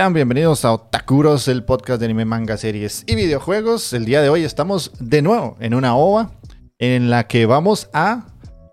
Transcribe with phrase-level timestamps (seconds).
[0.00, 3.92] Sean bienvenidos a Otakuros, el podcast de anime, manga, series y videojuegos.
[3.92, 6.30] El día de hoy estamos de nuevo en una OVA
[6.78, 8.28] en la que vamos a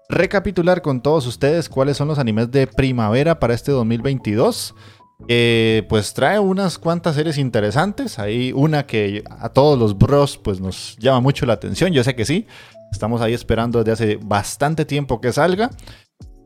[0.08, 4.74] recapitular con todos ustedes cuáles son los animes de primavera para este 2022.
[5.90, 8.20] pues trae unas cuantas series interesantes.
[8.20, 11.92] Hay una que a todos los bros pues nos llama mucho la atención.
[11.92, 12.48] Yo sé que sí.
[12.94, 15.72] Estamos ahí esperando desde hace bastante tiempo que salga.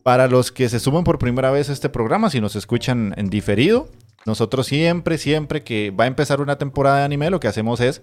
[0.03, 3.29] Para los que se suman por primera vez a este programa, si nos escuchan en
[3.29, 3.87] diferido,
[4.25, 8.01] nosotros siempre, siempre que va a empezar una temporada de anime, lo que hacemos es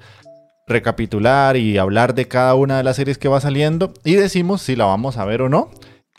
[0.67, 4.77] recapitular y hablar de cada una de las series que va saliendo y decimos si
[4.77, 5.71] la vamos a ver o no.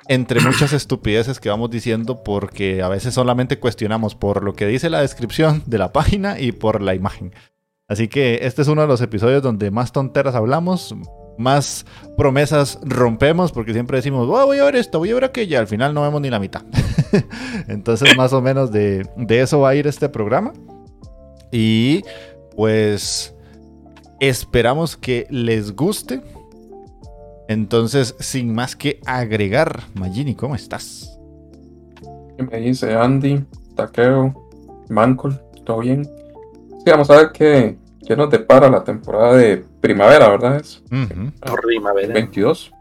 [0.08, 4.90] Entre muchas estupideces que vamos diciendo porque a veces solamente cuestionamos por lo que dice
[4.90, 7.34] la descripción de la página y por la imagen.
[7.88, 10.96] Así que este es uno de los episodios donde más tonteras hablamos,
[11.40, 11.86] más
[12.18, 15.68] promesas rompemos porque siempre decimos, voy a ver esto, voy a ver aquello, y al
[15.68, 16.62] final no vemos ni la mitad.
[17.68, 20.54] Entonces más o menos de, eso va a ir este programa.
[21.52, 22.04] Y
[22.56, 23.34] pues
[24.20, 26.22] esperamos que les guste.
[27.48, 31.18] Entonces, sin más que agregar, Magini, ¿cómo estás?
[32.38, 33.44] ¿Qué me dice Andy,
[33.76, 34.36] Takeo,
[34.90, 35.42] Mancol?
[35.66, 36.04] ¿Todo bien?
[36.04, 37.76] Sí, vamos a ver qué,
[38.10, 40.56] qué nos depara la temporada de primavera, ¿verdad?
[40.56, 40.84] Es
[41.62, 42.12] primavera.
[42.12, 42.74] 22.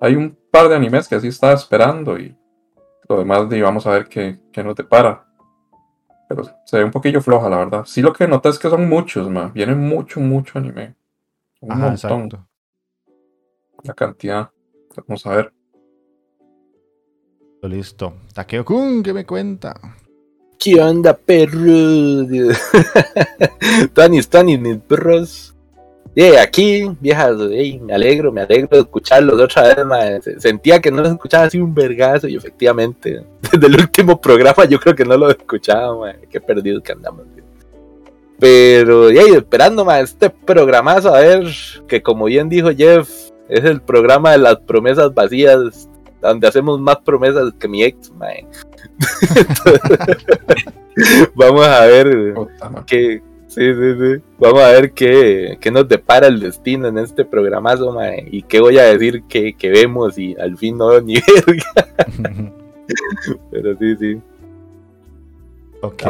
[0.00, 2.34] Hay un par de animes que así estaba esperando y
[3.06, 5.26] lo demás vamos a ver qué, qué nos depara.
[6.26, 7.84] Pero se ve un poquillo floja, la verdad.
[7.84, 9.52] Sí lo que noté es que son muchos, man.
[9.52, 10.94] Viene mucho, mucho anime.
[11.60, 11.92] Un montón.
[11.92, 12.46] Exacto.
[13.84, 14.50] La cantidad.
[14.96, 15.52] Vamos a ver.
[17.64, 18.14] Listo.
[18.32, 19.74] Takeo-kun, ¿qué me cuenta?
[20.60, 22.52] ¿Qué onda, perro?
[23.94, 25.54] Tony, Tony, mis perros.
[26.14, 27.34] Yeah, aquí, viejas,
[27.80, 31.72] me alegro, me alegro de escucharlos otra vez, Sentía que no los escuchaba así un
[31.72, 36.82] vergazo y efectivamente, desde el último programa yo creo que no lo escuchaba, Qué perdido
[36.82, 37.24] que andamos.
[38.38, 41.46] Pero, yeah, esperando, ma, este programazo, a ver,
[41.88, 43.08] que como bien dijo Jeff,
[43.48, 45.88] es el programa de las promesas vacías,
[46.20, 48.46] donde hacemos más promesas que mi ex, man.
[51.34, 52.34] vamos a ver
[52.86, 54.22] qué, sí, sí, sí.
[54.38, 57.96] Vamos a ver qué, qué, nos depara el destino en este programazo,
[58.30, 61.14] y qué voy a decir que, que vemos y al fin no ni
[61.46, 61.88] verga.
[63.50, 64.20] Pero sí, sí.
[65.82, 66.02] Ok.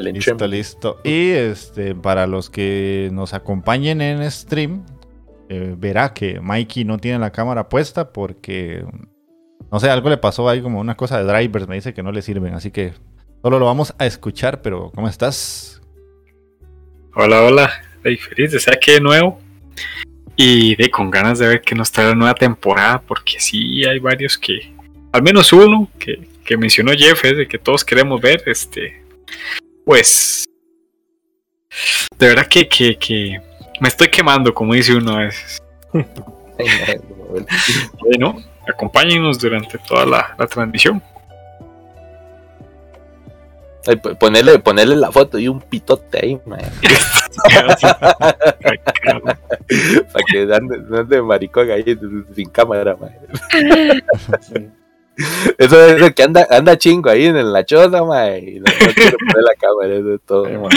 [0.00, 1.00] Listo, listo.
[1.04, 4.84] Y este, para los que nos acompañen en stream,
[5.48, 8.84] eh, verá que Mikey no tiene la cámara puesta porque
[9.70, 12.12] no sé, algo le pasó ahí como una cosa de drivers, me dice que no
[12.12, 12.94] le sirven, así que
[13.42, 15.82] solo lo vamos a escuchar, pero ¿cómo estás?
[17.14, 17.70] Hola, hola,
[18.02, 19.40] feliz de estar aquí de nuevo
[20.36, 23.98] y de con ganas de ver que nos trae la nueva temporada, porque sí hay
[23.98, 24.72] varios que,
[25.12, 26.26] al menos uno que,
[26.56, 29.02] mencionó Jeff, es de que todos queremos ver, este,
[29.84, 30.44] pues,
[32.18, 33.38] de verdad que, que,
[33.80, 35.58] me estoy quemando, como dice uno a veces.
[38.00, 41.02] bueno, acompáñenos durante toda la, transmisión.
[44.18, 46.36] ponerle, ponerle la foto y un pitote ahí,
[50.12, 51.98] para que ande, ande maricón ahí
[52.34, 53.18] sin cámara, mae.
[54.40, 54.68] Sí.
[55.58, 58.38] Eso es el que anda, anda chingo ahí en la choza, mae.
[58.38, 60.44] Y no, no quiere poner la cámara, eso es todo.
[60.44, 60.70] Man.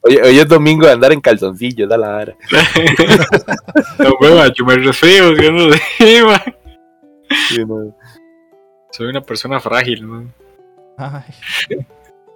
[0.00, 2.36] Hoy, hoy es domingo de andar en calzoncillos, da la vara.
[3.98, 6.40] No, yo me resfrío, yo no sé, man.
[7.48, 7.94] Sí, no.
[8.90, 10.32] Soy una persona frágil, man.
[10.96, 11.22] Ay,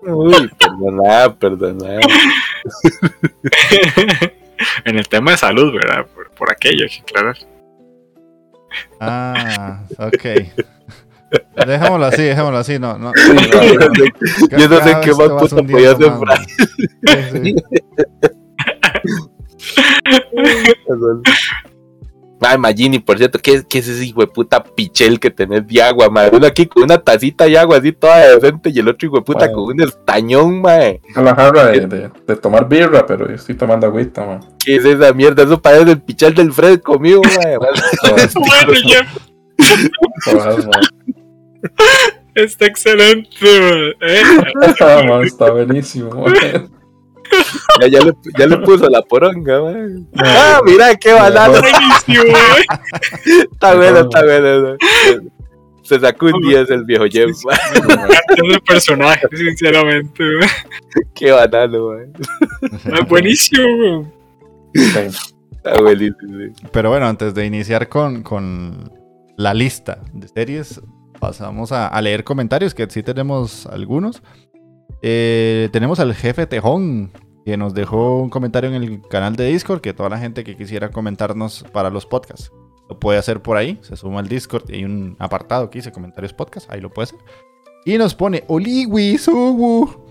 [0.02, 1.94] Uy, perdona, perdona.
[4.84, 6.06] en el tema de salud, ¿verdad?
[6.14, 7.36] Por, por aquello, hay que aclarar.
[9.00, 10.24] ah, ok.
[11.66, 12.78] Dejémoslo así, dejémoslo así.
[12.78, 13.12] No, no.
[13.14, 16.12] Yo no sé qué más puta podía hacer
[17.42, 17.56] sí.
[22.44, 25.82] Ay, Magini, por cierto, ¿qué, qué es ese hijo de puta pichel que tenés de
[25.82, 26.30] agua, mae?
[26.32, 29.22] Uno aquí con una tacita de agua así toda decente y el otro hijo de
[29.22, 31.00] puta con un estañón, mae.
[31.08, 34.40] Es la jarra de, de, de tomar birra, pero yo estoy tomando agüita, man.
[34.64, 35.42] ¿Qué es esa mierda?
[35.42, 37.60] Eso parece el pichel del Fred conmigo, bueno,
[40.66, 40.80] man.
[42.34, 43.92] está excelente, man.
[44.00, 44.22] ¿eh?
[44.80, 46.34] Ah, está buenísimo, man.
[47.81, 50.05] Ya, ya, le, ya le puso la poronga, mae.
[50.19, 51.61] Ah, mira qué banano.
[51.61, 53.46] Buenísimo, eh.
[53.52, 54.76] Está bueno, está bueno.
[55.82, 57.31] Se sacó un 10 el viejo Jeff.
[57.31, 60.49] Es el personaje, sinceramente, man.
[61.14, 62.08] Qué banano, mae.
[63.00, 64.12] Es buenísimo, man.
[64.75, 65.08] Sí.
[65.52, 66.55] Está buenísimo.
[66.73, 68.90] Pero bueno, antes de iniciar con, con
[69.37, 70.81] la lista de series,
[71.20, 74.23] pasamos a, a leer comentarios, que sí tenemos algunos.
[75.02, 77.10] Eh, tenemos al jefe Tejón,
[77.44, 80.56] que nos dejó un comentario en el canal de Discord, que toda la gente que
[80.56, 82.52] quisiera comentarnos para los podcasts
[82.88, 83.78] lo puede hacer por ahí.
[83.82, 87.04] Se suma al Discord y hay un apartado que dice comentarios podcast, ahí lo puede
[87.04, 87.19] hacer.
[87.84, 90.04] Y nos pone, Oliwi, Sugu.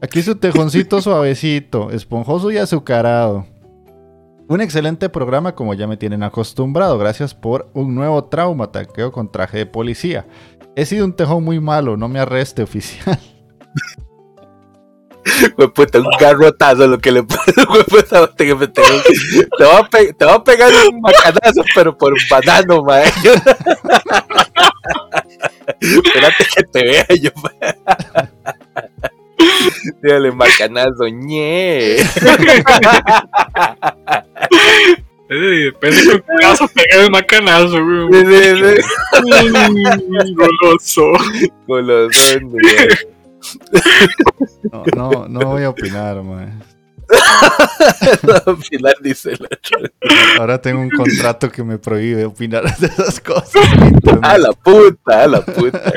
[0.00, 3.46] Aquí su tejoncito suavecito, esponjoso y azucarado.
[4.48, 6.96] Un excelente programa como ya me tienen acostumbrado.
[6.96, 10.26] Gracias por un nuevo trauma, taqueo con traje de policía.
[10.74, 13.18] He sido un tejón muy malo, no me arreste oficial.
[15.56, 18.82] Güey, puta, un garrotazo lo que le pasa, güey, puta, te, te, te,
[19.58, 23.04] te va a pe- te va a pegar un macanazo, pero por un banano, mae.
[25.80, 27.30] Espérate que te vea yo.
[30.02, 31.96] Dígale, macanazo, ñe.
[35.28, 38.08] Depende con qué vas a pegar el macanazo, güey.
[38.08, 38.24] Mm,
[40.34, 41.02] Goloso.
[41.66, 42.62] Colosón, güey.
[44.72, 46.62] No, no, no voy a opinar, man.
[48.46, 49.78] Al final dice el otro.
[50.38, 53.62] Ahora tengo un contrato que me prohíbe opinar de esas cosas.
[54.22, 55.92] A la puta, a la puta.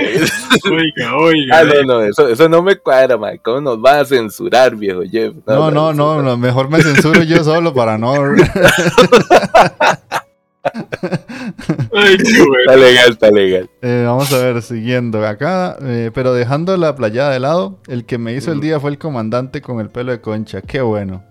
[0.69, 1.59] Oiga, oiga.
[1.59, 3.37] Ah, no, no, eso, eso no me cuadra, man.
[3.43, 5.33] ¿Cómo nos van a censurar, viejo Jeff?
[5.45, 8.13] No, no, no, no, mejor me censuro yo solo para no.
[10.63, 12.55] Ay, qué bueno.
[12.65, 13.69] Está legal, está legal.
[13.81, 18.17] Eh, vamos a ver, siguiendo acá, eh, pero dejando la playada de lado, el que
[18.17, 21.23] me hizo el día fue el comandante con el pelo de concha, qué bueno.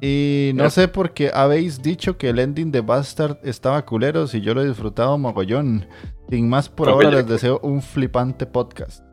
[0.00, 4.40] Y no sé por qué habéis dicho que el ending de Bastard estaba culero si
[4.40, 5.86] yo lo he disfrutado mogollón.
[6.28, 9.04] Sin más, por ahora les deseo un flipante podcast.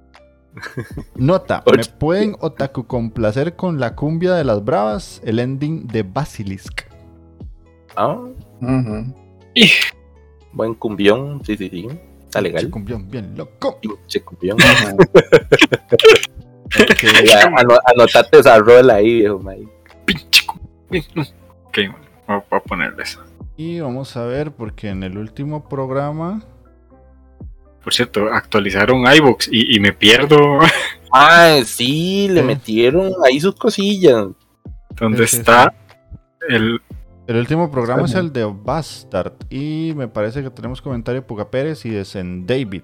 [1.15, 5.21] Nota, ¿me pueden otaku complacer con la cumbia de las bravas?
[5.23, 6.81] El ending de Basilisk.
[8.63, 9.13] Ujú.
[10.53, 11.87] buen cumbión, sí, sí, sí.
[12.25, 12.69] Está legal.
[12.69, 13.79] Cumbión bien loco.
[13.81, 14.57] Pinche cumbión.
[17.85, 19.57] Anotate esa rola ahí, viejo, man.
[20.05, 20.59] Pinche cu-
[21.65, 21.95] Ok, bueno,
[22.27, 23.21] voy a- ponerle eso.
[23.57, 26.43] Y vamos a ver, porque en el último programa.
[27.83, 30.37] Por cierto, actualizaron iVoox y, y me pierdo
[31.11, 34.27] Ah, sí, le metieron ahí sus cosillas.
[34.95, 35.73] dónde Sí, sí, está
[36.49, 36.79] el.
[37.25, 39.33] El último programa es el de Bastard.
[39.49, 42.81] Y me parece que tenemos comentario de Puga Pérez y de Zen David.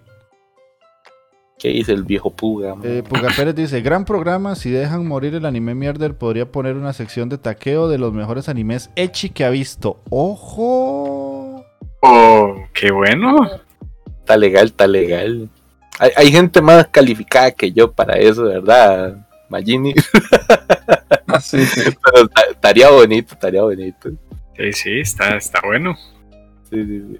[1.58, 2.75] ¿Qué dice el viejo Puga?
[2.84, 4.55] Eh, Puga Pérez dice: Gran programa.
[4.55, 8.48] Si dejan morir el anime mierder, podría poner una sección de taqueo de los mejores
[8.48, 10.00] animes Echi que ha visto.
[10.10, 11.65] ¡Ojo!
[12.01, 13.36] Oh, qué bueno.
[14.22, 15.50] Está legal, está legal.
[16.00, 19.27] Hay, hay gente más calificada que yo para eso, ¿verdad?
[19.50, 19.93] Magini.
[21.31, 21.81] Ah, sí, sí.
[22.03, 24.10] Pero ta- estaría bonito, estaría bonito.
[24.59, 25.95] Sí, sí, está, está bueno.
[26.69, 27.19] Sí, sí, sí.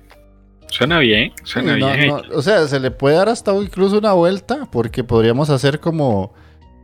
[0.68, 2.08] Suena bien, suena no, bien.
[2.10, 4.68] no, o sea, se le puede dar hasta incluso una vuelta.
[4.72, 6.34] Porque podríamos hacer como.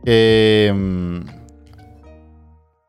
[0.04, 0.72] eh,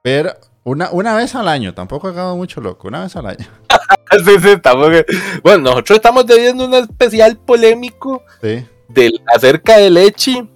[0.03, 1.73] ver una, una vez al año.
[1.73, 2.87] Tampoco hagamos mucho loco.
[2.87, 3.45] Una vez al año.
[4.25, 4.89] Sí, sí, estamos-
[5.43, 8.65] Bueno, nosotros estamos debiendo un especial polémico Sí.
[8.87, 10.49] del, acerca del Echi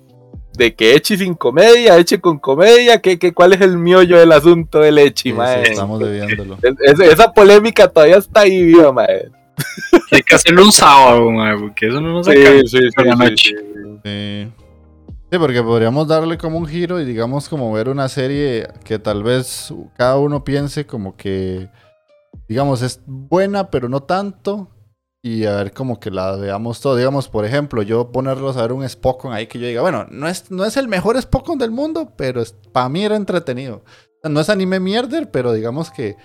[0.54, 4.32] de que eche sin comedia, eche con comedia, que, que cuál es el miollo del
[4.32, 5.66] asunto del echi, Sí, mae.
[5.66, 6.58] sí, estamos debiéndolo.
[6.62, 9.30] Es- es- esa polémica todavía está ahí viva, mae.
[10.12, 12.62] Hay que hacerlo un sábado, mae, porque eso no nos Sí, saca.
[12.68, 13.56] sí, por la noche.
[14.04, 14.48] Sí.
[15.32, 19.24] Sí, porque podríamos darle como un giro y digamos como ver una serie que tal
[19.24, 21.70] vez cada uno piense como que,
[22.50, 24.68] digamos, es buena pero no tanto
[25.24, 26.96] y a ver como que la veamos todo.
[26.96, 30.28] Digamos, por ejemplo, yo ponerlos a ver un Spockon ahí que yo diga, bueno, no
[30.28, 33.84] es, no es el mejor Spockon del mundo, pero para mí era entretenido.
[34.24, 36.16] No es anime mierder, pero digamos que,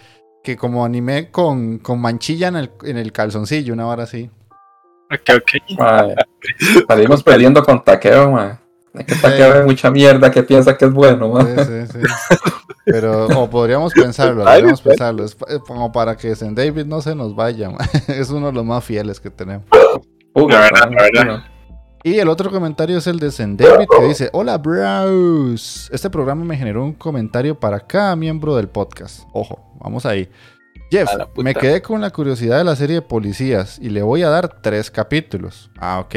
[0.42, 4.30] que como anime con, con manchilla en el, en el calzoncillo, una hora así.
[5.10, 6.16] Ok, ok.
[6.88, 8.65] Salimos perdiendo con taqueo, mae.
[8.98, 11.40] Es que taqueo ve mucha mierda que piensa que es bueno.
[11.40, 11.98] Sí, sí, sí.
[12.84, 15.24] Pero, o podríamos pensarlo, podríamos pensarlo.
[15.24, 16.54] Es eh, como para que St.
[16.54, 17.70] David no se nos vaya.
[18.08, 19.66] Es uno de los más fieles que tenemos.
[20.32, 21.44] Puga, La verdad, la verdad.
[22.04, 23.56] Y el otro comentario es el de St.
[23.56, 25.90] David que dice: Hola, bros.
[25.92, 29.24] Este programa me generó un comentario para cada miembro del podcast.
[29.32, 30.28] Ojo, vamos ahí.
[30.88, 34.28] Jeff, me quedé con la curiosidad de la serie de policías y le voy a
[34.28, 35.70] dar tres capítulos.
[35.78, 36.14] Ah, ok.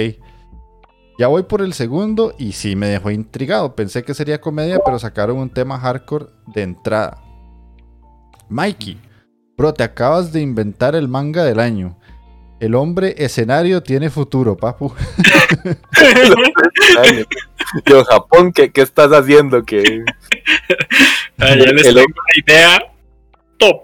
[1.20, 3.76] Ya voy por el segundo y sí me dejó intrigado.
[3.76, 7.22] Pensé que sería comedia, pero sacaron un tema hardcore de entrada.
[8.48, 8.98] Mikey,
[9.58, 11.98] bro, te acabas de inventar el manga del año.
[12.62, 14.94] El hombre escenario tiene futuro, papu.
[17.86, 19.66] Yo, Japón, ¿qué, qué estás haciendo?
[19.66, 19.80] Que
[21.38, 22.80] Ah, ya les El- tengo una idea
[23.58, 23.82] top.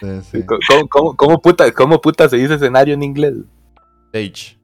[0.00, 0.42] Sí, sí.
[0.46, 3.34] ¿Cómo, cómo, cómo puta, ¿Cómo puta se dice escenario en inglés?
[4.12, 4.61] Stage.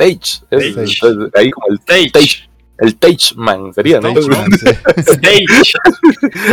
[0.00, 0.42] Stage.
[0.50, 0.98] Es- Stage.
[1.02, 2.06] entonces, ahí como el Stage.
[2.06, 2.50] stage.
[2.78, 4.08] El stage man sería, ¿no?
[4.08, 4.66] Stage, man, sí.
[5.12, 5.72] Stage.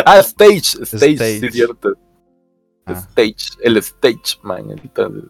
[0.06, 0.84] Ah, stage.
[0.84, 1.40] Stage, Stage.
[1.40, 1.94] sí, cierto.
[2.86, 2.94] Ah.
[2.94, 3.52] Stage.
[3.64, 4.72] El stage man.
[4.72, 5.30] Entonces,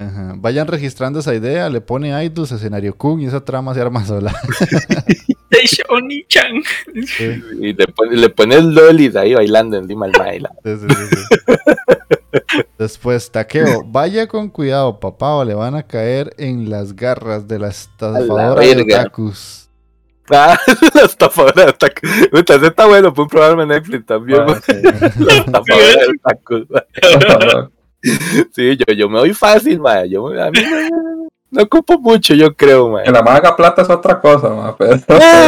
[0.00, 0.32] Ajá.
[0.36, 4.34] Vayan registrando esa idea, le pone Idus, escenario Kun y esa trama se arma sola.
[5.52, 6.62] Stage Oni-chan.
[7.06, 10.50] Sí, y le, pone- le pones lolis ahí bailando encima del baila.
[10.64, 11.24] sí, sí, sí, sí.
[12.78, 17.58] Después, Taqueo, vaya con cuidado, papá, o le van a caer en las garras de
[17.58, 19.00] la estafadora de verga.
[19.02, 19.68] otakus.
[20.30, 20.58] Ah,
[20.94, 22.06] la estafadora de otaku.
[22.30, 24.40] Puta, ese está bueno, fue un programa en Netflix también.
[24.48, 24.72] Ah, sí.
[24.82, 27.70] La estafadora de otaku.
[28.54, 30.04] Sí, yo, yo me voy fácil, ma.
[30.06, 33.02] Yo, a mí no, no ocupo mucho, yo creo, ma.
[33.02, 34.72] Que la maga plata es otra cosa, mae.
[34.78, 34.96] Pero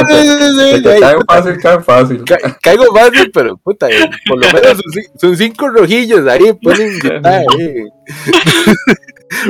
[0.08, 2.24] Sí, que puta, fácil, caen fácil.
[2.24, 6.52] ca- Caigo fácil, pero puta, eh, por lo menos son, cin- son cinco rojillos ahí,
[6.54, 7.46] pueden invitar ahí.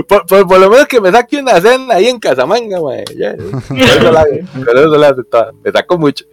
[0.09, 2.93] Por, por, por lo menos que me saque una cena ahí en Casamanga, ma.
[3.17, 5.51] Ya, con eso la, con eso la hace toda.
[5.65, 6.25] Me saco mucho.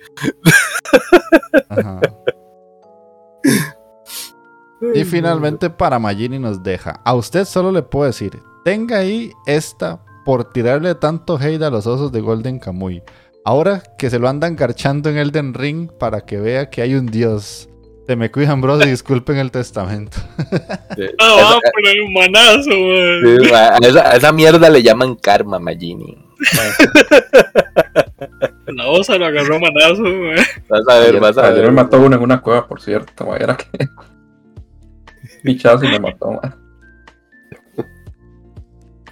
[1.69, 1.99] Ajá.
[4.93, 7.01] Y finalmente para Magini nos deja.
[7.03, 11.87] A usted solo le puedo decir, tenga ahí esta por tirarle tanto hate a los
[11.87, 13.01] osos de Golden Kamuy.
[13.45, 17.07] Ahora que se lo andan garchando en Elden Ring para que vea que hay un
[17.07, 17.67] dios.
[18.07, 20.17] Se me cuidan, bros, y disculpen el testamento.
[20.95, 21.05] Sí.
[21.19, 22.71] Ah, vamos a poner un manazo.
[22.71, 26.17] Sí, ma, a, esa, a esa mierda le llaman karma, Magini.
[28.67, 30.35] La osa lo agarró manazo, man.
[30.67, 31.71] Vas a ver, vas a ayer me ver.
[31.71, 33.35] mató uno en una cueva, por cierto.
[33.35, 33.67] Era que.
[35.43, 36.51] Pichazo y me mató, mae.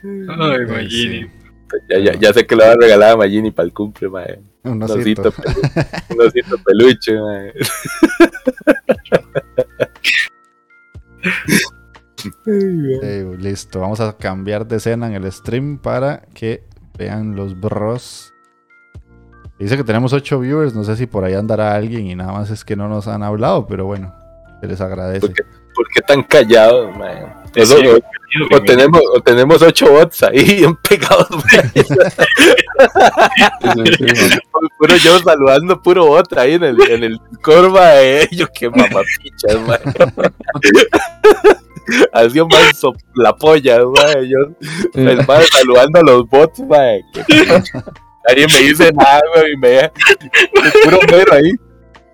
[0.03, 0.72] Ay, Sí.
[0.72, 1.31] Magini.
[1.89, 4.24] Ya, ya, ya sé que le va a regalar a Magini para el cumple, ma.
[4.63, 5.34] Un osito.
[6.10, 7.51] un osito peluche, ma.
[12.46, 16.63] Eh, listo, vamos a cambiar de escena en el stream para que
[16.98, 18.34] vean los bros.
[19.60, 22.50] Dice que tenemos 8 viewers, no sé si por ahí andará alguien y nada más
[22.51, 24.13] es que no nos han hablado, pero bueno,
[24.62, 25.22] se les agradece.
[25.22, 25.43] ¿Por qué,
[25.77, 27.12] por qué tan callados, ma?
[27.53, 28.01] Sí, Nosotros-
[28.34, 31.41] bienvenido, o, tenemos, o tenemos ocho bots ahí bien pegados, ma.
[33.74, 34.69] Sí, sí, sí, mae.
[34.77, 38.27] Puro yo saludando puro bot ahí en el, en el corva, eh.
[38.31, 39.79] Yo qué mamapichas, ma.
[42.12, 42.62] Así un man
[43.15, 44.13] la polla, ma.
[44.22, 44.38] Yo,
[44.93, 46.77] el man saludando a los bots, ma.
[47.13, 47.63] Que-
[48.27, 49.91] Nadie me dice nada, güey, y me deja
[50.84, 51.51] puro mero ahí.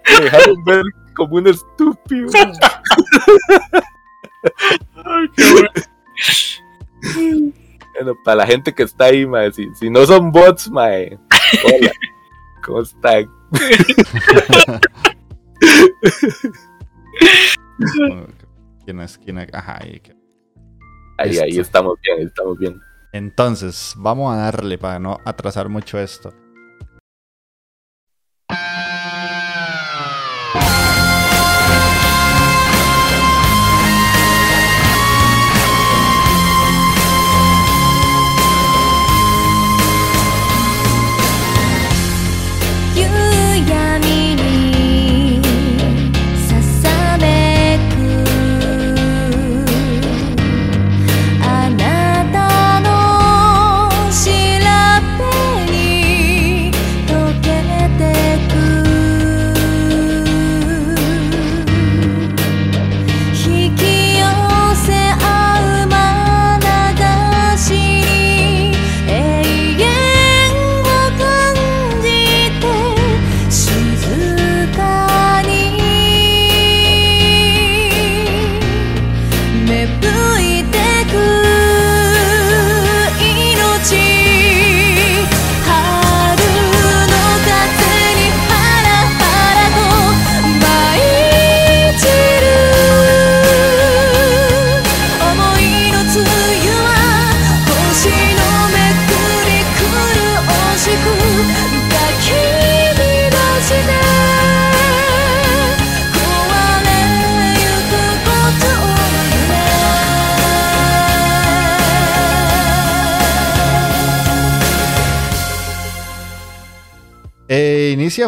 [0.08, 0.84] Me dejaron ver
[1.15, 2.27] como un estúpido.
[5.05, 5.69] Ay, qué bueno.
[7.93, 11.17] Bueno, para la gente que está ahí, ma, si, si no son bots, ma, eh,
[11.63, 11.91] hola,
[12.65, 13.29] ¿cómo están?
[18.85, 19.17] ¿Quién es?
[19.17, 19.53] ¿Quién es?
[19.53, 20.01] Ajá, ahí
[21.19, 22.81] Ahí, ahí estamos bien, estamos bien.
[23.12, 26.33] Entonces, vamos a darle para no atrasar mucho esto.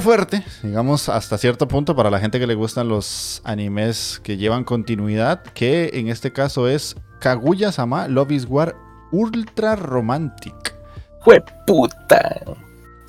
[0.02, 4.64] Fuerte, digamos, hasta cierto punto para la gente que le gustan los animes que llevan
[4.64, 8.76] continuidad, que en este caso es Kaguya-sama Love is War
[9.12, 10.76] Ultra Romantic.
[11.22, 12.42] Fue puta.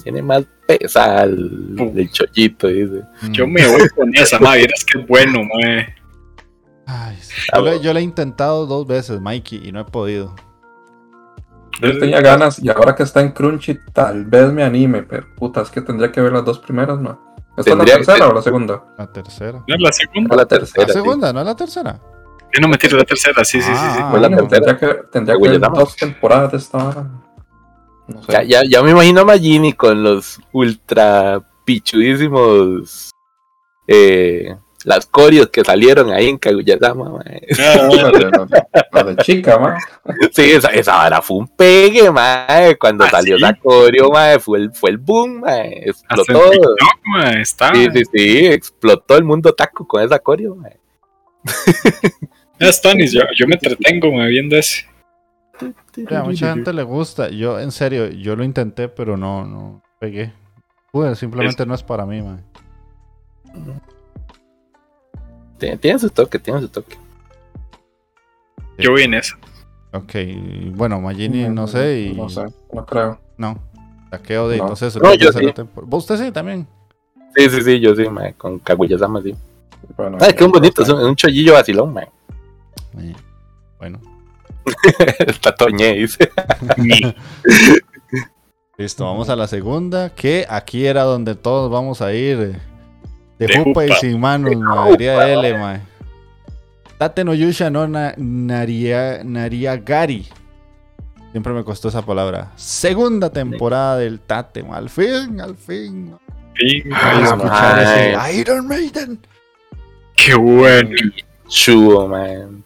[0.02, 3.02] Tiene más pesada el, el chollito, dice.
[3.32, 5.94] Yo me voy con esa, ma, vieras que bueno, mae.
[6.86, 7.18] Ay,
[7.52, 10.34] yo, le, yo le he intentado dos veces, Mikey, y no he podido.
[11.80, 15.60] Yo tenía ganas y ahora que está en Crunchy tal vez me anime, pero puta,
[15.62, 17.34] es que tendría que ver las dos primeras, ¿no?
[17.56, 18.84] ¿Esta es la tercera o la segunda?
[18.98, 19.64] La tercera.
[19.66, 20.36] ¿No es la segunda?
[20.36, 20.86] La tercera.
[20.86, 20.92] La sí.
[20.92, 22.00] segunda, ¿no es la tercera?
[22.54, 23.76] Yo no me tiro la tercera, sí, sí, sí.
[23.76, 24.00] sí.
[24.10, 24.76] Fue la Bueno, tercera.
[24.76, 26.78] tendría que, tendría que ver dos temporadas de esta.
[28.08, 28.32] No sé.
[28.32, 33.10] Ya, ya, ya me imagino a Magini con los ultra pichudísimos
[33.88, 37.10] eh, las corios que salieron ahí en Kaguya-sama.
[37.10, 37.42] mae.
[37.58, 37.88] Ah,
[38.92, 39.76] La de, chica, man.
[40.32, 42.78] Sí, esa, esa vara fue un pegue, mae.
[42.78, 43.42] Cuando ¿Ah, salió sí?
[43.42, 45.82] la coreo, mae, fue el, fue el boom, mae.
[45.82, 46.50] en Explotó.
[46.50, 47.74] TikTok, ma, está.
[47.74, 50.78] Sí, sí, sí, explotó el mundo taco con esa coreo, mae.
[52.94, 54.86] Nis, yo, yo me entretengo me viendo ese.
[56.10, 57.28] a mucha gente le gusta.
[57.28, 60.32] Yo, en serio, yo lo intenté, pero no, no pegué.
[60.92, 62.44] Pues simplemente no es para mí, man.
[65.58, 66.96] Tiene, su toque, tiene su toque.
[68.78, 69.36] Yo vi en eso.
[69.92, 70.14] Ok,
[70.74, 72.12] bueno, Magini, no sé, y...
[72.14, 73.18] No sé, no creo.
[73.38, 73.58] No.
[74.10, 74.68] Saqueo de, No.
[74.68, 75.44] no, sé, se No, yo sí.
[75.44, 76.66] la tempor- ¿Vos usted sí también?
[77.34, 79.34] Sí, sí, sí, yo sí, mae, con Kaguya-sama, sí.
[79.96, 82.08] Bueno, Ay, qué ya, bonito, es un, un chollillo vacilón, mae.
[82.98, 83.14] Eh,
[83.78, 84.00] Bueno,
[85.26, 86.30] Está toñé, dice.
[88.76, 92.60] listo, vamos a la segunda, que aquí era donde todos vamos a ir.
[93.38, 95.80] De, De jupa y sin manos, ma, diría L, ma.
[96.98, 100.26] Tate no Yusha no na, naria, Nariagari.
[101.32, 102.52] Siempre me costó esa palabra.
[102.56, 104.76] Segunda temporada del Tate, ma.
[104.78, 106.12] Al fin, al fin.
[106.12, 106.18] ma.
[106.58, 109.18] Sí, Ay, Ay, escuchar ese Iron Maiden.
[110.16, 110.90] Qué bueno.
[111.48, 112.64] Chubo, man.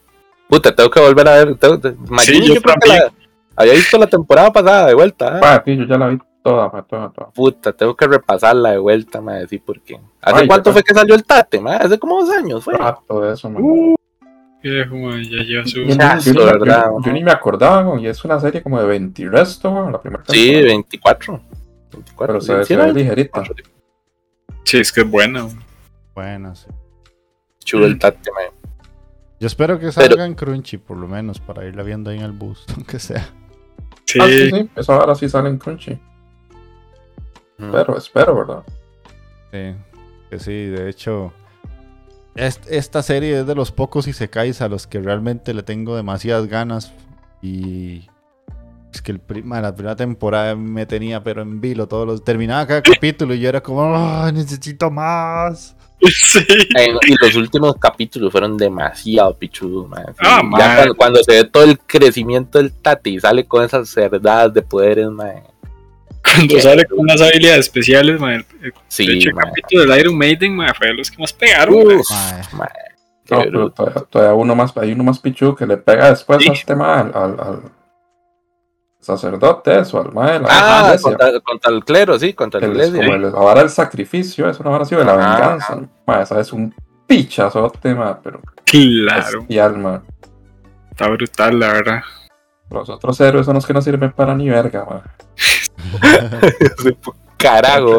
[0.48, 1.56] Puta, tengo que volver a ver.
[1.56, 3.02] Tengo, te- Magini, yo yo creo que también.
[3.06, 3.12] la-
[3.56, 5.38] había visto la temporada pasada de vuelta.
[5.38, 5.60] ¿eh?
[5.64, 7.30] Sí, yo ya la vi toda, ma, toda, toda.
[7.30, 10.00] Puta, tengo que repasarla de vuelta, me decir por qué.
[10.20, 11.76] ¿Hace Ay, cuánto ya- fue que salió el Tate, ma?
[11.76, 12.74] Hace como dos años, fue.
[12.76, 13.62] Rato de eso, man.
[13.62, 13.94] Uh,
[14.62, 15.78] viejo, ma, ya lleva su.
[15.80, 18.80] Yo, ni- Chazo, yo yo- yo ni me acordaba, güey, y es una serie como
[18.80, 20.66] de 20 y resto, güey, la primera Sí, temporada.
[20.68, 21.40] 24.
[21.92, 22.26] 24.
[22.26, 23.42] Pero sí, se, sí, se ve ligerita.
[24.64, 25.48] Sí, es que es buena.
[26.14, 26.66] Bueno, sí.
[27.64, 28.44] Chubo el Tate, man.
[29.40, 32.32] Yo espero que salga en Crunchy, por lo menos, para irla viendo ahí en el
[32.32, 33.26] bus, aunque sea.
[34.04, 35.98] Sí, Ah, sí, sí, eso ahora sí sale en Crunchy.
[37.72, 38.62] Pero espero, ¿verdad?
[39.52, 39.74] Sí,
[40.30, 41.32] que sí, de hecho,
[42.34, 46.46] est- esta serie es de los pocos isekais a los que realmente le tengo demasiadas
[46.46, 46.92] ganas
[47.42, 48.08] y
[48.92, 52.66] es que el prima, la primera temporada me tenía pero en vilo todos los terminaba
[52.66, 55.76] cada capítulo y yo era como "Ah, necesito más.
[56.00, 56.38] sí.
[56.78, 60.06] Eh, y los últimos capítulos fueron demasiado pichudos, man.
[60.08, 60.76] Sí, Ah, ya man.
[60.76, 64.62] cuando, cuando se ve todo el crecimiento del Tate y sale con esas cerdadas de
[64.62, 65.42] poderes, man.
[66.36, 69.46] Cuando sale con unas habilidades especiales, ma, el, el- Sí, de hecho, el man.
[69.46, 71.74] capítulo del Iron Maiden ma, fue de los que más pegaron.
[71.74, 72.42] Uf, Mae.
[72.52, 72.68] man.
[73.30, 76.48] No, pero todavía, todavía uno más, hay uno más pichu que le pega después Sí.
[76.50, 77.60] a este ma, al, al, al
[78.98, 82.72] sacerdote, eso, al ma de la Ah, contra, contra el clero, sí, contra la El-
[82.72, 83.30] iglesia.
[83.32, 85.16] como el, sacrificio, es una vara así de la Ah.
[85.36, 85.78] venganza.
[86.06, 86.74] Ma, esa es un
[87.06, 90.02] pichazote, ma, pero Claro, bestial, ma.
[90.90, 92.02] está brutal, la verdad.
[92.70, 95.02] Los otros héroes son los que no sirven para ni verga, ma.
[97.36, 97.98] Carajo.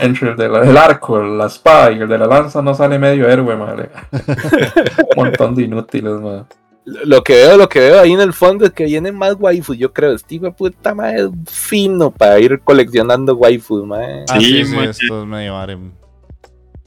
[0.00, 3.28] Entre el del el arco, la espada y el de la lanza no sale medio
[3.28, 3.90] héroe, madre.
[5.16, 6.46] Un montón de inútiles, ma.
[6.84, 9.76] Lo que veo, lo que veo ahí en el fondo es que vienen más waifus,
[9.76, 10.12] yo creo.
[10.12, 14.24] Este hijo de puta madre es fino para ir coleccionando waifus, man.
[14.30, 15.90] Ah, sí, Sí, sí, esto es medio harem.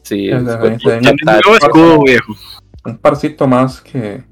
[0.02, 2.34] Sí, es de- de- un nuevo escudo, viejo.
[2.86, 4.24] Un parcito más que.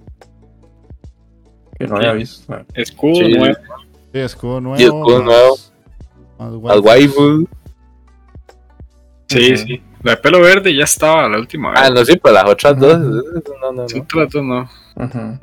[1.78, 2.58] que no había visto.
[2.74, 3.34] Escudo Sí.
[3.34, 3.56] nuevo.
[4.14, 4.78] Sí, escudo nuevo.
[4.82, 5.69] Escudo más
[6.40, 7.48] al waifu.
[9.28, 9.82] Sí, sí.
[10.02, 11.80] La de pelo verde ya estaba la última vez.
[11.84, 12.96] Ah, no, sí, pero las otras dos.
[12.98, 13.44] Ujú.
[13.62, 14.06] No, no, Son no.
[14.08, 14.70] tratos, no.
[14.96, 15.40] Ujú.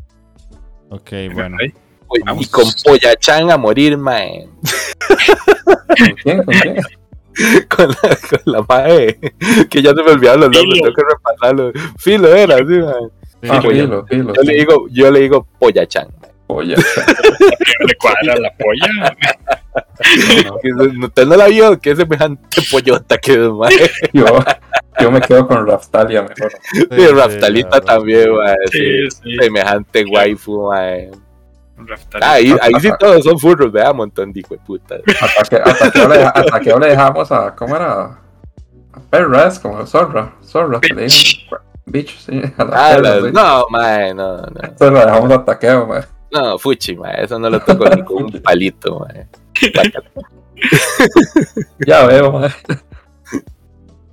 [0.91, 1.57] Ok, bueno.
[1.61, 1.73] Ahí.
[2.09, 2.21] Uy.
[2.41, 4.29] Y con Poyachan a morir, man.
[5.99, 6.43] ¿Con quién?
[6.43, 6.77] ¿Con quién?
[7.69, 9.19] con la, con la madre.
[9.69, 11.73] Que ya se me olvidaron los nombres, tengo que repasarlo.
[11.99, 13.11] Filo era, sí, man.
[13.43, 14.33] Sí, Ah, sí, filo, filo.
[14.35, 14.59] Yo le sí.
[14.59, 16.09] digo, yo le digo Poyachan.
[16.49, 16.77] Oye,
[17.87, 19.15] Le cuadra la polla.
[20.75, 23.71] No- Usted no la vio, que semejante pollota que es, man.
[24.13, 24.25] yo,
[25.01, 26.53] yo me quedo con Raftalia mejor.
[26.73, 28.57] sí, Sí, sí, Raftalita la- también, man.
[28.71, 29.37] Sí, Sí, sí.
[29.41, 31.11] Semejante waifu, man.
[31.79, 32.27] Raftalita.
[32.31, 34.97] Ah, ahí, ahí sí todos son furros, vea, montón de hijo de puta.
[35.21, 37.55] Hasta que, hasta que, le, hasta que dejamos a.
[37.55, 38.19] ¿Cómo era?
[39.11, 40.33] Perra es como zorra.
[40.43, 40.81] Zorra.
[40.81, 41.41] que le dicen.
[41.85, 42.17] Bitch.
[42.19, 42.41] Sí.
[42.57, 43.31] A la Ah, perra, sí.
[43.33, 44.61] no, mae, no, no.
[44.63, 46.03] Esto lo dejamos a taqueo, mae.
[46.33, 49.27] No, fuchi, mae, eso no lo toco ni con un palito, mae.
[51.87, 52.41] Ya veo,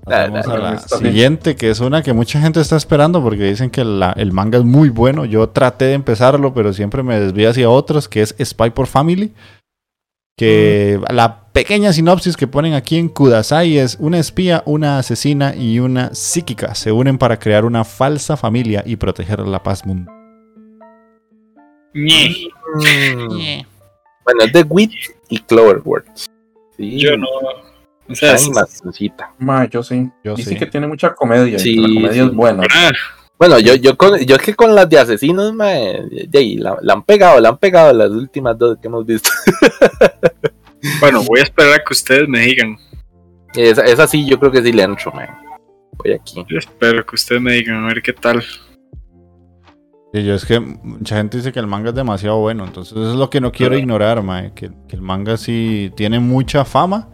[0.06, 3.86] Nah, a la siguiente, que es una que mucha gente está esperando porque dicen que
[3.86, 5.24] la- el manga es muy bueno.
[5.24, 9.34] Yo traté de empezarlo, pero siempre me desvío hacia otros, que es Spy por Family.
[10.38, 15.80] Que la pequeña sinopsis que ponen aquí en Kudasai es una espía, una asesina y
[15.80, 20.14] una psíquica se unen para crear una falsa familia y proteger la paz mundial.
[21.94, 22.48] Ñe.
[22.76, 23.66] Mm.
[24.24, 24.92] Bueno, es de Wit
[25.30, 26.30] y Cloverworks.
[26.78, 27.28] Sí, Yo no.
[28.10, 29.34] O sea, es- animacioncita.
[29.40, 30.10] Mae, yo sí.
[30.24, 30.60] Yo Dicen sí.
[30.60, 31.58] que tiene mucha comedia.
[31.60, 32.30] Sí, y la comedia sí.
[32.30, 32.64] es buena.
[32.74, 32.92] ah,
[33.38, 36.78] Bueno, yo, yo, con, yo es que con las de asesinos, mae, de ahí, la,
[36.82, 39.30] la han pegado, la han pegado las últimas dos que hemos visto.
[41.00, 42.78] bueno, voy a esperar a que ustedes me digan.
[43.56, 45.30] Esa, esa sí, yo creo que sí le entro, mae.
[45.98, 46.44] Voy aquí.
[46.50, 48.44] Yo espero que ustedes me digan a ver qué tal.
[50.16, 53.12] Y yo es que mucha gente dice que el manga es demasiado bueno, entonces eso
[53.12, 57.10] es lo que no quiero ignorar, mae, que, que el manga sí tiene mucha fama.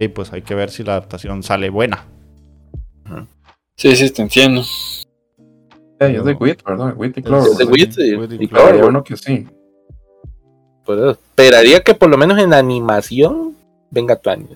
[0.00, 2.04] Y pues hay que ver si la adaptación sale buena.
[3.76, 4.62] Sí, sí, te entiendo.
[6.00, 6.94] Ey, es de Wit, ¿verdad?
[6.96, 7.52] Wit y Clover.
[7.52, 7.64] Es de.
[7.64, 8.88] Wit y, y Cloverworks.
[8.88, 9.46] uno que sí.
[10.84, 11.10] Por eso.
[11.12, 13.54] Esperaría que por lo menos en animación
[13.90, 14.48] venga tu año.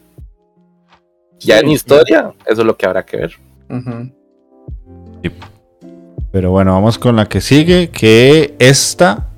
[1.38, 3.32] Ya Sí, en historia, eso es lo que habrá que ver.
[3.70, 4.10] Ujú.
[6.30, 9.28] Pero bueno, vamos con la que sigue, que esta,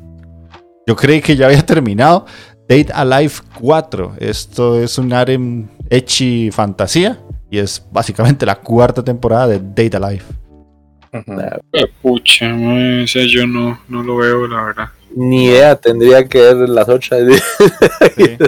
[0.86, 2.26] yo creí que ya había terminado.
[2.68, 4.14] Date Alive 4.
[4.20, 7.18] Esto es un harem echi fantasía
[7.50, 10.22] y es básicamente la cuarta temporada de Date Alive.
[12.00, 14.88] Pucha, mae, o sea, yo no, no lo veo, la verdad.
[15.16, 17.20] Ni idea, tendría que ver las otras.
[18.16, 18.38] Sí.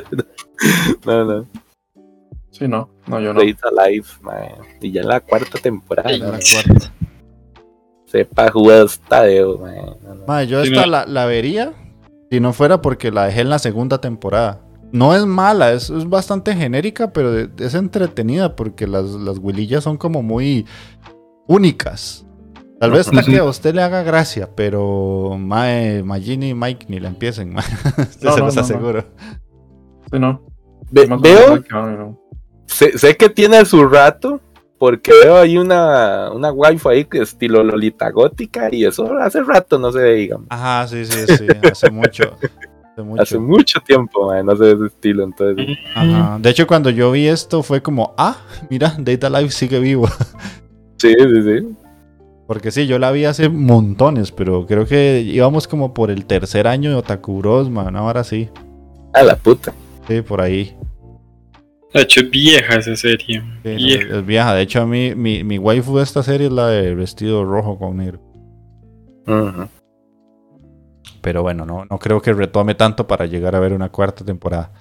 [1.05, 1.47] no, no.
[2.51, 2.89] Sí, no.
[3.07, 3.41] No, yo no.
[3.41, 4.55] Days Alive, mae.
[4.81, 6.11] Y ya en la cuarta temporada.
[6.13, 6.93] La cuarta.
[8.13, 8.87] Sepa jugar.
[9.11, 9.57] No,
[10.15, 10.27] no.
[10.29, 10.93] Mae, yo Sí, esta no.
[10.93, 11.73] la, la vería
[12.31, 14.61] si no fuera porque la dejé en la segunda temporada.
[14.93, 19.97] No es mala, es, es bastante genérica, pero es entretenida porque las, las huilillas son
[19.97, 20.67] como muy
[21.47, 22.27] únicas.
[22.79, 27.01] Tal vez hasta que a usted le haga gracia, pero Mae, Magini y Mike ni
[27.01, 27.65] la empiecen, mae.
[28.23, 28.67] No, se no, los no, no.
[28.67, 29.05] aseguro.
[30.11, 30.43] Sí, no.
[30.91, 32.19] Ve- veo, que no.
[32.67, 34.41] sé, sé que tiene su rato,
[34.83, 39.79] porque veo ahí una, una waifu ahí que estilo Lolita gótica, y eso hace rato
[39.79, 40.49] no se ve, digamos.
[40.51, 42.37] Ajá, sí, sí, sí, hace mucho.
[42.91, 43.23] Hace mucho.
[43.23, 45.79] Hace mucho tiempo, mae, no se ve ese estilo, entonces.
[45.95, 46.37] Ajá.
[46.41, 48.39] De hecho, cuando yo vi esto fue como, ah,
[48.71, 50.09] mira, Data Live sigue vivo.
[50.97, 51.77] Sí, sí, sí.
[52.49, 56.67] Porque sí, yo la vi hace montones, pero creo que íbamos como por el tercer
[56.67, 58.49] año de Otaku Bros, man, ahora sí.
[59.15, 59.73] A la puta.
[60.09, 60.77] Sí, por ahí.
[61.93, 63.41] De hecho, es vieja esa serie.
[63.41, 64.55] no, es vieja.
[64.55, 67.79] De hecho, a mí, mi, mi waifu de esta serie es la de vestido rojo
[67.79, 68.21] con negro.
[71.21, 74.73] Pero bueno, no, no creo que retome tanto para llegar a ver una cuarta temporada.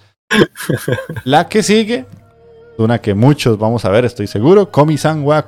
[1.26, 2.06] la que sigue,
[2.78, 4.72] una que muchos vamos a ver, estoy seguro.
[4.72, 5.46] Komi-san wa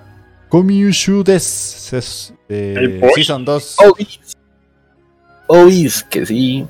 [0.49, 1.93] Komiushu des.
[1.93, 3.02] Es, eh.
[3.15, 3.78] Season 2.
[3.88, 4.19] Obis.
[5.47, 6.67] Obis, que sí.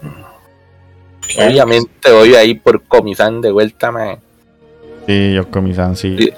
[1.38, 4.20] Obviamente voy ahí por Comisán de vuelta, mae.
[5.08, 6.16] Sí, yo Komi-san, sí.
[6.18, 6.34] Sí.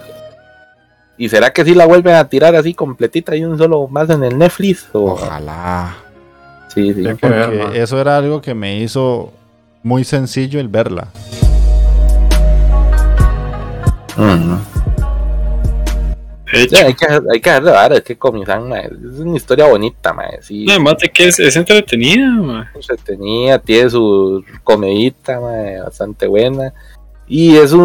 [1.17, 4.23] ¿Y será que sí la vuelven a tirar así completita y un solo más en
[4.23, 4.88] el Netflix?
[4.91, 5.12] O...
[5.12, 5.95] Ojalá.
[6.73, 7.01] Sí, sí.
[7.01, 9.32] Ver, Porque eso era algo que me hizo
[9.82, 11.08] muy sencillo el verla.
[16.51, 19.67] Sí, hay que, hay que dejar de dar, es que Comisán, mae, es una historia
[19.67, 20.41] bonita, mae.
[20.41, 22.65] Sí, además de que es, es entretenida, mae.
[23.04, 26.73] tenía, tiene su comedita, mae, bastante buena.
[27.27, 27.81] Y es un,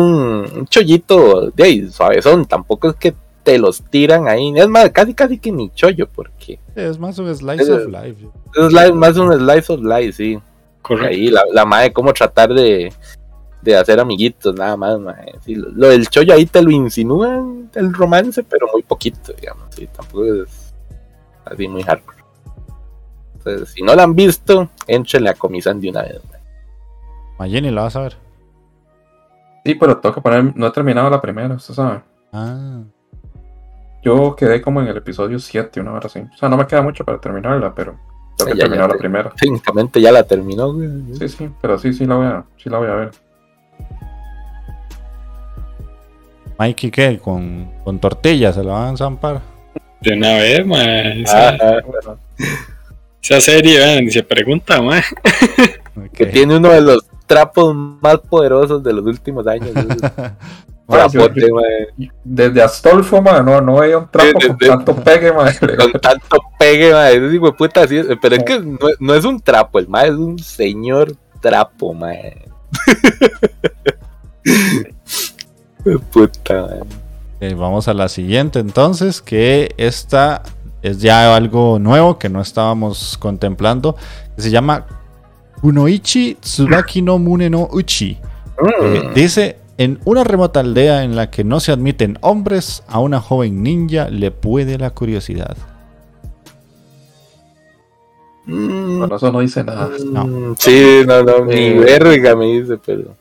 [0.55, 4.53] un chollito de ahí, suavezón, tampoco es que te los tiran ahí.
[4.57, 8.27] Es más, casi casi que ni chollo, porque Es más un slice Es- of life.
[8.55, 10.39] es más un slice of life, sí.
[10.83, 11.09] Correcto.
[11.09, 12.93] Ahí la, la madre, cómo tratar de,
[13.63, 14.99] de hacer amiguitos, nada más.
[15.45, 19.65] Sí, lo, lo del chollo ahí te lo insinúan, el romance, pero muy poquito, digamos.
[19.75, 20.75] Sí, tampoco es
[21.47, 22.19] así muy hardcore.
[23.37, 26.21] Entonces, si no la han visto, énchenle a comisan de una vez.
[27.39, 28.17] Mayeni la vas a ver.
[29.65, 30.57] Sí, pero tengo que poner.
[30.57, 32.01] No he terminado la primera, usted sabe.
[32.33, 32.81] Ah.
[34.03, 36.21] Yo quedé como en el episodio 7, una hora así.
[36.21, 37.97] O sea, no me queda mucho para terminarla, pero
[38.39, 39.31] tengo que Ya, ya terminar te- la primera.
[39.39, 40.89] Técnicamente ya la terminó, güey.
[41.19, 43.11] Sí, sí, pero sí, sí la voy a, sí la voy a ver.
[46.59, 47.19] Mikey, ¿qué?
[47.19, 49.41] Con, con tortillas se la van a zampar.
[50.01, 51.23] De una vez, mae.
[51.23, 52.19] Esa, Ah, ah, Bueno,
[53.23, 55.03] esa serie, vean, ni se pregunta, mae.
[56.15, 59.71] que tiene uno de los trapos más poderosos de los últimos años.
[60.89, 61.29] Ma, yo-.
[62.25, 65.45] Desde Astolfo, ma, no, no veía un trapo con tanto pegue, ma.
[65.53, 66.89] Con tanto pegue,
[67.33, 70.15] hijo de puta, sí, pero es que no, no es un trapo, el mae es
[70.15, 72.49] un señor trapo, mae.
[76.13, 76.81] puta, mae.
[77.39, 80.43] Eh, vamos a la siguiente entonces, que esta
[80.83, 83.95] es ya algo nuevo que no estábamos contemplando,
[84.35, 84.87] que se llama
[85.61, 88.11] Kunoichi Tsubaki no Mune no Uchi.
[88.59, 89.15] Eh, Mm.
[89.15, 93.63] dice, en una remota aldea en la que no se admiten hombres, a una joven
[93.63, 95.57] ninja le puede la curiosidad.
[98.47, 98.99] Mm.
[98.99, 99.89] Bueno, eso no dice nada.
[100.05, 100.27] No.
[100.27, 101.79] Mm, Sí, no, no, ni Eh.
[101.79, 103.15] verga me dice, pero.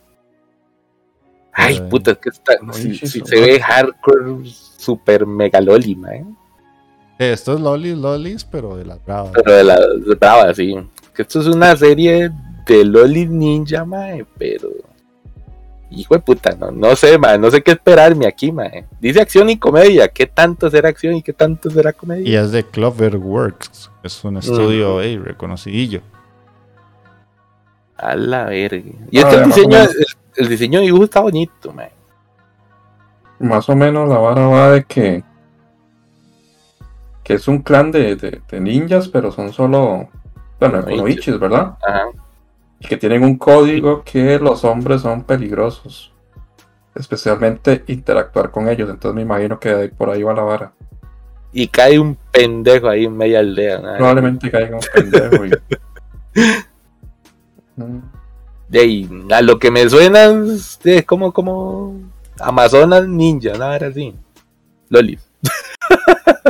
[1.53, 1.81] Ay, Eh.
[1.89, 4.45] puta, es que está, No, si, se ve hardcore,
[4.77, 6.37] super megaloli, man.
[7.19, 9.31] Eh, Esto es lolis, lolis, pero de las bravas.
[9.33, 10.75] Pero de la de brava, sí.
[11.19, 12.31] Que esto es una serie
[12.65, 14.69] de loli ninja, man, pero.
[15.91, 18.71] Hijo de puta, no, no sé, man, no sé qué esperarme aquí, man.
[19.01, 20.07] Dice acción y comedia.
[20.07, 22.41] ¿Qué tanto será acción y qué tanto será Y comedia?
[22.41, 25.99] es de Cloverworks, es un estudio eh, reconocidillo.
[27.97, 28.89] A la verga.
[29.11, 29.89] Y Ah, este el o diseño, el,
[30.37, 31.89] el diseño de dibujo está bonito, man.
[33.39, 35.21] Más o menos la vara va de que.
[37.25, 40.07] Que es un clan de, de, de ninjas, pero son solo.
[40.59, 41.39] Bueno, Kunoichis.
[41.39, 41.77] ¿verdad?
[41.87, 42.05] Ajá.
[42.79, 46.13] Y que tienen un código que los hombres son peligrosos.
[46.95, 48.89] Especialmente interactuar con ellos.
[48.89, 50.71] Entonces me imagino que por ahí va la vara.
[51.51, 53.79] Y cae un pendejo ahí en media aldea.
[53.79, 53.95] ¿no?
[53.97, 55.51] Probablemente caiga un pendejo y.
[57.75, 57.99] Mm,
[58.67, 61.95] De ahí, a lo que me suena es de- como, como
[62.39, 64.13] Amazonas Ninja, nada era así.
[64.89, 65.25] Lolis.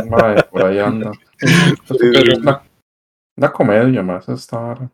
[0.09, 1.11] mae, por ahí anda.
[1.87, 2.61] Pero- Una,
[3.39, 4.89] una comedia más esta vara.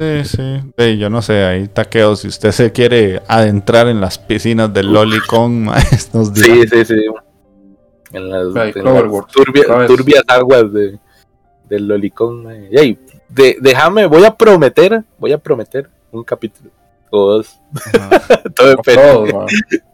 [0.00, 0.98] Sí, sí.
[0.98, 2.14] Yo no sé, ahí taqueo.
[2.14, 5.76] Si usted se quiere adentrar en las piscinas del Lolicon, ma,
[6.12, 6.54] nos dirá.
[6.54, 7.04] Sí, sí, sí.
[8.12, 9.86] En las, en turbia- vez.
[9.88, 10.98] turbias aguas de,
[11.68, 12.44] del Lolicón.
[12.44, 12.68] mae.
[12.70, 16.70] Y ahí, de- déjame, voy a prometer, voy a prometer un capítulo.
[17.10, 17.60] O dos.
[17.94, 18.20] Ajá.
[18.54, 19.32] Todo depende.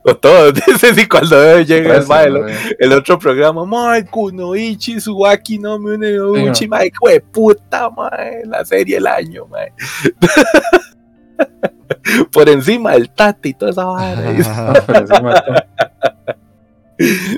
[0.02, 0.52] todos, todos.
[0.94, 2.04] Si cuando llegue el,
[2.36, 2.44] el,
[2.78, 8.64] el otro programa, Mae, Kunoichi, Suwaki, no me une Uchi, Mae, hue puta, Mae, la
[8.64, 9.72] serie del año, Mae.
[12.32, 14.20] Por encima del Tati y toda esa vara.
[14.20, 14.44] de.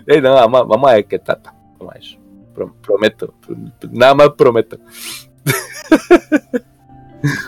[0.06, 1.54] Ey, no, vamos, vamos a ver qué trata.
[1.78, 2.18] Vamos a ver.
[2.54, 3.34] Pro- prometo.
[3.90, 4.78] Nada más prometo.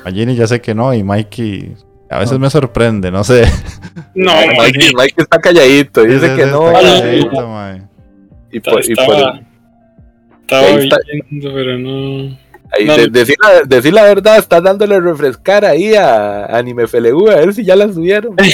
[0.05, 1.77] A Ginny ya sé que no, y Mikey
[2.11, 3.45] a veces me sorprende, no sé.
[4.15, 6.67] No, Mike, Mike está calladito, dice Ese- que ese no.
[6.69, 7.31] está calladito.
[8.51, 9.41] Y por, y por- estaba,
[10.41, 10.97] estaba ahí está.
[11.31, 12.39] viendo, pero no.
[12.73, 12.97] ahí, no.
[12.97, 17.53] de- decir, la, decir la verdad, estás dándole refrescar ahí a Anime FLU, a ver
[17.55, 18.35] si ya la subieron.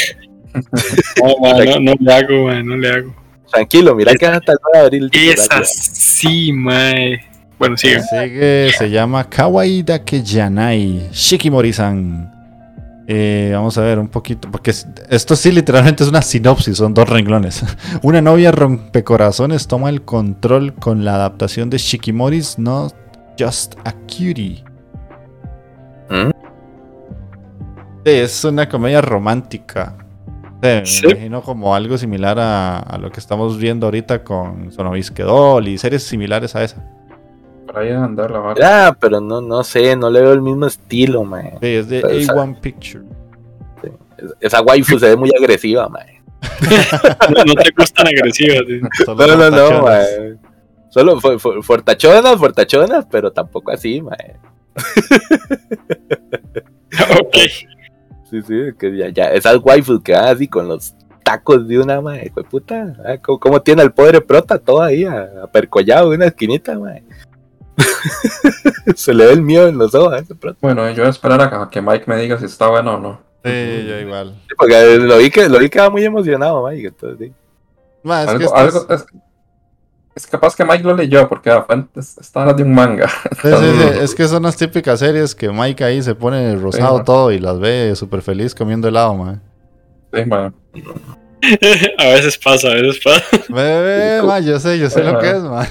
[0.55, 3.14] No, ma, no, no le hago, ma, no le hago.
[3.51, 5.11] Tranquilo, mira que hasta el 9 de abril.
[5.12, 7.25] Esa sí, mae.
[7.59, 8.01] Bueno, sigue.
[8.03, 12.31] Sigue, se llama Kawaii Dakejanai Shikimori-san.
[13.07, 16.95] Eh, vamos a ver un poquito, porque es- esto sí literalmente es una sinopsis, son
[16.95, 17.62] dos renglones.
[18.03, 22.95] Una novia rompecorazones toma el control con la adaptación de Shikimori's Not
[23.38, 24.64] Just a Cutie.
[26.09, 26.31] ¿Mm?
[28.05, 29.97] Sí, es una comedia romántica.
[30.62, 31.07] Me Sí.
[31.07, 35.77] imagino como algo similar a, a lo que estamos viendo ahorita con Sonobisque Doll y
[35.79, 36.83] series similares a esa.
[37.75, 38.61] Por ahí andar la vara.
[38.61, 41.51] Ya, pero no, no sé, no le veo el mismo estilo, man.
[41.61, 43.05] Sí, es de Pero, sea, A1 Picture.
[44.41, 46.07] Esa waifu se ve muy agresiva, man.
[47.35, 48.63] No, no te gustan agresivas.
[48.69, 48.81] sí.
[49.09, 50.39] No, no, no, man.
[50.89, 54.17] Solo fu- fu- fortachonas, fortachonas, pero tampoco así, man.
[57.21, 57.37] ok.
[58.31, 62.01] Sí, sí, que ya, ya, esas waifus que van así con los tacos de una,
[62.01, 62.95] de puta.
[63.05, 67.03] ah, ¿Cómo, cómo tiene el pobre prota todo ahí apercollado en una esquinita, man?
[68.97, 70.59] se le ve el miedo en los ojos a ese prota.
[70.61, 73.21] Bueno, yo voy a esperar a que- Mike me diga si está bueno o no.
[73.45, 73.51] Sí,
[73.87, 74.35] yo igual.
[74.49, 77.33] Sí, Porque lo vi que, lo vi que va muy emocionado, entonces, sí.
[78.03, 79.07] Ma, es que Algo, esto algo- es- es,
[80.17, 83.09] es capaz que Mike lo leyó porque ah, está de un manga.
[83.43, 87.03] sí, sí, sí, es que son las típicas series que Mike ahí se pone rosado
[87.03, 89.43] todo y las ve súper feliz comiendo helado, man.
[90.13, 90.55] Sí, man.
[91.99, 93.23] A veces pasa, a veces pasa.
[93.51, 95.67] Ve, ma, yo sé, yo sé lo que es, man.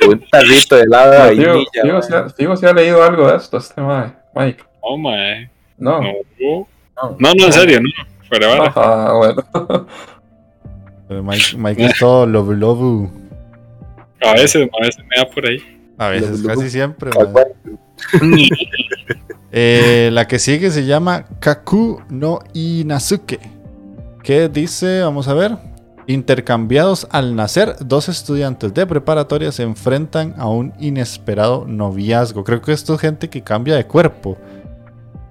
[0.00, 2.56] Con un tarrito de helado de vainilla, man.
[2.58, 4.12] si ha, leído algo de esto, este Mike.
[4.34, 4.64] Mike.
[4.82, 5.50] No, mae.
[5.78, 6.00] No.
[6.02, 7.16] No, No.
[7.18, 7.88] no, no, en serio, no.
[8.28, 8.72] Fuera vara.
[8.76, 9.86] Ah, bueno.
[11.22, 13.08] Mike, Mike es todo love love.
[14.20, 15.58] A veces, a veces me da por ahí.
[15.96, 16.56] A veces, Love, love.
[16.56, 17.10] casi siempre.
[19.50, 23.40] Eh, la que sigue se llama Kaku no Inazuke.
[24.22, 25.52] Que dice, vamos a ver.
[26.08, 32.44] Intercambiados al nacer, dos estudiantes de preparatoria se enfrentan a un inesperado noviazgo.
[32.44, 34.38] Creo que esto es gente que cambia de cuerpo.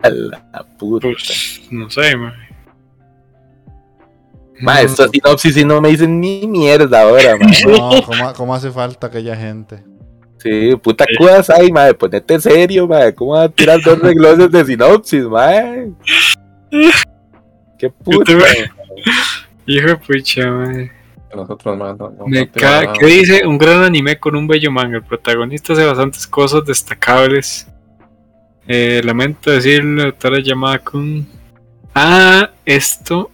[0.04, 1.08] A la puta.
[1.08, 2.32] Pues, no sé, ma.
[4.62, 7.48] Ma, esta sinopsis sí no me dicen ni mierda ahora, ma.
[7.66, 9.84] No, ¿cómo, cómo hace falta aquella gente?
[10.38, 11.92] Sí, puta cuas ahí, ma.
[11.94, 13.12] Ponete serio, ma.
[13.14, 15.50] ¿Cómo va a tirar dos regloses de sinopsis, ma?
[17.80, 18.34] Qué puta.
[19.68, 20.72] Hijo de pucha, ma.
[21.36, 21.98] Nosotros más.
[21.98, 22.26] No.
[23.00, 23.46] ¿Qué dice?
[23.46, 24.98] Un gran anime con un bello manga.
[24.98, 27.68] El protagonista hace bastantes cosas destacables.
[28.66, 31.28] Eh, lamento decirle, autora llamada con.
[31.94, 33.30] Ah, esto.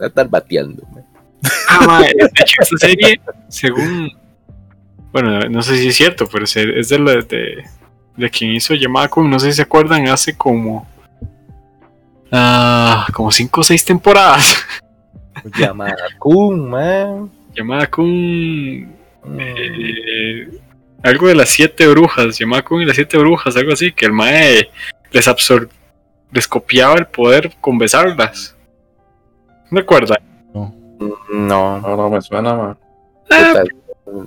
[0.00, 0.82] Va a estar bateando.
[1.68, 4.10] Ah, ma, de hecho, esta serie, según.
[5.12, 7.64] Bueno, no sé si es cierto, pero es de, la, de,
[8.16, 9.30] de quien hizo llamada con.
[9.30, 10.88] No sé si se acuerdan, hace como.
[12.32, 14.56] Ah, como 5 o 6 temporadas.
[15.58, 17.28] Llamada Kun, ma.
[17.54, 18.06] llamada con.
[19.24, 19.38] Mm.
[19.38, 20.48] eh,
[21.02, 24.70] algo de las siete brujas, llamada con las siete brujas, algo así, que el mae
[25.10, 25.68] les absor
[26.32, 28.56] les copiaba el poder con besarlas.
[29.70, 30.20] ¿No recuerda?
[30.54, 30.74] No,
[31.32, 32.76] No, no me suena, ma.
[33.28, 33.64] puta.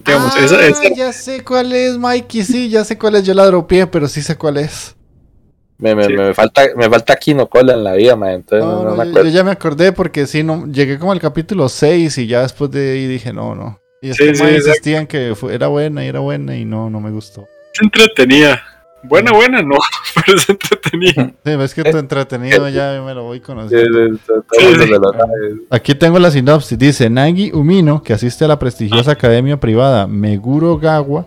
[0.05, 2.43] Digamos, Ah, esa- esa- ya sé cuál es, Mikey.
[2.43, 3.23] Sí, ya sé cuál es.
[3.25, 4.95] Yo la dropeé, pero sí sé cuál es.
[5.77, 6.13] Me, me, Sí.
[6.13, 8.31] me falta, me falta Kino Cola en la vida, ma.
[8.33, 9.29] Entonces No, no, no, me yo, acuerdo.
[9.29, 12.71] yo ya me acordé porque sí, no, llegué como al capítulo 6 y ya después
[12.71, 13.79] de ahí dije, no, no.
[14.01, 16.89] Y es Sí, que sí, insistían que fue- era buena y era buena y no,
[16.89, 17.47] no me gustó.
[17.73, 18.61] Es entretenida.
[19.07, 19.75] Buena, buena, no,
[20.25, 21.33] pero es entretenida.
[21.45, 24.17] Sí, ves que tu entretenido ya me lo voy conociendo.
[24.17, 24.67] sí.
[25.69, 26.77] Aquí tengo la sinopsis.
[26.77, 31.25] Dice, Nagi Umino, que asiste a la prestigiosa academia privada Meguro Gawa,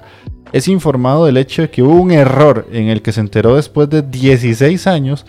[0.53, 3.89] es informado del hecho de que hubo un error en el que se enteró después
[3.91, 5.27] de 16 años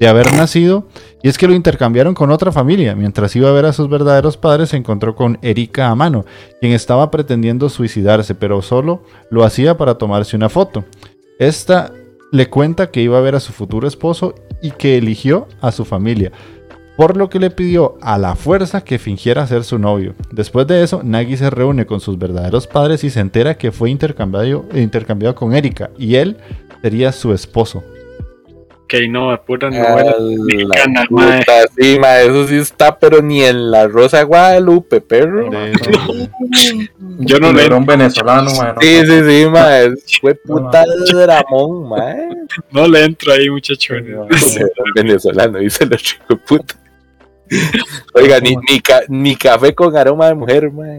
[0.00, 0.88] de haber nacido,
[1.22, 2.96] y es que lo intercambiaron con otra familia.
[2.96, 6.24] Mientras iba a ver a sus verdaderos padres, se encontró con Erika Amano,
[6.60, 10.84] quien estaba pretendiendo suicidarse, pero solo lo hacía para tomarse una foto.
[11.42, 11.92] Esta
[12.30, 15.84] le cuenta que iba a ver a su futuro esposo y que eligió a su
[15.84, 16.30] familia
[16.96, 20.14] por lo que le pidió a la fuerza que fingiera ser su novio.
[20.30, 23.90] Después de eso, Nagi se reúne con sus verdaderos padres y se entera que fue
[23.90, 26.36] intercambiado, intercambiado con Erika y él
[26.80, 27.82] sería su esposo.
[28.94, 30.04] Ok, no, pura novela.
[30.44, 31.04] Mexicana,
[31.78, 35.48] sí, ma, eso sí está, pero ni en la Rosa de Guadalupe, perro.
[35.50, 35.72] De-
[37.20, 38.72] Yo no le, Era un venezolano, ma.
[38.74, 39.06] no, Sí, no.
[39.06, 39.68] sí, sí, ma,
[40.20, 42.14] fue puta dramón, ma.
[42.70, 43.94] no le entro ahí, muchacho.
[44.94, 46.74] Venezolano, dice el chico de puta.
[48.14, 50.84] Oiga, ni, ni, ca- ni café con aroma de mujer, ma.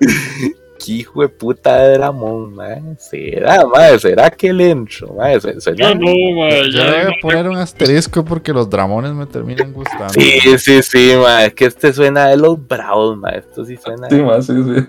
[0.88, 2.68] Qué hijo de puta de dramón, ma.
[2.98, 3.98] ¿Será, ma?
[3.98, 5.38] ¿Será que le entro, ma?
[5.38, 8.70] Se- suena- No, no, ma, Yo ya, le voy a poner un asterisco porque los
[8.70, 10.14] dramones me terminan gustando.
[10.14, 11.44] Sí, sí, sí, ma.
[11.44, 13.28] Es que este suena de los bravos, ma.
[13.30, 14.86] Esto sí suena Sí, ma, sí, sí.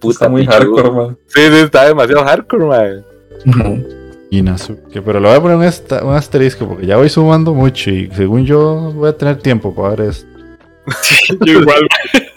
[0.00, 1.16] puta Está muy hardcore, ma.
[1.28, 2.82] Sí, sí, está demasiado hardcore, ma.
[4.30, 5.02] Inazuke.
[5.02, 8.10] Pero le voy a poner un, esta- un asterisco porque ya voy sumando mucho y
[8.12, 10.26] según yo voy a tener tiempo para ver esto.
[11.46, 11.86] yo igual.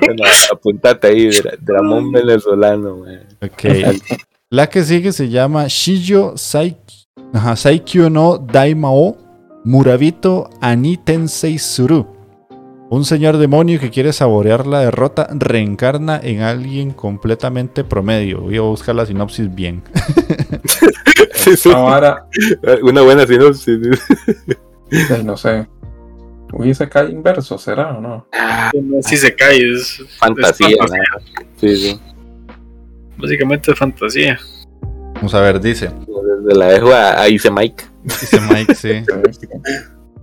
[0.00, 0.22] Bueno,
[0.52, 3.46] apuntate ahí, dra- dramón venezolano, ma.
[3.46, 3.64] Ok.
[4.50, 9.16] La que sigue se llama Shijo Saiki, ajá, Saikyo no Daimao
[9.64, 12.06] Murabito Ani Tensei Suru.
[12.90, 18.40] Un señor demonio que quiere saborear la derrota reencarna en alguien completamente promedio.
[18.40, 19.84] Voy a buscar la sinopsis bien.
[21.34, 21.68] Sí, sí.
[21.68, 22.26] Esta vara,
[22.82, 23.78] Una buena sinopsis.
[24.90, 25.68] eh, no sé.
[26.52, 28.26] Uy, se cae inverso, ¿será o no?
[29.02, 31.40] Si se cae, es Fantasía, es ¿no?
[31.56, 32.00] Sí, sí.
[33.16, 34.38] Básicamente es fantasía.
[35.14, 35.90] Vamos a ver, dice.
[36.42, 37.84] Desde la dejo a, a Ice Mike.
[38.02, 39.02] Dice Mike, sí.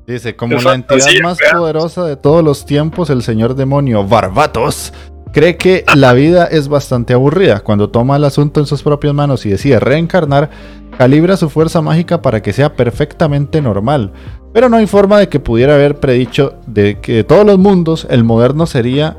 [0.08, 1.60] Dice, como Es la entidad más ¿verdad?
[1.60, 4.94] poderosa de todos los tiempos, el señor demonio Barbatos
[5.34, 7.60] cree que la vida es bastante aburrida.
[7.60, 10.50] Cuando toma el asunto en sus propias manos y decide reencarnar,
[10.98, 14.12] calibra su fuerza mágica para que sea perfectamente normal.
[14.54, 18.08] Pero no hay forma de que pudiera haber predicho de que de todos los mundos,
[18.10, 19.18] el moderno sería...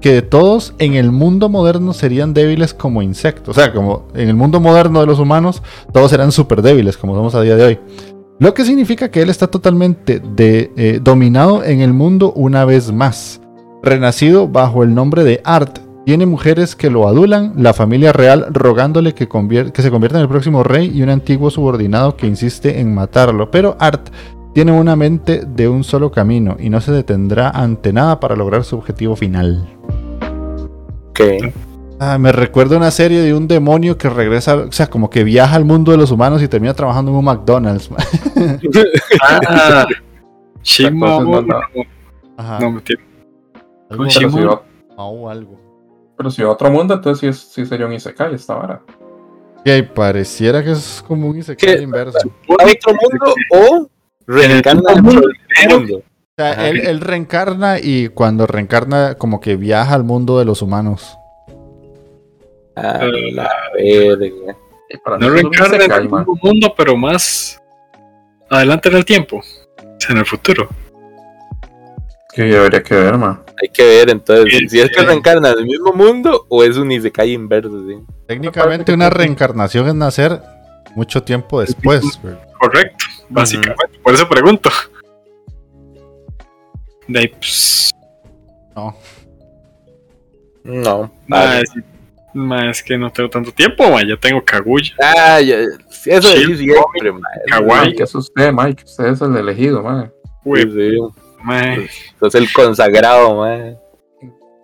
[0.00, 3.56] Que de todos en el mundo moderno serían débiles como insectos.
[3.56, 5.62] O sea, como en el mundo moderno de los humanos,
[5.92, 7.78] todos eran súper débiles, como somos a día de hoy.
[8.38, 13.40] Lo que significa que él está totalmente eh, dominado en el mundo una vez más.
[13.82, 19.12] Renacido bajo el nombre de Art, tiene mujeres que lo adulan, la familia real rogándole
[19.12, 22.78] que, convier- que se convierta en el próximo rey y un antiguo subordinado que insiste
[22.80, 23.50] en matarlo.
[23.50, 24.08] Pero Art
[24.54, 28.62] tiene una mente de un solo camino y no se detendrá ante nada para lograr
[28.62, 29.66] su objetivo final.
[31.10, 31.20] Ok.
[31.98, 35.56] Ah, me recuerda una serie de un demonio que regresa, o sea, como que viaja
[35.56, 37.90] al mundo de los humanos y termina trabajando en un McDonald's.
[39.22, 39.86] Ah,
[40.62, 41.82] Shima Entonces, no, no.
[42.36, 42.58] Ajá.
[42.60, 42.80] No,
[43.90, 44.46] algo, Shimon.
[44.48, 44.62] va,
[45.04, 45.65] o algo.
[46.16, 48.80] Pero si va a otro mundo, entonces sí, es, sí sería un Isekai esta vara.
[49.64, 51.82] Y ahí pareciera que es como un Isekai ¿Qué?
[51.82, 52.18] inverso.
[52.58, 53.90] ¿A otro mundo o
[54.26, 55.96] reencarna En el dentro mundo del mundo?
[55.98, 56.02] O
[56.42, 61.16] sea, él, él reencarna y cuando reencarna como que viaja al mundo de los humanos.
[62.76, 64.56] Ah, la verga.
[65.18, 67.60] No un reencarna en mismo mundo, pero más
[68.50, 69.38] adelante en el tiempo.
[69.38, 69.42] O
[69.98, 70.68] sea, en el futuro.
[72.36, 73.40] Que yo habría que ver, man.
[73.62, 76.76] Hay que ver entonces Sí, si es que reencarna en el mismo mundo o es
[76.76, 77.96] un Isekai inverso, sí.
[78.26, 80.42] Técnicamente una reencarnación es nacer
[80.94, 82.02] mucho tiempo después.
[82.22, 82.34] güey.
[82.60, 83.98] Correcto, básicamente.
[84.02, 84.68] Por eso pregunto.
[87.08, 87.90] De ahí, pues,
[88.74, 88.94] No.
[90.62, 91.10] No.
[91.28, 91.62] vale.
[91.62, 91.72] es,
[92.34, 94.92] ma, es que no tengo tanto tiempo, ma, ya tengo Kaguya.
[95.02, 95.56] Ah, ya,
[96.04, 97.22] eso sí siempre, man.
[97.48, 97.86] Kawaii.
[97.90, 98.82] Mike, es usted, Mike.
[98.84, 100.12] Usted es el elegido, man.
[100.44, 100.98] Uy, Sí,
[102.20, 103.78] Sos el consagrado, man.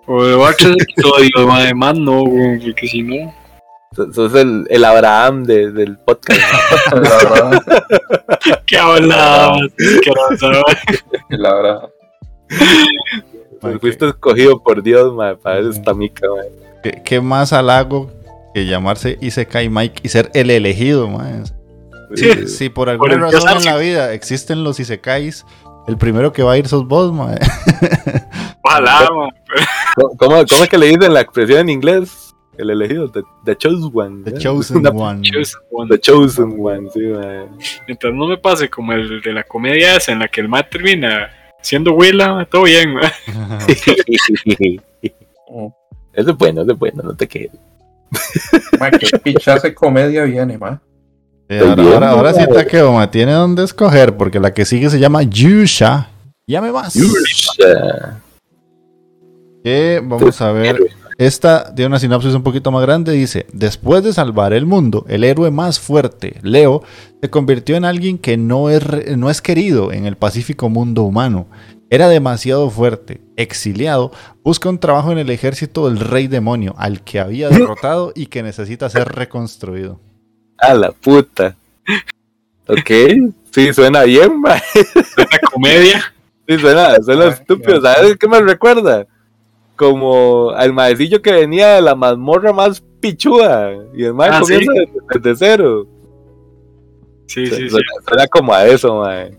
[0.06, 3.34] o de otros episodios, ma, además no, güey, porque si no.
[4.14, 6.40] Sos el, el Abraham de- del podcast.
[8.66, 9.60] ¿Qué hablabas?
[9.76, 10.10] ¿Qué?
[11.30, 11.88] La verdad.
[13.62, 16.46] Ay, Fuiste escogido por Dios, man, para esta mica, man.
[16.82, 18.10] ¿Qué, qué más halago
[18.54, 21.44] que llamarse Isekai Mike y ser el elegido, man?
[22.14, 22.48] Sí.
[22.48, 25.46] Si por alguna el razón en la vida existen los Isekais,
[25.86, 27.38] el primero que va a ir sos vos, man.
[28.62, 29.28] Ojalá, ma.
[29.96, 32.28] ¿Cómo, cómo, cómo es que le dicen la expresión en inglés?
[32.58, 34.24] El elegido, the, the chosen one.
[34.24, 34.38] The ¿eh?
[34.38, 35.22] Chosen Una- One.
[35.22, 35.88] Chosen one.
[35.88, 37.56] The chosen one, sí, man.
[37.86, 40.62] Mientras no me pase como el de la comedia esa en la que el ma
[40.62, 41.30] termina
[41.62, 43.10] siendo Willa, ma, todo bien, ma.
[43.68, 43.90] Eso
[46.12, 47.52] es bueno, eso es bueno, no te quedes.
[48.78, 50.78] Man, qué pichazo de comedia viene, man.
[51.52, 54.98] Sí, ahora, ahora, ahora sí Takeo, man, tiene donde escoger, porque la que sigue se
[54.98, 56.08] llama Yusha.
[56.46, 56.94] Llame más.
[56.94, 58.20] Yusha.
[59.62, 60.78] Que vamos a ver.
[61.18, 63.12] Esta tiene una sinopsis un poquito más grande.
[63.12, 66.82] Dice: Después de salvar el mundo, el héroe más fuerte, Leo,
[67.20, 68.82] se convirtió en alguien que no es,
[69.18, 71.48] no es querido en el pacífico mundo humano.
[71.90, 74.10] Era demasiado fuerte, exiliado,
[74.42, 78.42] busca un trabajo en el ejército del rey demonio, al que había derrotado y que
[78.42, 80.00] necesita ser reconstruido.
[80.62, 81.56] A la puta.
[82.68, 82.90] Ok,
[83.50, 84.60] sí, suena bien, man.
[85.16, 86.14] La comedia.
[86.48, 87.80] Sí, suena, suena estúpido.
[87.80, 89.06] ¿Sabes qué me recuerda?
[89.74, 93.72] Como al maecillo que venía de la mazmorra más pichuda.
[93.94, 94.54] Y el mae Ah, ¿sí?
[94.54, 95.86] comienza desde, desde cero.
[97.26, 97.68] Sí, sí, sí.
[97.68, 99.36] suena, suena como a eso, man.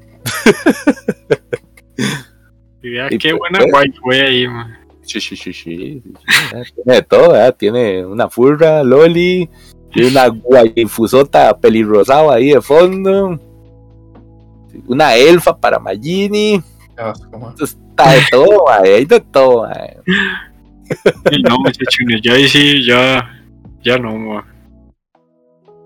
[2.81, 3.71] Y vea Y qué pues, buena pues.
[3.71, 4.79] guay fue ahí, ma.
[5.03, 6.01] Sí, sí, sí, sí.
[6.03, 6.73] sí, sí.
[6.75, 7.55] Tiene de todo, ¿verdad?
[7.57, 9.49] Tiene una furra, Loli,
[9.93, 13.39] y una guayifusota pelirrosada ahí de fondo.
[14.87, 16.61] Una elfa para Magini.
[17.61, 19.97] Está de todo, mae, hay de todo, mae.
[21.31, 23.29] Y no, muchachos, ya ahí sí, ya.
[23.83, 24.47] Ya no, ma.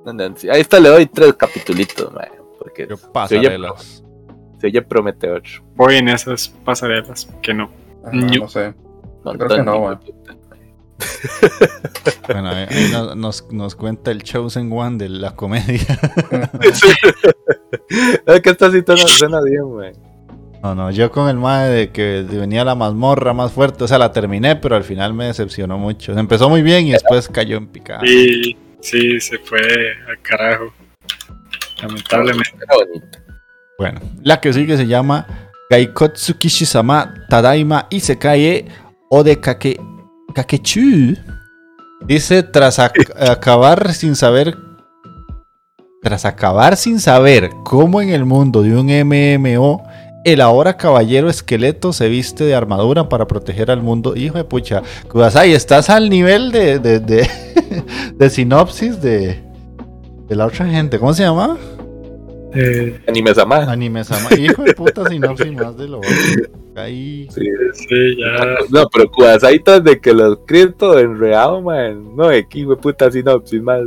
[0.06, 4.04] No, no, sí, Ahí está, le doy tres capitulitos, mae, porque Yo pasarelas.
[4.60, 5.44] se oye prometedor.
[5.76, 7.70] Voy en esas pasarelas, que no.
[8.06, 8.74] Ah, no sé.
[9.24, 9.98] Montón creo que no, mae.
[12.28, 15.80] Bueno, ahí, nos, nos- nos cuenta el Chosen One de la comedia.
[18.26, 19.94] Es que esta sí suena, suena bien, mae.
[20.62, 23.98] No, no, yo con el mae de que venía la mazmorra más fuerte, o sea,
[23.98, 26.18] la terminé, pero al final me decepcionó mucho.
[26.18, 28.06] Empezó muy bien y después cayó en picada.
[28.06, 29.60] Y sí, se fue
[30.08, 30.74] al carajo.
[31.82, 32.58] Lamentablemente.
[33.78, 35.28] Bueno, la que sigue se llama
[35.70, 38.66] Gaikotsu Kishisama Tadaima Isekae
[39.10, 39.80] Ode Kake,
[40.34, 41.16] Kakechu.
[42.06, 44.56] Dice, tras ac- acabar sin saber...
[46.04, 49.84] Tras acabar sin saber cómo en el mundo de un MMO,
[50.24, 54.16] el ahora caballero esqueleto se viste de armadura para proteger al mundo.
[54.16, 57.28] Hijo de pucha, Kudasai, estás al nivel de, de, de,
[58.16, 59.44] de sinopsis de,
[60.30, 61.00] de la otra gente.
[61.00, 61.58] ¿Cómo se llama?
[62.54, 63.58] Eh, Anime Sama.
[63.70, 64.30] Anime Sama.
[64.38, 66.12] Hijo de puta sinopsis más de lo otro.
[66.78, 67.28] Ahí.
[67.32, 67.42] Sí.
[67.74, 68.56] sí, ya.
[68.70, 72.16] No, pero Kudasai tras de que lo escrito enredado, man.
[72.16, 73.82] No, de que hijo puta sinopsis más.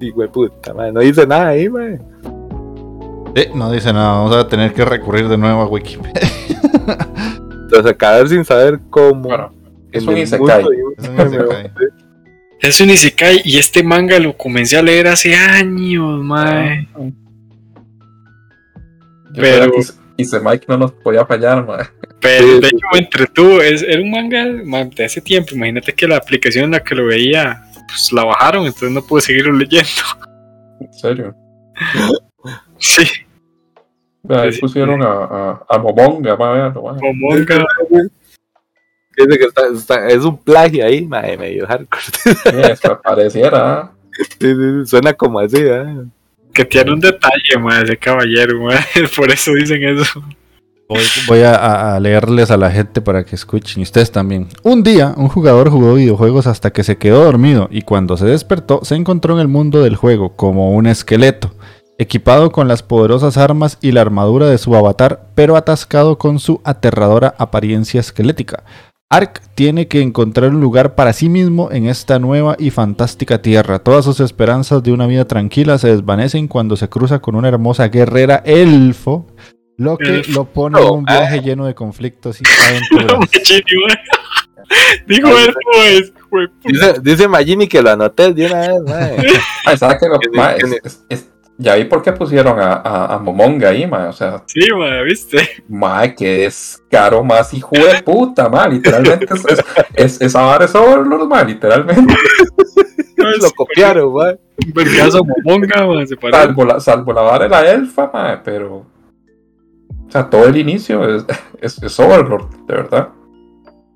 [0.00, 0.94] Hijo de puta, man.
[0.94, 2.00] No dice nada ahí, man.
[3.34, 4.18] Eh, no dice nada.
[4.18, 6.12] Vamos a tener que recurrir de nuevo a Wikipedia.
[7.64, 9.28] Entonces acabar sin saber cómo.
[9.28, 9.52] Bueno,
[9.92, 10.64] es un isekai.
[10.98, 11.64] Es un isekai.
[11.64, 11.94] MMO.
[12.64, 16.88] Es un Isekai y este manga lo comencé a leer hace años, mae.
[16.96, 17.10] Yo
[19.34, 19.72] Pero-
[20.16, 21.86] Ise- Ise Mike no nos podía fallar, man.
[22.20, 23.60] Pero de hecho me entretuvo.
[23.60, 25.54] Es, era un manga man, de hace tiempo.
[25.54, 29.20] Imagínate que la aplicación en la que lo veía, pues la bajaron, entonces no pude
[29.22, 29.88] seguirlo leyendo.
[30.80, 31.34] En serio.
[32.78, 33.02] Sí.
[34.28, 34.60] Ahí Sí, sí.
[34.62, 36.70] pusieron a, a, a Momonga, va.
[36.70, 37.64] Momonga.
[39.16, 42.02] Dice que está- está- es un plagio ahí, mae, medio hardcore.
[42.02, 43.90] Sí, eso pareciera.
[44.40, 44.54] Sí,
[44.86, 45.84] suena como así, ¿eh?
[46.54, 48.68] Que tiene un detalle, ese caballero.
[49.16, 50.22] Por eso dicen eso.
[51.26, 54.48] Voy, a, a leerles a la gente para que escuchen, y ustedes también.
[54.62, 58.80] Un día, un jugador jugó videojuegos hasta que se quedó dormido y cuando se despertó
[58.84, 61.54] se encontró en el mundo del juego como un esqueleto,
[61.98, 66.60] equipado con las poderosas armas y la armadura de su avatar, pero atascado con su
[66.64, 68.62] aterradora apariencia esquelética.
[69.14, 73.78] Ark tiene que encontrar un lugar para sí mismo en esta nueva y fantástica tierra.
[73.78, 77.88] Todas sus esperanzas de una vida tranquila se desvanecen cuando se cruza con una hermosa
[77.88, 79.26] guerrera elfo,
[79.76, 80.32] lo que Elfo.
[80.32, 83.28] lo pone en un viaje lleno de conflictos y aventuras.
[85.06, 85.28] Dijo
[86.30, 86.48] güey.
[86.64, 89.16] Dice, dice Magini que lo anoté de una vez, mae.
[89.66, 91.28] Ay, tiene- es-
[91.58, 94.08] es- ya vi por qué pusieron a, a, a Momonga ahí, ma.
[94.08, 95.38] O sea, Sí, ma, ¿viste?
[95.68, 98.66] ma, que es caro más hijo de puta, ma.
[98.68, 102.14] Literalmente es, es, es, esa vara es Overlord, ma, literalmente.
[103.16, 104.08] Lo copiaron.
[104.14, 106.42] Un vergazo momonga, ma, se parece.
[106.42, 108.86] Salvo la, salvo la vara de la elfa, ma, pero.
[110.06, 111.24] O sea, todo el inicio es,
[111.60, 113.08] es, es Overlord, de verdad.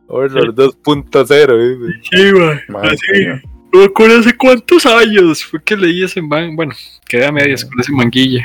[0.09, 2.01] Overlord 2.0, dice.
[2.11, 2.61] Sí, ma.
[2.69, 3.48] Ma, Así.
[3.73, 6.57] No me acuerdo hace cuántos años fue que leí ese man.
[6.57, 6.75] Bueno,
[7.07, 8.43] quedé a medias con ese manguilla.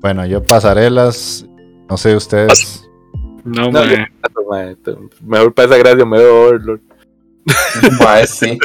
[0.00, 1.46] Bueno, yo pasarelas,
[1.88, 2.88] no sé ustedes.
[3.44, 3.96] No, No, yo-
[4.50, 4.76] mae,
[5.22, 6.80] Mejor para esa gracia me veo Overlord.
[8.00, 8.58] Ma, sí,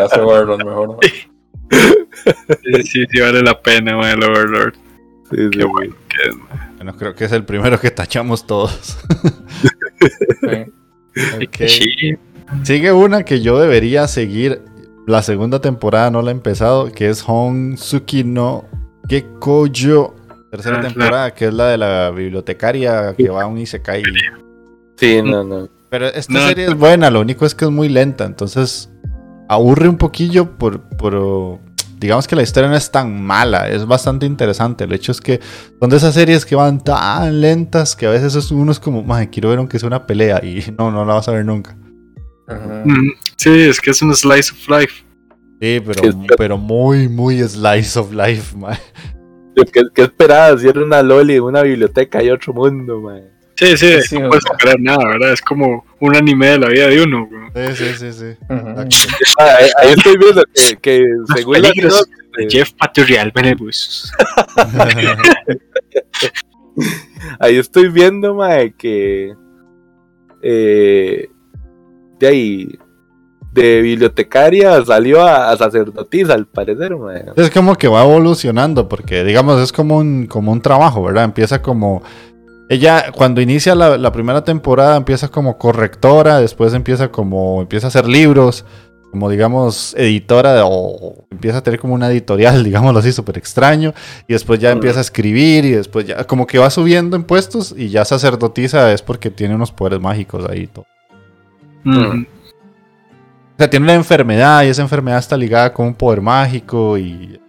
[0.00, 0.96] hace Overlord mejor, ma.
[1.02, 4.74] Sí, sí, sí vale la pena, ma, el Overlord.
[5.30, 6.72] Sí, sí, Qué bueno que es, ma.
[6.76, 8.98] Bueno, creo que es el primero que tachamos todos.
[11.40, 11.44] Sí.
[11.44, 12.18] Ok.
[12.62, 14.62] Sigue una que yo debería seguir.
[15.06, 18.64] La segunda temporada no la he empezado, que es Honsuki no
[19.08, 20.14] Gekoyo.
[20.50, 24.02] Tercera Ah, temporada, que es la de la bibliotecaria que va a un Isekai.
[24.96, 25.68] Sí, no, no.
[25.90, 26.46] Pero esta No.
[26.46, 28.90] serie es buena, lo único es que es muy lenta, entonces
[29.48, 31.58] aburre un poquillo por, por-
[31.98, 34.84] digamos que la historia no es tan mala, es bastante interesante.
[34.84, 35.40] El hecho es que
[35.80, 39.02] son de esas series que van tan lentas que a veces es- uno es como,
[39.02, 41.76] "Mae, quiero ver aunque sea una pelea y no, no la vas a ver nunca.
[42.48, 45.02] Mm, Sí, es que es un slice of life.
[45.60, 46.02] Sí, pero,
[46.36, 48.78] pero muy, muy slice of life, mae.
[49.72, 50.60] ¿Qué, qué esperabas?
[50.60, 53.24] Si era una loli una biblioteca y otro mundo, mae.
[53.56, 55.32] Sí, sí, Sí, no puedes esperar nada, ¿verdad?
[55.32, 57.26] Es como un anime de la vida de uno.
[57.26, 57.74] güey.
[57.74, 58.36] Sí, sí, sí, sí.
[59.40, 64.12] Ah, ahí, ahí estoy viendo que, que según la De Jeff Patrial Benebus.
[67.40, 69.34] ahí estoy viendo, mae, que
[70.42, 71.28] eh,
[72.18, 72.78] de ahí
[73.52, 76.94] de bibliotecaria salió a, a sacerdotisa al parecer.
[77.36, 81.24] Es como que va evolucionando, porque digamos, es como un, como un trabajo, ¿verdad?
[81.24, 82.02] Empieza como...
[82.70, 87.62] Ella, cuando inicia la, la primera temporada, empieza como correctora, después empieza como...
[87.62, 88.66] Empieza a hacer libros,
[89.10, 93.94] como digamos, editora, de- o empieza a tener como una editorial, digámoslo así, súper extraño,
[94.28, 97.74] y después ya empieza a escribir, y después ya como que va subiendo en puestos,
[97.74, 100.84] y ya sacerdotisa es porque tiene unos poderes mágicos ahí y todo.
[101.84, 102.22] Mm.
[102.22, 107.40] O sea, tiene una enfermedad y esa enfermedad está ligada con un poder mágico y...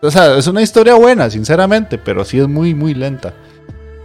[0.00, 3.34] O sea, es una historia buena, sinceramente, pero sí es muy, muy lenta.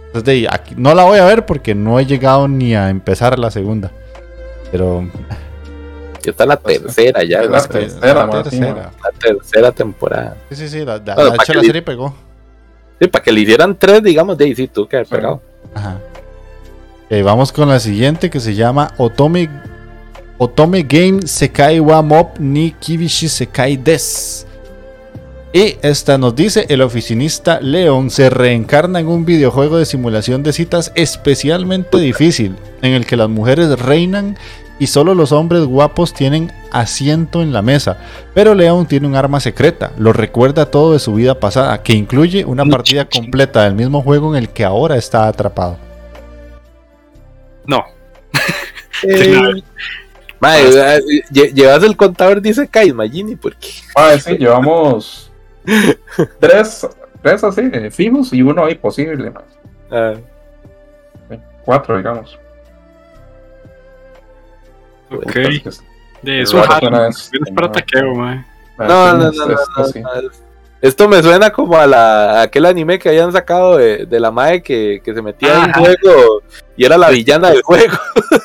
[0.06, 3.50] Entonces, aquí, no la voy a ver porque no he llegado ni a empezar la
[3.50, 3.90] segunda.
[4.70, 5.08] Pero...
[6.22, 8.92] Ya está la tercera ya, la tercera, la tercera.
[9.02, 10.36] la tercera temporada.
[10.50, 12.14] Sí, sí, sí, la, la- Bueno, hecho que la serie pegó.
[13.00, 15.42] Sí, para que le hicieran tres, digamos, de ahí sí, tú que pegado.
[15.74, 15.98] Ajá.
[17.10, 19.50] Ok, vamos con la siguiente que se llama Otome,
[20.38, 24.46] Otome Game Sekai wa Mob ni Kibishi Sekai Des.
[25.52, 30.52] Y esta nos dice, el oficinista Leon se reencarna en un videojuego de simulación de
[30.52, 34.36] citas especialmente difícil, en el que las mujeres reinan
[34.80, 37.98] y solo los hombres guapos tienen asiento en la mesa.
[38.34, 42.44] Pero Leon tiene un arma secreta, lo recuerda todo de su vida pasada, que incluye
[42.44, 45.78] una Un partida completa del mismo juego en el que ahora está atrapado.
[47.66, 47.84] No.
[49.06, 49.62] Eh,
[50.44, 51.00] mae, eh,
[51.32, 55.30] lle- llevas el contador, dice Kai, Magini, porque Ah, sí, llevamos
[56.40, 56.86] tres,
[57.22, 59.42] tres así, eh, fijos y uno ahí posible, ma.
[59.90, 60.14] ah,
[61.64, 62.38] Cuatro, digamos.
[65.10, 65.36] Ok.
[65.36, 65.82] Entonces,
[66.22, 66.68] De Es eso, es-
[67.54, 68.44] para taqueo, mae.
[68.78, 70.00] ah, No, no, no, no, es no, así.
[70.00, 70.42] no, es-
[70.80, 74.30] Esto me suena como a, la, a aquel anime que habían sacado de, de la
[74.30, 76.42] madre que, que se metía en un juego
[76.76, 77.94] y era la villana del juego.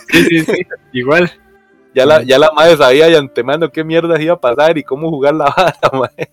[0.09, 0.53] Sí, sí, sí.
[0.93, 1.29] Igual.
[1.93, 5.09] Ya la, ya la madre sabía de antemano qué mierda iba a pasar y cómo
[5.09, 6.29] jugar la vara, madre.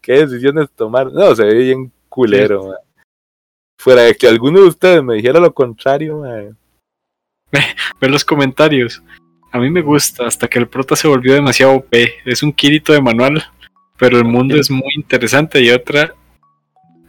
[0.00, 1.12] Qué decisiones tomar.
[1.12, 2.82] No, se ve bien culero, madre.
[3.78, 6.52] fuera de que alguno de ustedes me dijera lo contrario, mae.
[8.00, 9.02] Ver los comentarios.
[9.52, 11.94] A mí me gusta hasta que el prota se volvió demasiado OP.
[12.24, 13.42] Es un Kirito de manual,
[13.96, 16.14] pero el mundo es muy interesante y otra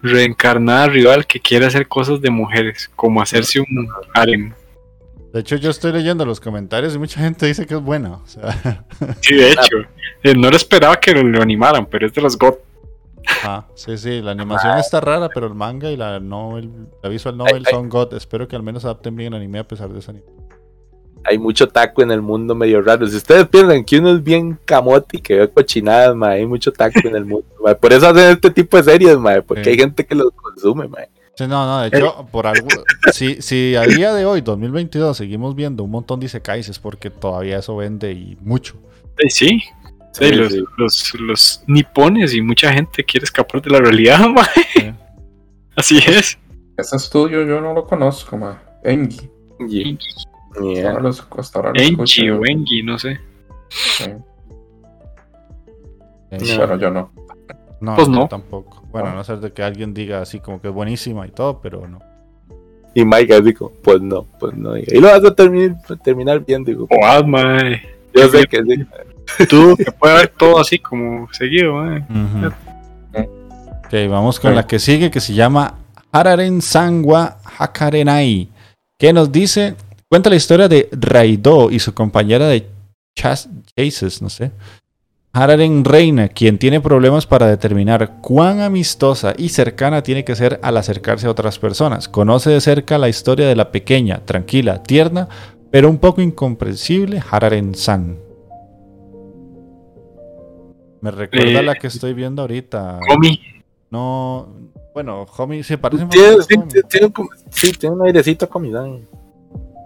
[0.01, 4.53] reencarnada rival que quiere hacer cosas de mujeres, como hacerse un harem.
[5.33, 8.13] De hecho, yo estoy leyendo los comentarios y mucha gente dice que es buena.
[8.13, 8.83] O sea,
[9.21, 9.77] Sí, de hecho.
[10.23, 12.59] Eh, No lo esperaba que lo, animaran, pero es de los GOT.
[13.43, 16.71] ah, sí, sí, la animación está rara, pero el manga y la novel,
[17.03, 17.71] la visual novel ay.
[17.73, 18.13] son God.
[18.15, 20.25] Espero que al menos adapten bien el anime a pesar de ese anime.
[21.25, 23.05] Hay mucho taco en el mundo medio raro.
[23.05, 26.71] Si ustedes piensan que uno es bien camote y que ve cochinadas, mae, hay mucho
[26.71, 27.45] taco en el mundo.
[27.81, 29.69] Por eso hacen este tipo de series, mae, porque Sí.
[29.71, 31.09] hay gente que los consume, mae.
[31.39, 32.67] Sí, no, no, de hecho, por algo,
[33.13, 37.09] si, si a día de hoy, 2022, seguimos viendo un montón de isekais es porque
[37.09, 38.75] todavía eso vende y mucho.
[39.17, 39.61] Eh, sí,
[40.11, 40.63] sí, Sí, los, sí.
[40.77, 44.19] Los, los nipones y mucha gente quiere escapar de la realidad.
[44.73, 44.91] Sí.
[45.77, 46.37] Así es.
[46.77, 48.61] Ese estudio yo no lo conozco, ma.
[48.83, 49.29] Engi.
[49.65, 49.93] Yeah.
[50.51, 50.89] Hasta Yeah.
[50.91, 52.41] ahora los- hasta ahora lo Enchi escucho.
[52.41, 53.17] o Engi, no sé.
[53.69, 54.03] Sí.
[56.31, 57.11] Eh, Bueno, yo no.
[57.81, 58.27] No, Pues no.
[58.27, 58.83] tampoco.
[58.91, 61.59] Bueno, a no ser de que alguien diga así como que es buenísima y todo,
[61.61, 61.99] pero no.
[62.93, 64.75] Y Mike así como, pues no, pues no.
[64.77, 66.87] Y lo vas a terminar, terminar bien, digo.
[66.89, 67.81] O ah, mae.
[68.13, 69.45] Yo sé que sí.
[69.47, 72.03] Tú que puede ver todo así como seguido, mae.
[73.85, 75.75] Ok, vamos con la que sigue, que se llama
[76.11, 78.49] Hararen Sangwa Hakarenai,
[78.99, 79.75] que nos dice,
[80.09, 82.67] cuenta la historia de Raido y su compañera de
[83.15, 84.51] Chas Chases, no sé.
[85.31, 90.75] Hararen Reina, quien tiene problemas para determinar cuán amistosa y cercana tiene que ser al
[90.77, 92.09] acercarse a otras personas.
[92.09, 95.27] Conoce de cerca la historia de la pequeña, tranquila, tierna,
[95.69, 98.17] pero un poco incomprensible Hararen San.
[101.01, 102.99] Me recuerda Eh, la que estoy viendo ahorita.
[103.07, 103.39] Comi.
[103.91, 104.47] No,
[104.95, 108.45] bueno, Homie se parece más Tiene, a sí, Homie, tiene, como- sí, tiene un airecito
[108.45, 109.01] a comidán.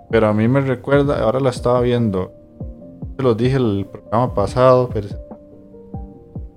[0.10, 2.32] pero a mí me recuerda, ahora la estaba viendo.
[3.18, 5.08] Se los dije el programa pasado, pero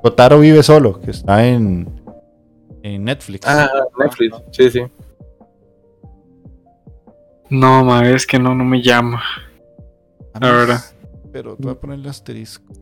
[0.06, 1.88] Kotaro vive solo, que está en
[2.84, 3.44] en Netflix.
[3.44, 4.82] Ah, Netflix, sí, sí.
[7.50, 9.20] No, mae, es que no, no me llama.
[10.32, 10.80] Ah, la verdad.
[11.32, 12.72] Pero te voy a poner el asterisco.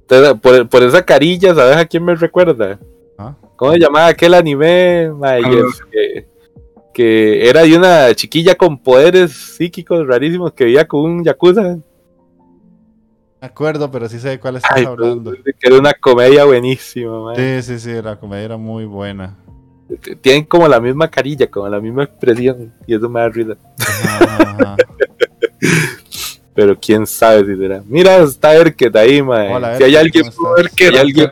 [0.00, 2.76] Entonces, por, por esa carilla, ¿sabes a quién me recuerda?
[3.16, 3.36] Ah.
[3.54, 5.12] ¿Cómo se llamaba aquel anime?
[5.12, 5.50] mae, Ah.
[5.68, 6.26] es que,
[6.92, 11.78] que era de una chiquilla con poderes psíquicos rarísimos que vivía con un yakuza.
[13.42, 15.32] Me acuerdo, pero sí sé de cuál estás Ay, hablando.
[15.32, 17.24] que era una comedia buenísima.
[17.24, 17.60] mae.
[17.60, 19.36] Sí, sí, sí, la comedia era muy buena.
[20.20, 22.72] Tienen como la misma carilla, como la misma expresión.
[22.86, 23.56] Y eso me da risa.
[23.80, 24.76] Ajá, ajá.
[26.54, 27.82] Pero quién sabe si será.
[27.84, 29.52] Mira, está Erket ahí, mae.
[29.52, 30.24] Hola, si hay alguien,
[30.78, 31.30] hay alguien,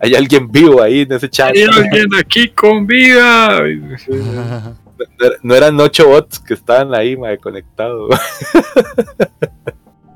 [0.00, 1.54] hay alguien vivo ahí en ese chat.
[1.54, 3.60] Hay alguien aquí con vida.
[5.18, 8.08] No era- No eran ocho bots que estaban ahí, mae, conectados.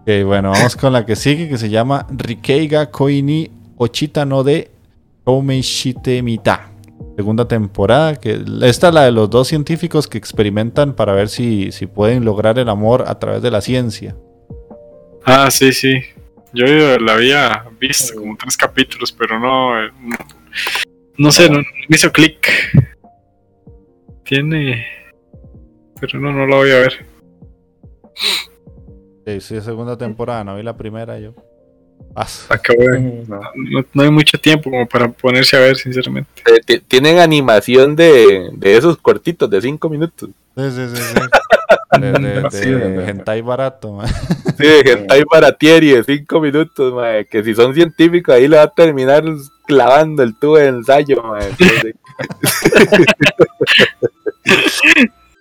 [0.09, 4.71] Ok, bueno, vamos con la que sigue, que se llama Rikeiga Koini Ochita no de
[6.23, 6.71] Mita.
[7.17, 11.73] Segunda temporada, que esta es la de los dos científicos que experimentan para ver si,
[11.73, 14.15] si pueden lograr el amor a través de la ciencia.
[15.25, 16.01] Ah, sí, sí.
[16.55, 16.65] Yo
[17.01, 19.83] la había visto como tres capítulos, pero no.
[19.83, 20.17] eh, No,
[21.19, 22.47] no sé, no, no me hizo clic.
[24.25, 24.87] Tiene.
[26.01, 27.07] Pero no, no la voy a ver.
[29.27, 31.35] Sí, sí, segunda temporada, no vi la primera yo.
[32.15, 32.47] Paso.
[32.53, 33.41] Acabo de- No.
[33.55, 36.31] No, no hay mucho tiempo como para ponerse a ver, sinceramente.
[36.47, 40.31] Eh, ti- Tienen animación de, de esos cortitos de cinco minutos.
[40.57, 41.21] Sí, sí, sí, sí.
[42.01, 44.07] De, de- hentai barato, man.
[44.59, 48.65] Sí, de hentai baratieri de cinco minutos, mae, que si son científicos ahí le va
[48.65, 49.25] a terminar
[49.67, 51.23] clavando el tubo de ensayo.
[51.39, 51.95] Entonces-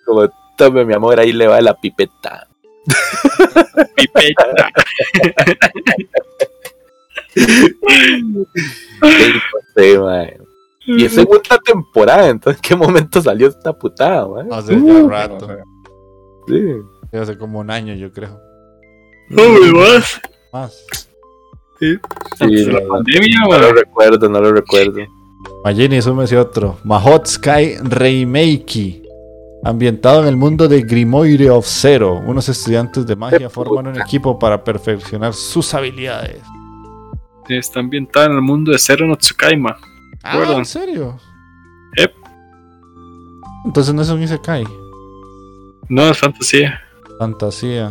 [0.05, 2.47] Como, tome mi amor, ahí le va la pipeta.
[9.75, 10.38] Sí, mae.
[10.88, 14.45] Y es segunda temporada, entonces ¿en qué momento salió esta putada, mae?
[14.51, 15.47] Hace ya No rato.
[16.47, 16.55] Sí.
[17.11, 18.39] Sí, Hace como un año, yo creo.
[19.29, 20.21] No me vas.
[20.53, 20.86] Más.
[21.79, 21.97] Sí,
[22.39, 23.73] de la no, pandemia, no lo bueno.
[23.73, 25.01] recuerdo, no lo recuerdo.
[25.63, 26.77] Magini, súmese otro.
[26.83, 29.05] Mahot Sky Reimeki.
[29.66, 32.22] Ambientado en el mundo de Grimoire of Zero.
[32.24, 36.43] Unos estudiantes de magia forman un equipo para perfeccionar sus habilidades.
[37.49, 39.76] Está ambientada en el mundo de Zero no Tsukaima.
[40.22, 40.59] Ah, Bueno.
[40.59, 41.18] ¿en serio?
[41.97, 42.13] Yep.
[43.66, 44.66] Entonces no es un Isekai.
[45.89, 46.80] No es fantasía.
[47.18, 47.89] Fantasía.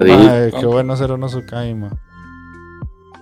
[0.00, 1.90] Ay, qué bueno ser uno Tsukaima.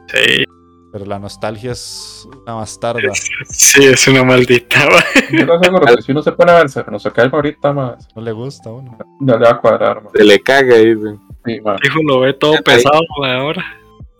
[0.08, 0.44] Sí.
[0.92, 3.12] Pero la nostalgia es una bastarda.
[3.48, 4.76] Sí, es una maldita.
[4.90, 5.02] ma.
[5.30, 8.06] Yo lo aseguro que si uno se pone a verse, no se cae ahorita más.
[8.14, 8.98] No le gusta a uno.
[9.18, 10.12] No le va a cuadrar, man.
[10.14, 11.16] Se le caga, dice.
[11.46, 11.78] Sí, man.
[11.82, 13.64] Hijo, lo ve todo pesado ahora.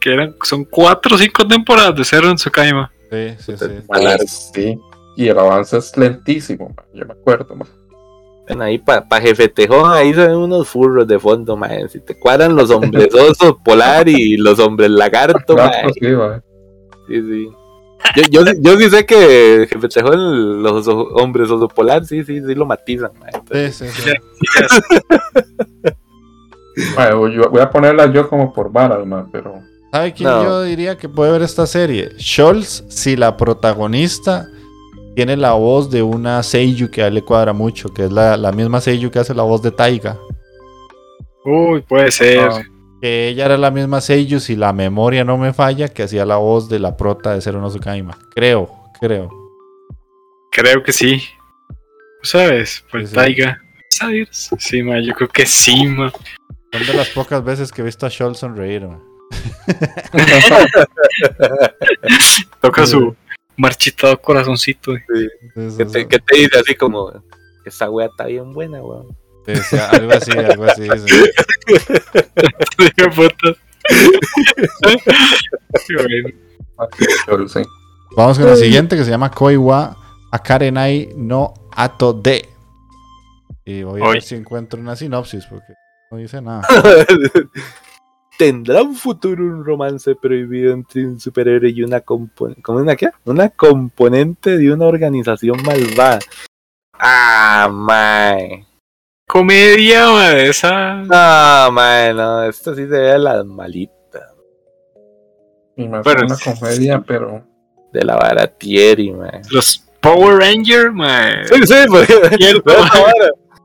[0.01, 2.91] Que eran, son cuatro o cinco temporadas de cero en su caima.
[3.11, 3.55] Sí, sí,
[4.27, 4.81] sí.
[5.19, 6.87] Y el avance es lentísimo, man.
[6.95, 7.69] Yo me acuerdo, man.
[8.49, 11.89] Bueno, ahí para pa jefe tejón, ahí se ven unos furros de fondo, man.
[11.91, 15.71] Si te cuadran los hombres osos polar y los hombres lagarto, man.
[15.71, 16.43] Claro, sí, man.
[17.21, 17.49] Sí, sí.
[18.17, 22.25] Yo, yo, sí- yo sí sé que jefe tejón, los oso- hombres oso polar, sí,
[22.25, 23.31] sí, sí lo matizan, man.
[23.71, 24.11] Sí, sí, sí.
[26.97, 29.61] Man, yo voy a ponerla yo como por varas, man, pero.
[29.93, 30.43] ¿Sabe quién No.
[30.43, 32.13] yo diría que puede ver esta serie?
[32.19, 34.49] Scholz, si la protagonista
[35.15, 38.39] tiene la voz de una Seiyu que a él le cuadra mucho, que es la,
[38.39, 40.17] la misma Seiyu que hace la voz de Taiga.
[41.45, 42.49] Uy, puede ser.
[43.03, 46.37] Que ella era la misma Seiyu, si la memoria no me falla, que hacía la
[46.37, 48.17] voz de la prota de Zero no Tsukaima.
[48.33, 49.29] Creo, creo.
[50.53, 51.21] Creo que sí.
[52.23, 52.85] ¿Sabes?
[52.93, 53.15] Pues Sí, sí.
[53.17, 53.61] Taiga.
[53.91, 54.51] ¿Sabes?
[54.57, 56.13] Sí, ma, yo creo que sí, ma.
[56.73, 58.87] Son de las pocas veces que he visto a Scholz sonreír.
[58.87, 59.03] man.
[62.61, 63.17] Toca su
[63.57, 64.95] marchitado corazoncito.
[64.95, 65.03] Sí,
[65.57, 65.93] sí, ¿Qué sí.
[65.93, 67.13] te, qué te dice así como,
[67.65, 69.09] esa wea está bien buena, weón?
[69.47, 70.89] Sí, sí, algo así, algo así.
[77.49, 77.63] sí.
[78.17, 79.97] Vamos con la siguiente que se llama Koiwa
[80.31, 82.49] Akarenai no Ato de.
[83.65, 84.13] Y voy a Hoy.
[84.15, 85.73] ver si encuentro una sinopsis porque
[86.11, 86.63] no dice nada.
[88.39, 92.63] ¿Tendrá un futuro un romance prohibido entre un superhéroe y una componente?
[92.63, 93.11] ¿Cómo una qué?
[93.25, 96.19] Una componente de una organización malvada.
[96.99, 98.67] Ah, mae.
[99.33, 100.97] Comedia, ma, esa.
[100.97, 102.43] No, mae, no.
[102.43, 104.35] Esto sí se ve a la malita.
[105.75, 107.43] Y Bueno, una comedia, pero.
[107.95, 109.41] De la baratieri, mae.
[109.51, 111.47] Los Power Rangers, ma.
[111.47, 112.15] Sí, sí, porque.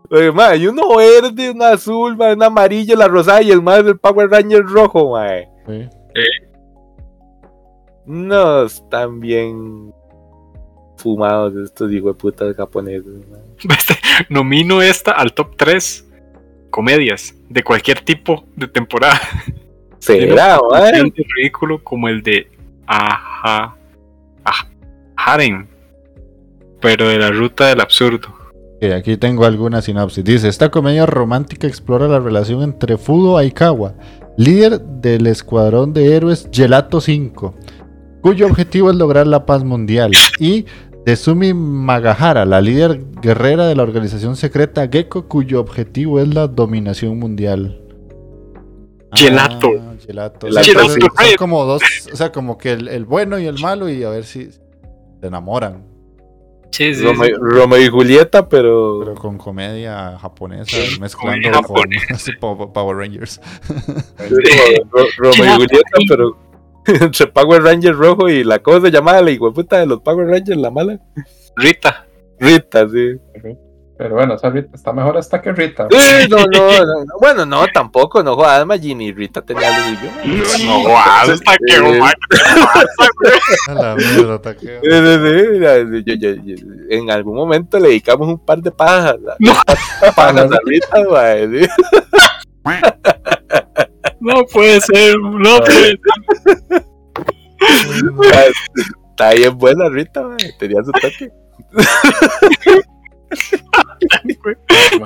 [0.09, 3.84] Oye, mae, hay uno verde, uno azul, mae, un amarillo, la rosada y el más
[3.84, 5.49] del Power Ranger rojo, mae.
[5.68, 5.89] Sí.
[8.05, 9.93] No están bien
[10.98, 13.14] fumados estos hijueputas japoneses.
[13.70, 13.95] Este,
[14.30, 16.08] Nomino esta al top 3
[16.70, 19.20] comedias de cualquier tipo de temporada.
[20.00, 20.60] ¿Será?
[20.70, 22.48] Tan ridículo como el de
[22.86, 23.76] Aja.
[24.45, 24.68] Ah,
[25.16, 25.68] Haren.
[26.80, 28.38] Pero de la ruta del absurdo.
[28.78, 30.24] Ok, aquí tengo alguna sinopsis.
[30.24, 33.95] Dice, esta comedia romántica explora la relación entre Fudo Aikawa,
[34.38, 37.56] líder del escuadrón de héroes Gelato 5,
[38.22, 40.66] cuyo objetivo es lograr la paz mundial, y
[41.08, 47.18] Desumi Magahara, la líder guerrera de la organización secreta Gecko, cuyo objetivo es la dominación
[47.18, 47.82] mundial.
[49.14, 49.72] Gelato.
[49.80, 50.47] Ah, gelato.
[50.47, 51.26] Gelato, Sí, entonces sí.
[51.30, 51.82] son como dos,
[52.12, 54.60] o sea, como que el, el bueno y el malo y a ver si se
[55.22, 55.86] enamoran.
[56.72, 57.34] Sí, sí, Romeo, sí.
[57.39, 58.99] Romeo y Julieta, pero.
[58.99, 62.01] Pero con comedia japonesa, Sí, mezclando comedia
[62.41, 63.39] con Power Rangers.
[65.18, 66.47] Romeo y Julieta, pero.
[67.02, 70.60] Entre Power Ranger rojo y la cosa se llamaba la hijueputa de los Power Rangers,
[70.60, 71.00] la mala.
[71.56, 72.06] Rita.
[72.40, 73.18] Rita, sí.
[74.00, 75.88] Pero bueno, esa Rita está mejor hasta que Rita.
[75.90, 77.14] Sí, no, no, no, no.
[77.20, 80.66] Bueno, no, tampoco, no jodas, Magini y Rita tenía lo suyo.
[80.68, 81.80] No, guau, está que
[83.74, 84.82] la mierda, taqueo.
[84.84, 86.56] Yo- yo- yo-
[86.90, 89.16] en algún momento le dedicamos un par de pajas.
[89.40, 89.54] No.
[90.16, 90.98] Pajas a Rita,
[91.52, 91.68] sí.
[94.28, 96.00] No puede ser, no puede ser.
[99.12, 101.32] Está bien buena Rita, mae, tenía su toque.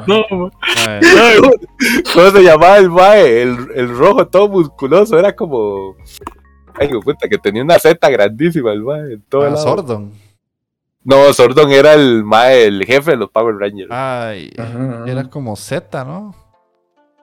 [0.07, 0.23] No,
[2.13, 3.41] ¿Cómo se llamaba el mae?
[3.41, 5.95] El, el rojo todo musculoso, era como.
[6.79, 9.61] Ay, de puta, que tenía una Z grandísima el mae en todo ah, lado.
[9.61, 10.11] Sordon.
[11.03, 13.91] No, Sordon era el mae, el jefe de los Power Rangers.
[13.91, 16.35] Ay, Ajá, era como Z, ¿no?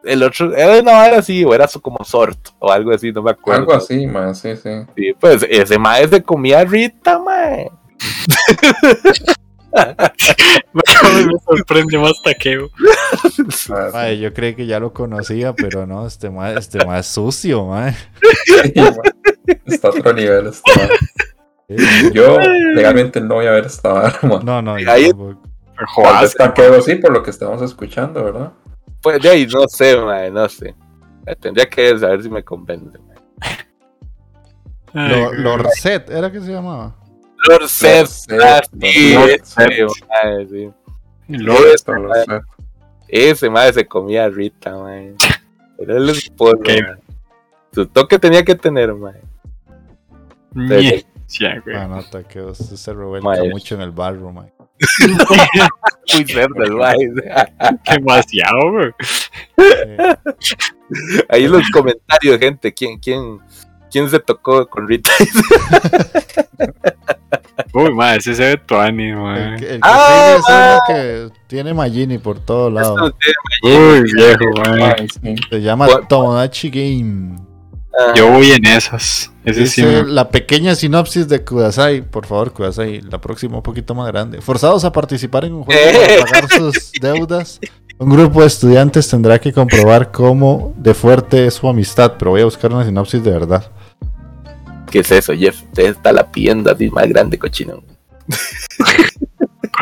[0.05, 3.23] El otro, era una vara así, o era su- como Sort, o algo así, no
[3.23, 3.61] me acuerdo.
[3.63, 4.71] Algo así, man, sí, sí.
[4.97, 7.71] Sí, pues ese mae se comía a Rita, mae.
[10.73, 12.69] me sorprende más taqueo.
[13.71, 17.07] Ah, Ay, yo creí que ya lo conocía, pero no, este más este ma es
[17.07, 17.95] sucio, mae.
[18.45, 18.95] sí, man.
[19.67, 20.47] Está a otro nivel.
[20.49, 20.71] Está.
[21.69, 21.77] Sí.
[22.15, 22.39] Yo
[22.75, 24.41] legalmente no voy a ver esta vara, man.
[24.45, 25.11] No, no, yo Ahí-
[25.95, 28.53] Joder, taqueo sí, por lo que estamos escuchando, ¿verdad?
[29.03, 30.75] Pues de ahí, no sé, mae, no sé.
[31.27, 32.99] Eh, Tendría que saber si me convence.
[34.93, 36.97] Lo- Lorset, ¿era que se llamaba?
[37.49, 39.41] Lord Seth, ah, sí, Lord
[43.09, 45.15] ese, mae se comía a Rita, mae.
[45.79, 46.69] Era el esposo, Ok.
[46.69, 46.99] mae.
[47.73, 49.21] Su toque tenía que tener, mae.
[50.55, 51.07] Ñe.
[51.39, 51.77] Ya, güey.
[51.77, 54.53] Ah, no, usted se revuelca mucho en el barro, mae.
[56.15, 56.97] Muy cerdo el mae.
[57.91, 58.91] Demasiado, güey.
[61.29, 63.39] Ahí en los comentarios, gente, ¿quién, quién,
[63.91, 65.11] quién se tocó con Rita?
[67.75, 71.75] Uy, madre, ese se ve tuani, el que, el Ah, sigue es uno que tiene
[71.75, 73.13] Magini por todos lados.
[73.63, 74.45] Uy, viejo,
[75.23, 75.35] sí.
[75.51, 75.89] Se llama.
[76.09, 77.48] Tomodachi Game.
[77.99, 79.31] Ah, Yo voy en esas.
[79.45, 79.83] Ese sí.
[79.83, 82.03] Me- la pequeña sinopsis de Kudasai.
[82.03, 84.41] Por favor, Kudasai, la próxima un poquito más grande.
[84.41, 86.19] Forzados a participar en un juego Eh.
[86.21, 87.59] para pagar sus deudas.
[87.99, 92.43] Un grupo de estudiantes tendrá que comprobar cómo de fuerte es su amistad, pero voy
[92.43, 93.69] a buscar una sinopsis de verdad.
[94.91, 95.63] ¿Qué es eso, Jeff?
[95.65, 97.83] Usted está la pidiendo así más grande, cochino.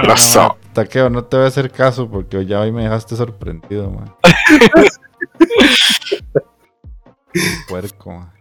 [0.06, 4.12] No, Taqueo, no te voy a hacer caso porque ya hoy me dejaste sorprendido, man.
[7.68, 8.32] Puerco, man.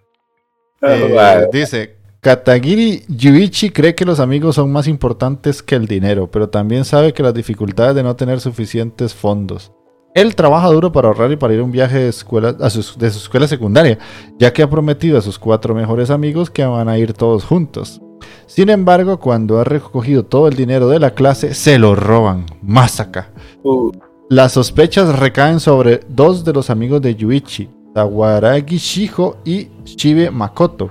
[0.82, 6.50] Eh, dice, Katagiri Yuichi cree que los amigos son más importantes que el dinero, pero
[6.50, 9.72] también sabe que las dificultades de no tener suficientes fondos.
[10.14, 12.98] Él trabaja duro para ahorrar y para ir a un viaje de, escuela, a su,
[12.98, 14.00] de su escuela secundaria,
[14.40, 18.02] ya que ha prometido a sus cuatro mejores amigos que van a ir todos juntos.
[18.48, 22.46] Sin embargo, cuando ha recogido todo el dinero de la clase, se lo roban.
[22.62, 23.32] Masaka.
[23.64, 23.92] Uh,
[24.30, 30.90] Las sospechas recaen sobre dos de los amigos de Yuichi, Tawaragi Shiho y Shibe Makoto.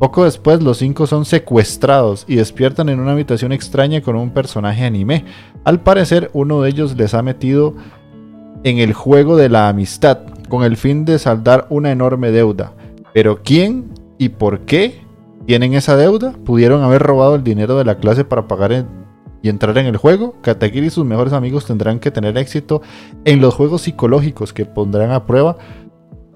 [0.00, 4.84] Poco después, los cinco son secuestrados y despiertan en una habitación extraña con un personaje
[4.84, 5.24] anime.
[5.62, 7.76] Al parecer, uno de ellos les ha metido
[8.64, 10.18] en el juego de la amistad,
[10.48, 12.72] con el fin de saldar una enorme deuda.
[13.14, 15.00] Pero ¿quién y por qué
[15.46, 16.32] tienen esa deuda?
[16.44, 18.84] ¿Pudieron haber robado el dinero de la clase para pagar
[19.42, 20.34] y entrar en el juego?
[20.42, 22.82] Katakiri y sus mejores amigos tendrán que tener éxito
[23.24, 25.58] en los juegos psicológicos que pondrán a prueba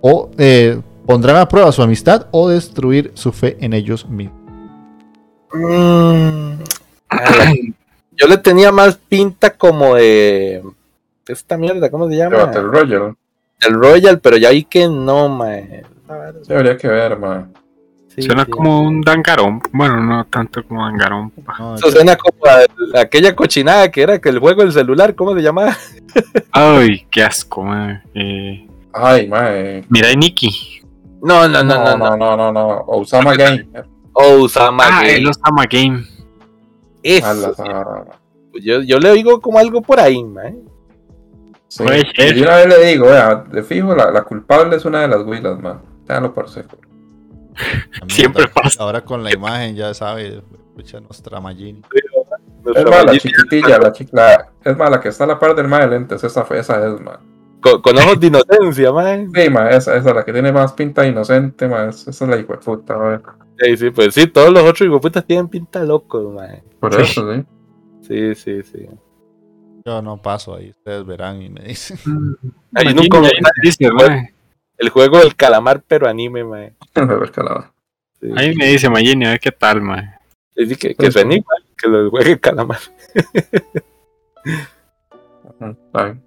[0.00, 4.36] o eh, pondrán a prueba su amistad o destruir su fe en ellos mismos.
[5.52, 6.52] mm,
[8.16, 10.62] yo le tenía más pinta como de.
[11.26, 12.36] Esta mierda, ¿cómo se llama?
[12.36, 13.14] Battle Royale.
[13.60, 15.82] El Royal, pero ya vi que no, mae.
[16.46, 17.52] Sí, habría que ver, man.
[18.14, 18.50] Sí, Suena sí.
[18.50, 19.60] como un dangarón.
[19.72, 21.32] Bueno, no tanto como dangarón.
[21.58, 25.14] No, Eso suena como a- a aquella cochinada que era que el juego del celular,
[25.14, 25.76] ¿cómo se llamaba?
[26.52, 28.02] Ay, qué asco, madre.
[28.14, 28.65] Eh,
[28.96, 29.84] Ay, mae.
[29.88, 30.50] mira, y Nikki.
[31.22, 32.16] No, no, no, no, no.
[32.16, 32.84] no, no, no.
[32.86, 33.66] Osama Game.
[34.12, 35.16] Oh, Usama Ah, Game.
[35.16, 36.04] el Osama Game.
[37.02, 37.62] Eso, Ala, sí.
[37.66, 38.04] ah,
[38.62, 40.56] yo, yo le oigo como algo por ahí, mae.
[41.68, 41.84] sí.
[41.84, 45.22] Y una vez le digo, vea, de fijo, la, la culpable es una de las
[45.22, 45.80] huilas, man.
[46.06, 46.78] Ténganlo por seguro.
[48.08, 48.82] siempre ahora- pasa.
[48.82, 51.82] Ahora con la imagen ya sabe, escucha nuestra Magini.
[52.74, 55.68] Es más, la chiquitilla, la chica, es más, la que está a la par del
[55.68, 57.18] mae de lentes, esa, fue- esa es, man.
[57.60, 59.26] Con, con ojos de inocencia, mae.
[59.34, 62.36] Sí, ma, esa, esa, la que tiene más pinta de inocente, ma, esa es la
[62.36, 63.22] hijo de puta, a ver.
[63.58, 66.62] Sí, sí, pues sí, todos los otros hijueputas tienen pinta locos, mae.
[66.80, 67.02] Por Sí.
[67.02, 67.44] eso, sí.
[68.02, 68.86] Sí, sí, sí.
[69.84, 71.98] Yo no paso ahí, ustedes verán y me dicen.
[72.06, 74.34] Un comentario, ahí dice, mae.
[74.78, 76.74] El juego del calamar, pero anime, mae.
[76.94, 77.72] Me escalaba.
[78.20, 78.30] Sí.
[78.36, 79.82] Ahí me dice Magini, a ver qué tal.
[80.54, 82.78] Sí, que, que suena igual, que lo juegue el calamar.
[85.94, 86.22] Bien.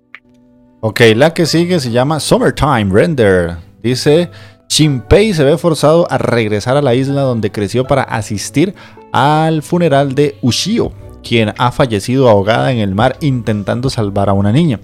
[0.82, 3.58] Ok, la que sigue se llama Summertime Render.
[3.84, 4.32] Dice,
[4.70, 8.74] Shinpei se ve forzado a regresar a la isla donde creció para asistir
[9.12, 14.54] al funeral de Ushio, quien ha fallecido ahogada en el mar intentando salvar a una
[14.54, 14.80] niña.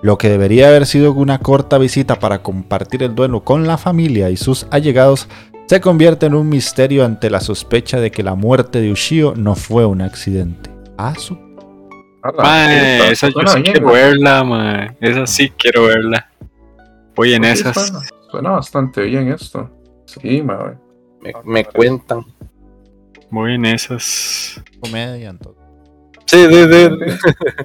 [0.00, 4.30] Lo que debería haber sido una corta visita para compartir el duelo con la familia
[4.30, 5.28] y sus allegados
[5.66, 9.54] se convierte en un misterio ante la sospecha de que la muerte de Ushio no
[9.54, 10.70] fue un accidente.
[10.96, 11.45] Ah, su
[12.32, 14.02] Mae, sí, esa yo sí bien, quiero güey.
[14.02, 14.96] verla, mae.
[15.00, 16.28] Esa sí quiero verla.
[17.14, 17.74] Voy en Sí, esas.
[17.74, 18.00] Suena,
[18.30, 19.70] suena bastante bien esto.
[20.06, 20.78] Sí, ma,
[21.20, 22.24] Me, me cuentan.
[23.30, 24.62] Voy en esas.
[24.80, 25.62] comedia, entonces.
[26.26, 26.88] Sí, sí, sí.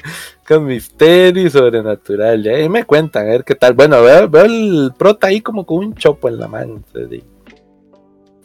[0.47, 2.43] Con misterio y sobrenatural.
[2.43, 3.73] Ya ahí me cuentan, a ver qué tal.
[3.73, 6.81] Bueno, veo, veo el prota ahí como con un chopo en la mano.
[6.93, 7.23] sí.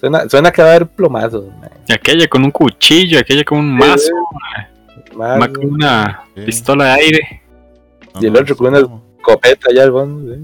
[0.01, 1.47] Suena, suena que va a haber plomazos.
[1.61, 1.71] mae.
[1.89, 4.69] Y aquella con un cuchillo, aquella con un mazo, Más
[5.17, 6.43] más con una Sí.
[6.43, 7.43] pistola de aire.
[8.21, 8.79] Y el otro con una-
[9.19, 10.35] escopeta allá al fondo.
[10.35, 10.41] sí.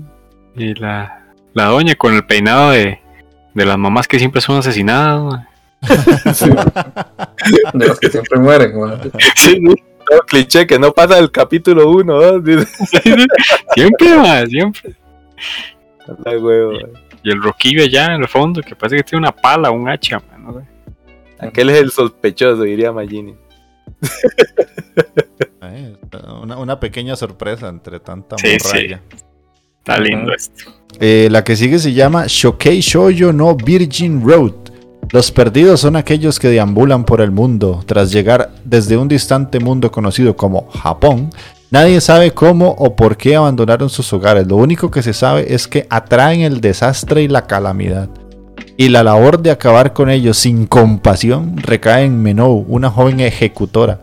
[0.54, 3.00] Y la, la doña con el peinado de,
[3.54, 5.22] de las mamás que siempre son asesinadas.
[5.22, 5.46] mae.
[7.74, 8.72] de los que siempre mueren.
[9.18, 9.60] Sí, sí.
[10.08, 12.68] Todo cliché que no pasa del capítulo 1, 2.
[13.74, 14.94] siempre, mae, siempre.
[16.24, 16.72] La huevo.
[17.22, 20.20] Y el roquillo allá en el fondo, que parece que tiene una pala, un hacha,
[20.30, 20.66] mae, no sé.
[21.38, 23.34] Aquel es el sospechoso, diría Magini.
[25.64, 25.96] Eh,
[26.42, 29.00] una, una pequeña sorpresa entre tanta Sí, morralla.
[29.78, 30.64] Está lindo esto.
[31.00, 34.52] Eh, la que sigue se llama Shokei Shoujo no Virgin Road.
[35.10, 39.90] Los perdidos son aquellos que deambulan por el mundo tras llegar desde un distante mundo
[39.90, 41.30] conocido como Japón.
[41.70, 44.46] Nadie sabe cómo o por qué abandonaron sus hogares.
[44.46, 48.08] Lo único que se sabe es que atraen el desastre y la calamidad.
[48.76, 54.00] Y la labor de acabar con ellos sin compasión recae en Menou, una joven ejecutora.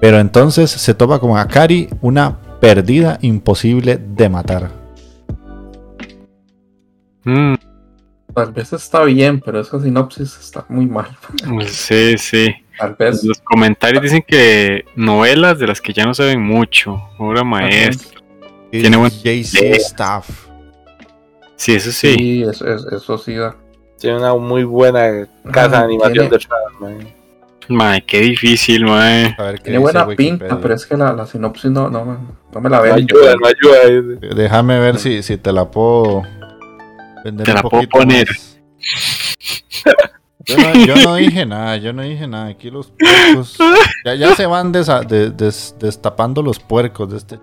[0.00, 4.70] Pero entonces se topa con Akari, una perdida imposible de matar.
[7.24, 7.54] Mm,
[8.34, 11.06] Tal vez está bien, pero esa sinopsis está muy mal.
[11.68, 12.52] sí, sí.
[12.78, 13.22] Tal vez.
[13.22, 18.20] Los comentarios dicen que novelas de las que ya no se ven mucho, obra maestra.
[18.72, 20.28] Tiene buen- JC Staff.
[21.54, 22.14] Sí, eso sí.
[22.14, 23.54] Sí, eso, eso, eso sí da.
[24.04, 26.98] Tiene una muy buena casa de animación tiene- detrás, man.
[27.68, 29.34] Mae, qué difícil, mae.
[29.62, 30.38] Tiene buena Wikipedia.
[30.38, 32.18] pinta, pero es que la, la sinopsis no, no, me-
[32.52, 32.94] no me la No veo.
[32.94, 34.34] ayuda, no ayuda.
[34.34, 36.22] Déjame ver si, si te la puedo
[37.24, 38.28] vender Te un la puedo poquito poner.
[38.28, 38.58] más.
[40.46, 42.48] Yo no, yo no dije nada, yo no dije nada.
[42.48, 43.56] Aquí los puercos.
[44.04, 47.38] Ya, ya se van desa- de- des- destapando los puercos de este.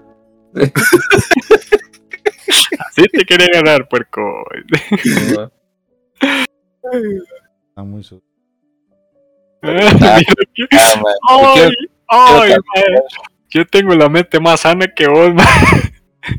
[2.79, 4.21] Así te quería ganar, puerco.
[7.69, 8.21] Están muy su-
[9.61, 9.91] Mira
[10.55, 11.13] que- Ah, man.
[12.07, 12.83] Ay, ay.
[13.49, 15.45] Yo tengo la mente más sana que vos, mae.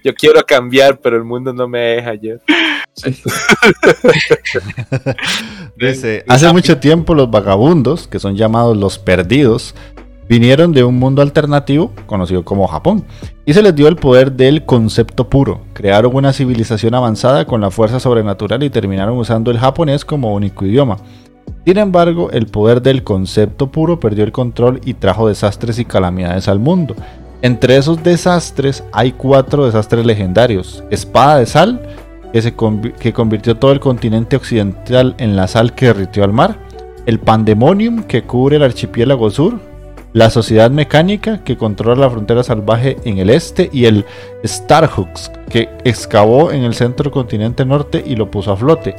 [0.05, 2.37] Yo quiero cambiar, pero el mundo no me deja yo.
[2.95, 3.23] Sí.
[5.77, 9.75] Dice, hace mucho tiempo los vagabundos, que son llamados los perdidos,
[10.29, 13.05] vinieron de un mundo alternativo conocido como Japón
[13.45, 15.63] y se les dio el poder del concepto puro.
[15.73, 20.65] Crearon una civilización avanzada con la fuerza sobrenatural y terminaron usando el japonés como único
[20.65, 20.97] idioma.
[21.65, 26.49] Sin embargo, el poder del concepto puro perdió el control y trajo desastres y calamidades
[26.49, 26.97] al mundo.
[27.41, 30.83] Entre esos desastres hay cuatro desastres legendarios.
[30.91, 31.81] Espada de sal,
[32.33, 36.57] que, convirtió todo el continente occidental en la sal que derritió al mar.
[37.05, 39.72] El Pandemonium, que cubre el archipiélago sur.
[40.13, 43.71] La Sociedad Mecánica, que controla la frontera salvaje en el este.
[43.73, 44.05] Y el
[44.45, 48.95] Starhooks, que excavó en el centro continente norte y lo puso a flote.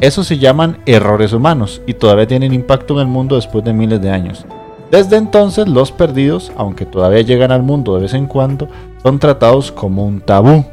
[0.00, 4.00] Esos se llaman errores humanos y todavía tienen impacto en el mundo después de miles
[4.00, 4.46] de años.
[4.90, 8.68] Desde entonces, los perdidos, aunque todavía llegan al mundo de vez en cuando,
[9.02, 10.64] son tratados como un tabú.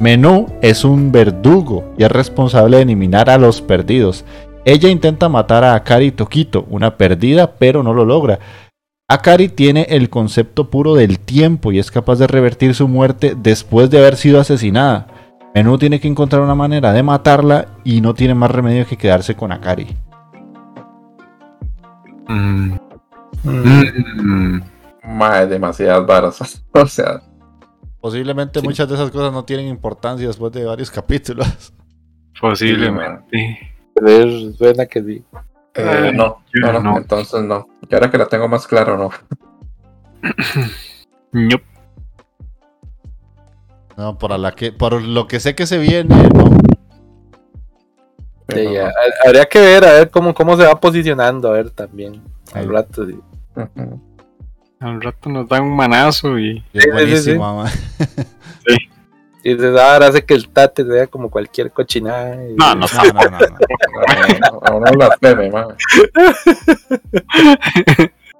[0.00, 4.24] Menú es un verdugo y es responsable de eliminar a los perdidos.
[4.64, 8.38] Ella intenta matar a Akari Tokito, una perdida, pero no lo logra.
[9.12, 13.90] Akari tiene el concepto puro del tiempo y es capaz de revertir su muerte después
[13.90, 15.06] de haber sido asesinada.
[15.54, 19.34] Menú tiene que encontrar una manera de matarla y no tiene más remedio que quedarse
[19.34, 19.86] con Akari.
[22.28, 22.72] Mm,
[23.44, 23.82] Mm.
[24.16, 24.62] mm.
[25.04, 26.64] Mae, demasiadas varas.
[26.72, 27.20] O sea,
[28.00, 28.66] Posiblemente Sí.
[28.66, 31.72] muchas de esas cosas no tienen importancia después de varios capítulos.
[32.40, 33.58] Posiblemente.
[33.94, 35.24] Pero suena que sí.
[35.74, 36.98] Eh, Ay, no, no, no, no.
[36.98, 37.66] entonces no.
[37.88, 39.10] Y ahora que la tengo más claro, no.
[41.32, 41.62] Ñup.
[43.96, 46.44] No, por, la que, por lo que sé que se viene, no.
[48.48, 48.90] Sí, no.
[49.24, 52.22] habría que ver, a ver cómo, cómo se va posicionando, a ver también.
[52.52, 53.18] Al rato, sí.
[54.80, 56.58] Al rato nos dan un manazo y.
[56.58, 57.70] Es Sí, sí, sí, buenísimo, mamá.
[59.44, 62.34] Y desde ahora hace que el tate sea como cualquier cochinada.
[62.46, 62.86] y- No, no.
[62.86, 63.38] No, no, no, no.
[63.40, 65.50] No, no, a uno la teme.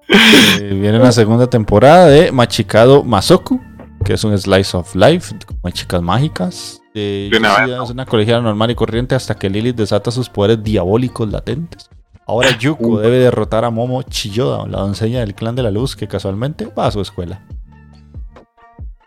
[0.08, 3.60] Eh, viene la segunda temporada de Machikado Masoku,
[4.04, 6.80] que es un slice of life con chicas mágicas.
[6.94, 7.38] Eh, De
[7.82, 11.88] es una colegiala normal y corriente hasta que Lilith desata sus poderes diabólicos latentes.
[12.26, 16.06] Ahora Yuko debe derrotar a Momo Chiyoda, la doncella del clan de la luz que
[16.06, 17.40] casualmente va a su escuela.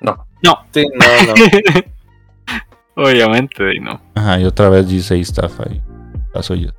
[0.02, 0.28] No.
[0.72, 1.34] Sí, no, no.
[3.08, 4.00] Obviamente, y no.
[4.16, 5.82] Ajá, y otra vez G6 Staff ahí.
[6.34, 6.74] La suya.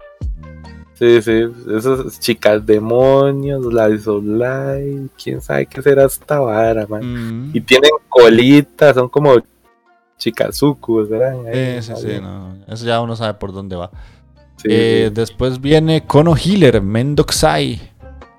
[0.94, 1.44] Sí, sí.
[1.76, 7.50] Esas chicas demonios, la Life, quién sabe qué será esta vara, man.
[7.52, 9.34] Y tienen colitas, son como
[10.16, 11.34] chikazuku, ¿verdad?
[11.46, 12.56] Ahí, Sí, sí, sí, no.
[12.66, 13.90] Eso ya uno sabe por dónde va.
[14.56, 15.14] Sí, Eh, sí.
[15.14, 17.78] después viene Kono Healer, Mendoxai.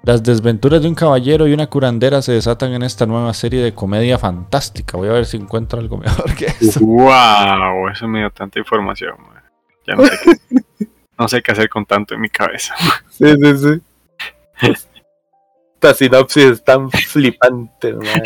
[0.08, 3.74] Las desventuras de un caballero y una curandera se desatan en esta nueva serie de
[3.74, 4.96] comedia fantástica.
[4.96, 6.80] Voy a ver si encuentro algo mejor que eso.
[6.80, 9.18] Wow, eso me dio tanta información.
[9.20, 9.44] man.
[9.86, 10.88] Ya no sé qué,
[11.20, 12.74] no sé qué hacer con tanto en mi cabeza.
[13.10, 13.82] Sí, sí, sí.
[15.74, 18.22] Esta sinopsis es tan flipante, man.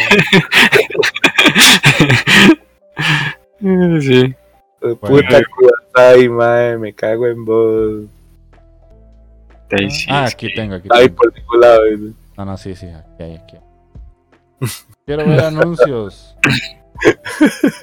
[4.02, 4.36] sí.
[4.80, 8.04] Puta Kudasai, man, me cago en vos.
[10.09, 11.15] Ah, aquí tengo, aquí tengo.
[11.15, 11.82] por ningún lado.
[12.38, 13.61] No, no, sí, sí, aquí hay, aquí hay.
[15.05, 16.36] Quiero ver anuncios.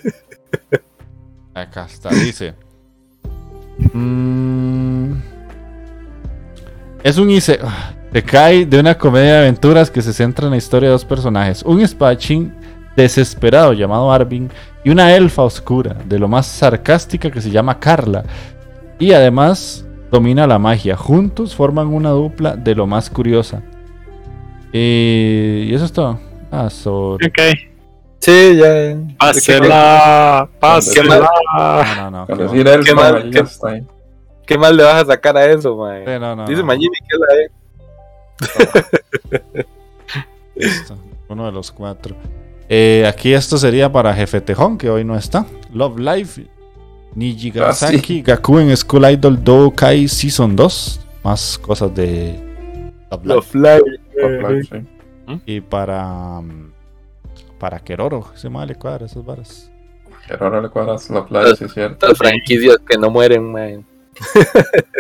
[1.55, 2.55] Acá está, dice.
[3.93, 5.13] Mm,
[7.03, 7.59] Es un IC.
[7.63, 10.93] ah, Se cae de una comedia de aventuras que se centra en la historia de
[10.93, 12.55] dos personajes: un espadachín
[12.97, 14.51] desesperado llamado Arvin
[14.85, 18.25] y una elfa oscura, de lo más sarcástica que se llama Carla.
[18.99, 20.97] Y además domina la magia.
[20.97, 23.63] Juntos forman una dupla de lo más curiosa.
[24.73, 26.19] Y, y eso es todo.
[26.51, 27.27] Ah, sobre.
[27.29, 27.39] Ok.
[28.21, 28.97] Sí, ya.
[29.19, 31.29] Pásela, pásela.
[31.57, 32.27] No, no, no.
[32.27, 32.39] Con
[32.85, 33.83] qué mal, qué- está ahí.
[34.45, 36.05] ¿Qué más le vas a sacar a eso, mae?
[36.05, 36.67] Sí, no, no, Dice no.
[36.67, 37.51] Magini que es la E.
[40.57, 40.97] Listo,
[41.29, 42.17] Uno de los cuatro.
[42.69, 45.47] Eh, aquí esto sería para Jefe Tejón, que hoy no está.
[45.73, 46.47] Love Life,
[47.15, 51.01] Nijigasaki, Gakuen School Idol Do Kai Season 2.
[51.25, 52.39] Más cosas de
[53.25, 53.83] Love Life.
[54.15, 54.87] Claro, sí.
[55.47, 56.41] Y para.
[56.41, 56.73] mm,
[57.59, 59.71] Para Keroro, se mal le cuadra esas varas.
[60.39, 62.07] Ahora le cuadras la playa, sí es cierto.
[62.07, 63.81] Las franquicias que no mueren, mae.
[64.15, 64.41] Sí,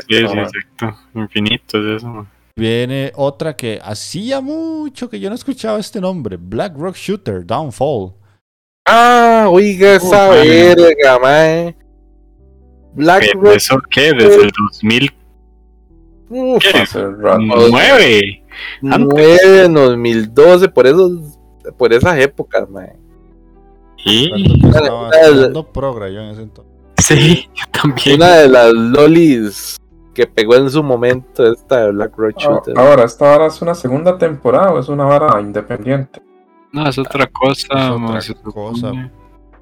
[0.09, 0.99] sí, Ah, exacto.
[1.15, 2.07] Infinitos eso.
[2.09, 2.29] man.
[2.57, 8.13] Viene otra que hacía mucho que yo no escuchaba este nombre: Black Rock Shooter Downfall.
[8.87, 10.35] Ah, oiga esa man.
[10.43, 11.77] verga, mae.
[12.95, 13.57] Black ¿Pero Rock.
[13.57, 14.13] ¿Eso qué?
[14.13, 15.15] Desde el 2009.
[16.31, 17.41] Uf, Hace rato.
[17.71, 18.45] nueve
[18.83, 21.39] en 2012, por esos,
[21.77, 22.93] por esas épocas, mae.
[24.05, 24.31] Sí,
[24.65, 25.11] estaba
[25.73, 26.73] Progra yo en ese entonces.
[26.99, 28.17] sí, yo también.
[28.17, 29.77] Una de las lolis
[30.15, 32.79] que pegó en su momento esta de Black Rock Ah, Shooter.
[32.79, 36.21] Ahora, ¿esta vara es una segunda temporada o es una vara independiente?
[36.73, 37.67] No, es otra cosa.
[37.67, 38.21] Es otra man,
[38.53, 38.93] cosa.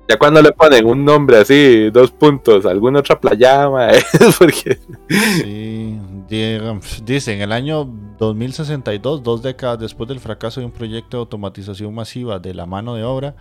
[0.08, 3.98] Ya cuando le ponen un nombre así, dos puntos, alguna otra playa, mae,
[4.38, 4.78] porque
[5.08, 5.98] Sí,
[6.28, 7.84] llegan- dice, en el año
[8.18, 12.94] 2062, dos décadas después del fracaso de un proyecto de automatización masiva de la mano
[12.94, 13.34] de obra,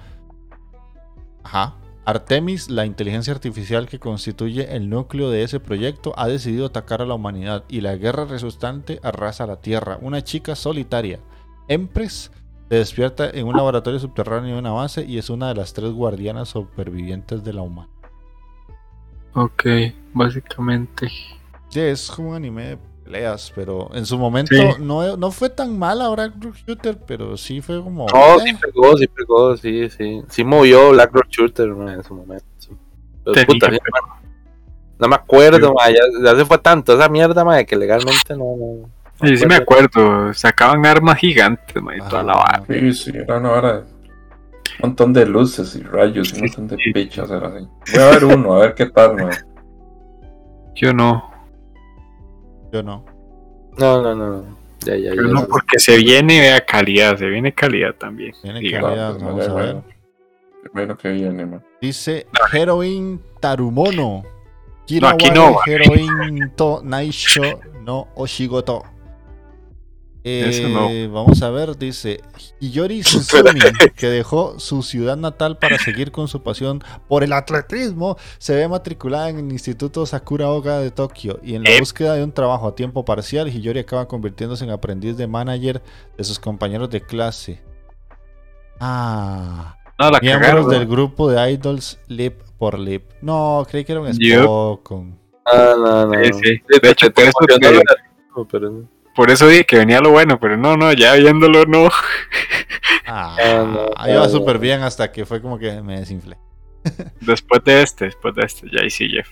[1.44, 7.02] ajá, Artemis, la inteligencia artificial que constituye el núcleo de ese proyecto, ha decidido atacar
[7.02, 9.98] a la humanidad y la guerra resultante arrasa la Tierra.
[10.02, 11.20] Una chica solitaria,
[11.68, 12.32] Empress,
[12.76, 15.92] se despierta en un laboratorio subterráneo de una base y es una de las tres
[15.92, 17.94] guardianas supervivientes de la humanidad.
[19.34, 19.64] Ok,
[20.14, 21.08] básicamente.
[21.70, 24.62] Sí, es como un anime de peleas, pero en su momento Sí.
[24.82, 28.08] no, no fue tan mal ahora Rock Shooter, pero sí fue como.
[28.08, 30.22] no, eh, sí pegó, sí pegó, sí, sí.
[30.30, 32.46] Sí movió Black Rock Shooter en su momento.
[32.58, 32.70] sí.
[33.24, 33.82] Pero, puta, que sí,
[35.00, 38.56] no me acuerdo, mae, ya, ya se fue tanto esa mierda, mae, que legalmente no.
[38.58, 38.90] no-
[39.22, 40.34] no Sí, sí me acuerdo.
[40.34, 42.64] Sacaban armas gigantes, man, y toda la vara.
[42.68, 43.84] Sí, sí, era una vara
[44.80, 47.68] un montón de luces y rayos y un montón de pichas, era así.
[47.94, 49.32] Voy a ver uno, a ver qué tal, man.
[50.76, 51.32] Yo no.
[52.72, 53.06] Yo no.
[53.78, 54.58] No, no, no.
[54.82, 55.16] Ya, ya, ya.
[55.16, 58.34] Yo no, porque se viene vea calidad, se viene calidad también.
[58.60, 58.82] Diga.
[58.82, 59.96] calidad, pues, vamos a bueno, ver.
[60.64, 61.64] Primero que viene, man.
[61.82, 64.24] Dice Heroin Tarumono.
[65.02, 67.42] No, aquí no, Heroin to Naisho
[67.82, 68.84] no Oshigoto.
[70.28, 70.68] Eh,
[71.08, 71.14] no.
[71.14, 72.20] Vamos a ver, dice
[72.60, 73.60] Hiyori Suzumi,
[73.96, 78.68] que dejó su ciudad natal para seguir con su pasión por el atletismo, se ve
[78.68, 81.80] matriculada en el Instituto Sakuraoka de Tokio y en la Eh.
[81.80, 85.84] búsqueda de un trabajo a tiempo parcial, Hiyori acaba convirtiéndose en aprendiz de manager
[86.18, 87.62] de sus compañeros de clase.
[88.80, 90.70] Ah, No, la miembros cagaron.
[90.70, 93.04] del grupo de idols Lip por Lip.
[93.22, 94.44] No, creí que era un Yup.
[94.44, 95.20] Spoken.
[95.54, 96.24] No, no, no.
[96.24, 96.62] Sí, sí.
[96.82, 98.90] De hecho, te por eso emocionó te- la- pero no.
[99.16, 101.90] Por eso dije que venía lo bueno, pero no, no, ya viéndolo no.
[103.08, 104.30] Ah, no, iba no.
[104.30, 106.38] súper bien hasta que fue como que me desinflé.
[107.22, 109.30] Después de este, después de este, ya ahí sí, Jeff.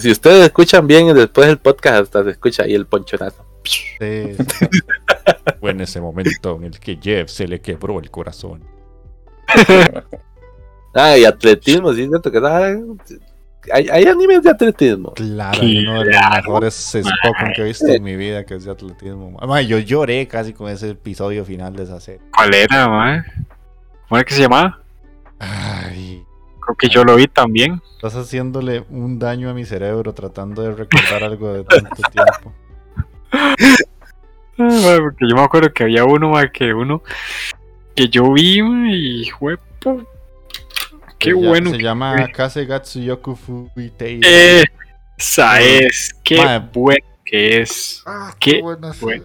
[0.00, 3.44] Si ustedes escuchan bien después del podcast, hasta se escucha ahí el ponchonazo.
[3.64, 4.66] Sí, sí.
[5.60, 8.64] Fue en ese momento en el que Jeff se le quebró el corazón.
[10.92, 12.76] Ah, y atletismo, sí, que ah,
[13.72, 15.12] hay, hay animes de atletismo.
[15.14, 18.64] Claro, hay uno de los mejores Spoken que he visto en mi vida, que es
[18.64, 19.36] de atletismo.
[19.38, 22.20] Además, yo lloré casi con ese episodio final de esa serie.
[22.34, 23.24] ¿Cuál era, man?
[24.08, 24.80] ¿Cómo era que se llamaba?
[25.38, 26.24] Ay,
[26.62, 27.80] Creo que yo lo vi también.
[27.96, 32.52] estás haciéndole un daño a mi cerebro tratando de recordar algo de tanto tiempo.
[34.56, 37.02] Porque yo me acuerdo que había uno, man, que uno
[37.96, 40.06] que yo vi, man, y fue pu-
[41.20, 41.70] Qué bueno.
[41.70, 42.26] Se que llama.
[42.34, 44.20] Kasegatsu Yoku Fuitei.
[45.16, 46.36] Esa es, qué
[46.74, 48.02] bueno que es.
[48.06, 49.24] Ah, qué buena bueno.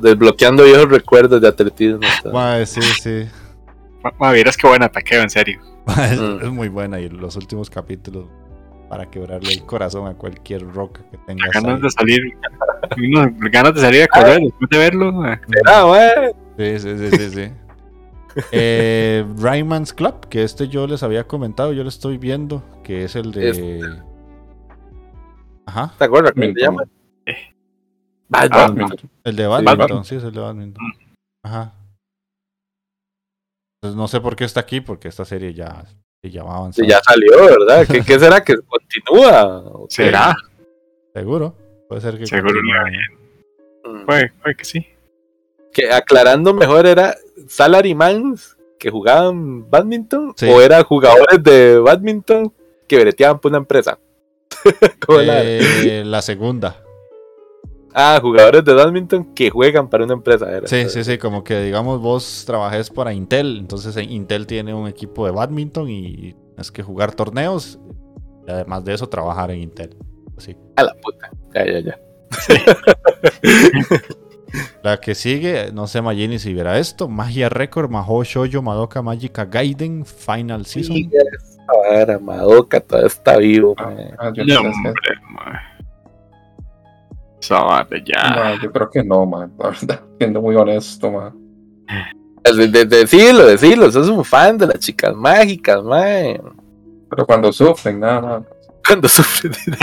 [0.00, 2.00] Desbloqueando viejos recuerdos de atletismo.
[2.32, 3.26] Mae, sí, sí.
[4.02, 5.60] Ma- ma, vieras qué buena taqueo, en serio.
[5.86, 6.38] Es, Mm.
[6.42, 8.26] es muy buena y los últimos capítulos
[8.88, 11.50] para quebrarle el corazón a cualquier roca que tengas.
[11.52, 11.82] Ganas ahí.
[11.82, 12.22] de salir.
[13.50, 15.12] ganas de salir a correr después de verlo.
[15.66, 16.78] Ah, güey.
[16.78, 17.30] Sí, sí, sí, sí.
[17.30, 17.50] sí.
[18.52, 23.16] Eh, Rayman's Club, que este yo les había comentado, yo lo estoy viendo, que es
[23.16, 23.50] el de.
[23.50, 23.80] Este.
[25.66, 25.94] Ajá.
[25.98, 26.82] ¿Te acuerdas cómo se llama?
[28.28, 28.76] Badminton.
[28.76, 29.10] Badminton.
[29.24, 30.84] El de badminton, sí, es el de badminton.
[31.44, 31.74] Ajá.
[33.82, 35.84] Entonces no sé por qué está aquí, porque esta serie ya,
[36.22, 36.90] ya va Sí, avanzando.
[36.90, 37.86] ya salió, ¿verdad?
[37.86, 39.62] ¿Qué, qué será que continúa?
[39.88, 40.34] ¿Será?
[41.14, 41.54] Seguro.
[41.88, 42.26] Puede ser que.
[42.26, 42.60] Seguro.
[43.84, 44.06] Mm.
[44.06, 44.86] Puede, puede que sí.
[45.74, 47.14] Que aclarando mejor, ¿era
[47.48, 50.32] salarymans que jugaban badminton?
[50.36, 50.46] Sí.
[50.48, 52.50] ¿O eran jugadores de badminton
[52.86, 53.98] que breteaban por una empresa?
[55.06, 56.80] ¿Cómo la- Eh, la segunda.
[57.92, 60.50] Ah, jugadores de badminton que juegan para una empresa.
[60.50, 60.66] Era.
[60.66, 64.88] Sí, sí, sí, como que digamos vos trabajes para Intel, entonces eh, Intel tiene un
[64.88, 67.78] equipo de badminton y es que jugar torneos
[68.46, 69.96] y además de eso trabajar en Intel.
[70.36, 70.56] Así.
[70.76, 71.30] A la puta.
[71.54, 71.98] Ya, ya, ya.
[74.82, 79.44] La que sigue, no sé Magini si verá esto, Magia Record, Mahou Shoujo Madoka Magica
[79.46, 80.94] Gaiden Final Season.
[80.96, 81.10] Sí,
[82.20, 83.74] Madoka todavía está vivo.
[83.78, 84.14] Ah, mae.
[84.18, 84.92] ah, yo, No, hombre,
[88.06, 88.58] ya.
[88.62, 89.52] yo creo que no, man.
[89.58, 91.34] La verdad, siendo muy honesto, man.
[92.42, 96.40] De- de- Decilo, decilo, sos un fan de las chicas mágicas, mae.
[97.10, 98.42] Pero cuando sufren, nada más.
[98.86, 99.56] Cuando sufre de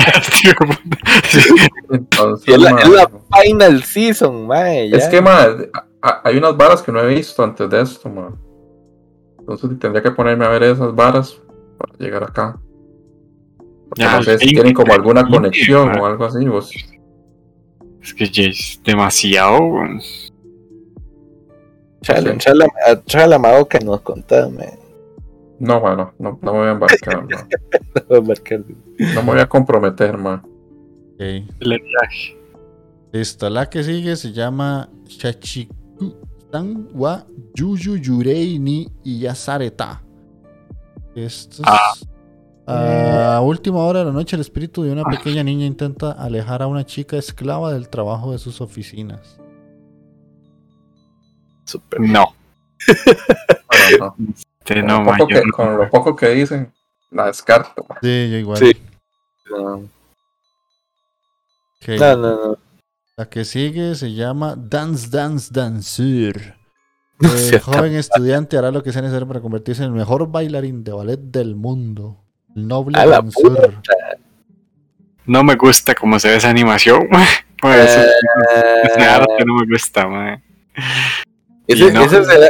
[1.90, 3.12] Entonces, Y es la, es la
[3.42, 4.90] final season, mae.
[4.90, 4.98] ya.
[4.98, 5.70] Es que, man,
[6.02, 8.36] a- hay unas varas que no he visto antes de esto, man.
[9.40, 11.38] Entonces tendría que ponerme a ver esas varas
[11.78, 12.60] para llegar acá.
[13.90, 16.46] Porque Ya, no sé si sí, tienen como alguna sí, conexión o algo así.
[16.46, 16.72] Vos.
[18.02, 19.58] Es que ya es demasiado.
[19.60, 20.00] weón.
[22.04, 24.78] Chale, chale, a- chale a Madoka y nos contás, mae.
[25.62, 27.48] No, man, no, me voy a embarcar, man.
[28.10, 28.64] Voy a marcar.
[28.98, 30.42] No me voy a comprometer, man.
[31.14, 31.20] Ok.
[31.20, 32.38] El viaje.
[33.12, 40.02] Listo, la que sigue se llama Shachiku-san wa Yuyu Yurei ni Iyasareta.
[41.14, 41.68] Esto es.
[41.68, 43.36] Ah.
[43.38, 46.68] A última hora de la noche, el espíritu de una pequeña niña intenta alejar a
[46.68, 49.40] una chica esclava del trabajo de sus oficinas.
[51.66, 52.00] Super.
[52.00, 52.34] No.
[54.00, 54.16] No.
[54.68, 56.72] Con, no, lo man, poco yo que, no- con lo poco que dicen,
[57.12, 57.86] la descarto.
[57.90, 57.98] man.
[58.02, 58.58] Sí, yo igual.
[58.58, 58.78] Sí.
[59.50, 59.74] No,
[61.82, 61.88] Ok.
[62.00, 62.46] no, no.
[62.48, 62.58] no.
[63.18, 66.56] La que sigue se llama Dance Dance Dancer.
[67.22, 70.84] No El joven estudiante hará lo que sea necesario para convertirse en el mejor bailarín
[70.84, 72.18] de ballet del mundo.
[72.56, 73.76] El noble danzor.
[75.28, 77.08] no me gusta cómo se ve esa animación.
[77.62, 78.10] Por eso ese
[78.98, 80.44] Eh, arte no me gusta, man.
[81.68, 82.02] ese, Y no.
[82.06, 82.48] ese será,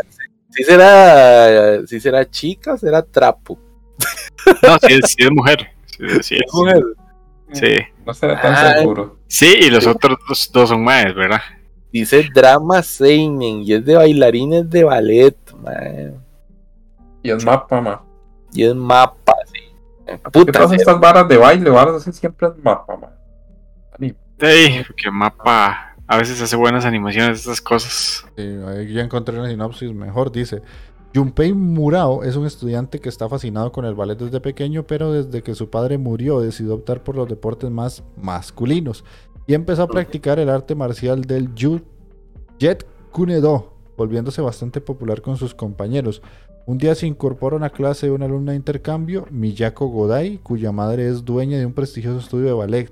[0.52, 3.58] sí será, sí será chica o será trapo.
[4.64, 5.70] No, sí es, sí es mujer.
[5.86, 6.54] Sí, sí es.
[6.54, 6.84] Mujer.
[7.54, 7.76] Sí.
[8.06, 8.74] No será tan Ah.
[8.80, 9.20] seguro.
[9.28, 11.42] Sí, y los otros dos, dos son más, ¿verdad?
[11.94, 16.24] Dice drama seinen y es de bailarines de ballet, man.
[17.22, 18.00] Y es mapa, man.
[18.54, 19.60] Y es mapa, sí.
[20.08, 23.12] ¿Qué Puta, todas estas varas de baile, varas así siempre es mapa, man.
[24.40, 28.26] Sí, porque mapa a veces hace buenas animaciones estas cosas.
[28.36, 30.30] Sí, ahí ya encontré una sinopsis mejor.
[30.32, 30.62] Dice:
[31.16, 35.42] Junpei Murao es un estudiante que está fascinado con el ballet desde pequeño, pero desde
[35.42, 39.06] que su padre murió decidió optar por los deportes más masculinos
[39.48, 41.82] y empezó a practicar el arte marcial del Yu-
[42.60, 46.22] Jet Kunedo, volviéndose bastante popular con sus compañeros.
[46.66, 50.72] Un día se incorpora a una clase de una alumna de intercambio, Miyako Godai, cuya
[50.74, 52.92] madre es dueña de un prestigioso estudio de ballet.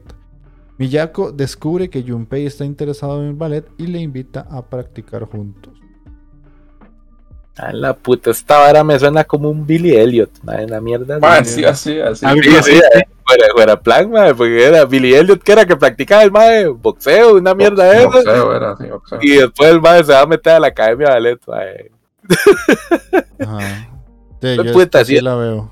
[0.79, 5.73] Miyako descubre que Junpei está interesado en el ballet y le invita a practicar juntos.
[7.57, 11.19] A la puta, esta vara me suena como un Billy Elliot, man, la mierda.
[11.19, 12.25] Man, de- sí, así, así.
[12.25, 12.71] Algo Sí, así.
[12.71, 12.81] sí,
[13.25, 17.35] fuera, fuera plan, man, porque era Billy Elliot que era que practicaba el mae, boxeo,
[17.35, 18.13] una mierda de esas.
[18.13, 19.19] Boxeo era así, boxeo.
[19.21, 21.91] Y después el mae se va a meter a la academia de ballet, mae.
[23.39, 23.85] Ajá.
[24.41, 25.21] Sí, yo puta, sí sí.
[25.21, 25.69] la veo.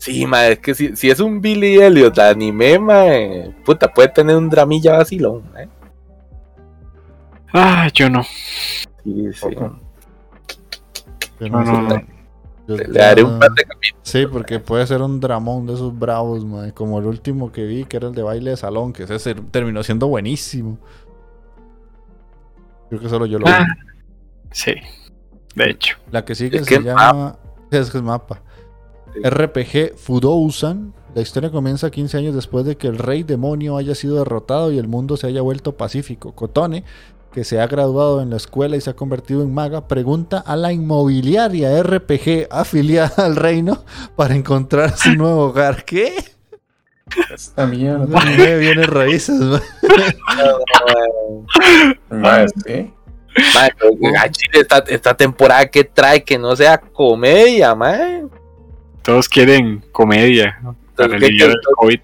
[0.00, 4.34] Sí, mae, es que si, si es un Billy Elliot anime, mae, puta, puede tener
[4.36, 5.68] un dramilla vacilón, mae.
[7.52, 8.22] Ah, yo no.
[8.24, 9.48] Sí, sí.
[9.54, 12.02] Yo No, no, no.
[12.66, 14.00] Yo- Le daré un ya- par de capítulos.
[14.02, 17.84] Sí, porque puede ser un dramón de esos bravos, mae, como el último que vi,
[17.84, 20.78] que era el de baile de salón, que ese terminó siendo buenísimo.
[22.88, 23.52] Creo que solo yo lo vi.
[23.52, 23.66] Ah.
[24.52, 24.74] Sí.
[25.54, 25.96] De hecho.
[26.10, 27.36] La que sigue Es se que llama.
[27.70, 28.40] Es que es mapa.
[29.14, 29.20] Sí.
[29.22, 30.94] RPG Fudousan.
[31.14, 34.78] La historia comienza 15 años después de que el rey demonio haya sido derrotado y
[34.78, 36.32] el mundo se haya vuelto pacífico.
[36.32, 36.84] Kotone,
[37.32, 40.56] que se ha graduado en la escuela y se ha convertido en maga, pregunta a
[40.56, 43.84] la inmobiliaria RPG afiliada al reino
[44.16, 45.84] para encontrar su nuevo hogar.
[45.86, 46.14] ¿Qué?
[47.32, 48.06] Esta mierda.
[48.24, 49.40] Viene viene raíces.
[52.08, 52.92] Man, sí.
[53.54, 58.24] Mae, pero a Chile esta, esta temporada que trae que no sea comedia, mae.
[59.02, 60.74] Todos quieren comedia ¿no?
[60.96, 62.00] para Entonces, ¿qué- aliviar qué- el COVID.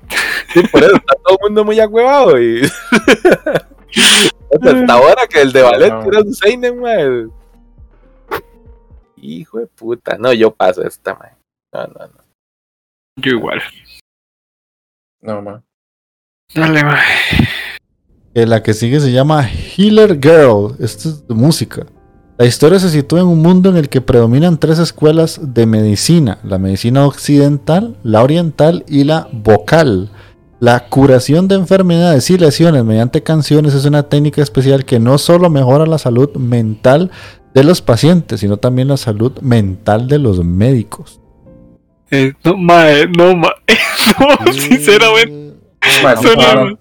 [0.53, 2.63] Sí, por eso está todo el mundo muy agüevado y
[4.53, 6.03] hasta ahora que el de ballet No.
[6.05, 7.27] era un Seinen, mae.
[9.17, 10.17] Hijo de puta.
[10.19, 11.33] No, yo paso esta, mae.
[11.73, 12.25] No, no, no.
[13.19, 13.61] Yo igual.
[15.21, 15.63] No, man.
[16.55, 17.03] Dale, mae.
[18.35, 20.77] Eh, la que sigue se llama Healer Girl.
[20.79, 21.87] Esto es de música.
[22.39, 26.39] La historia se sitúa en un mundo en el que predominan tres escuelas de medicina:
[26.45, 30.11] la medicina occidental, la oriental y la vocal.
[30.59, 35.51] La curación de enfermedades y lesiones mediante canciones es una técnica especial que no solo
[35.51, 37.11] mejora la salud mental
[37.55, 41.21] de los pacientes, sino también la salud mental de los médicos.
[42.11, 43.51] Eh, no, mae, no, mae.
[44.47, 45.57] No, sinceramente.
[46.03, 46.79] Mae, Suena- no,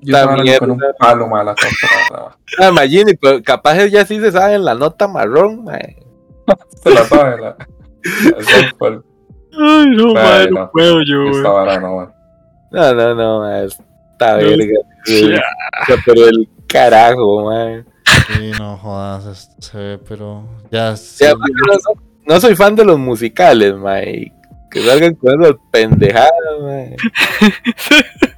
[0.00, 0.66] Yo con mierda.
[0.66, 2.36] un palo, man, la contra.
[2.60, 5.96] Ah, Magini, pero capaz ya sí se sabe en la nota marrón, mae.
[6.82, 7.56] Se la sabe, la.
[9.60, 12.12] Ay, no, mae, Bueno, no puedo yo, Esta vara, no, man.
[12.70, 13.64] No, no, no, mae.
[13.66, 14.78] Esta No, verga.
[15.06, 15.94] Ya.
[16.06, 17.84] Pero el carajo, mae.
[18.28, 20.96] Sí, no jodas, esto se ve, pero ya.
[20.96, 24.32] Sí, no, so- no soy fan de los musicales, mae.
[24.70, 26.30] Que salgan con esas pendejadas,
[26.62, 26.96] mae.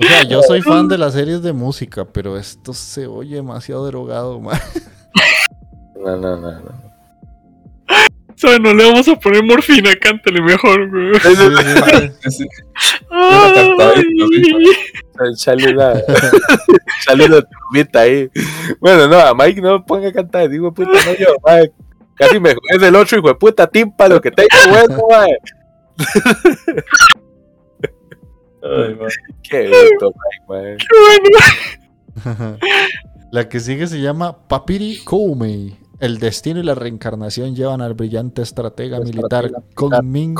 [0.00, 3.86] O sea, yo soy fan de las series de música, pero esto se oye demasiado
[3.86, 4.60] drogado, man.
[5.96, 6.88] No, no, no, no.
[8.36, 8.60] ¿Sabes?
[8.60, 11.14] No le vamos a poner morfina, cántale mejor, güey.
[11.14, 12.12] Sí, sí, sí.
[12.20, 12.48] Sí, sí.
[13.10, 13.54] Una
[17.26, 18.30] una, turbita ahí.
[18.80, 21.72] Bueno, no, a Mike no me ponga a cantar, digo, puta, no yo, mae.
[22.14, 25.36] Casi me es el otro hijo de puta tímpano que tengo bueno, mae.
[28.62, 29.08] Ay, man.
[29.42, 30.76] Qué gusto, Mike, mae.
[30.76, 30.86] Qué
[32.24, 32.58] bueno.
[33.30, 35.76] La que sigue se llama Papiri Koumei.
[36.00, 40.36] El destino y la reencarnación llevan al brillante estratega militar Kong Ming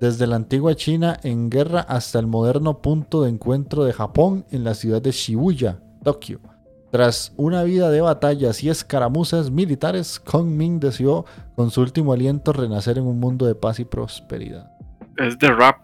[0.00, 4.64] desde la antigua China en guerra hasta el moderno punto de encuentro de Japón en
[4.64, 6.40] la ciudad de Shibuya, Tokio.
[6.90, 12.52] Tras una vida de batallas y escaramuzas militares, Kong Ming deseó con su último aliento
[12.52, 14.70] renacer en un mundo de paz y prosperidad.
[15.18, 15.76] Es de rap.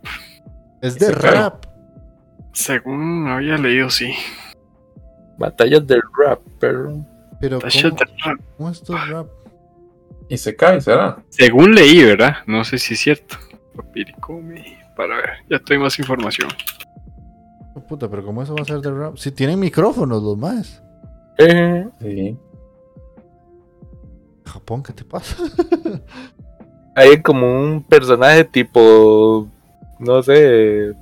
[0.80, 1.64] Es de rap.
[2.52, 4.12] Según había leído, sí.
[5.38, 7.04] Batallas del rap, pero.
[7.40, 8.40] Pero ¿cómo, de rap.
[8.56, 9.26] cómo esto es rap?
[10.28, 11.22] Y se cae, ¿será?
[11.28, 12.36] Según leí, ¿verdad?
[12.46, 13.36] No sé si es cierto.
[13.76, 14.62] Papiricomi.
[14.96, 16.48] Para ver, ya tengo más información.
[17.74, 19.16] Oh, puta, pero ¿cómo eso va a ser de rap?
[19.18, 20.82] Si tienen micrófonos los más.
[21.38, 22.38] Eh, Sí.
[24.46, 25.36] Japón, ¿qué te pasa?
[26.94, 29.48] hay como un personaje tipo.
[29.98, 30.94] No sé.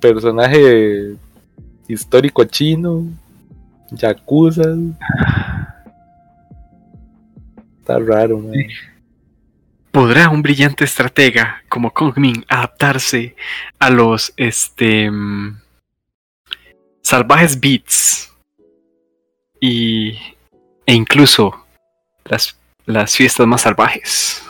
[0.00, 1.16] Personaje
[1.88, 3.04] histórico chino.
[3.90, 4.74] Yakuza.
[7.80, 8.54] Está raro, man.
[9.90, 13.36] ¿Podrá un brillante estratega como Kong Ming adaptarse
[13.78, 15.60] a los este mm,
[17.02, 18.32] salvajes beats
[19.60, 20.16] y
[20.86, 21.66] e incluso
[22.24, 24.42] las, las fiestas más salvajes?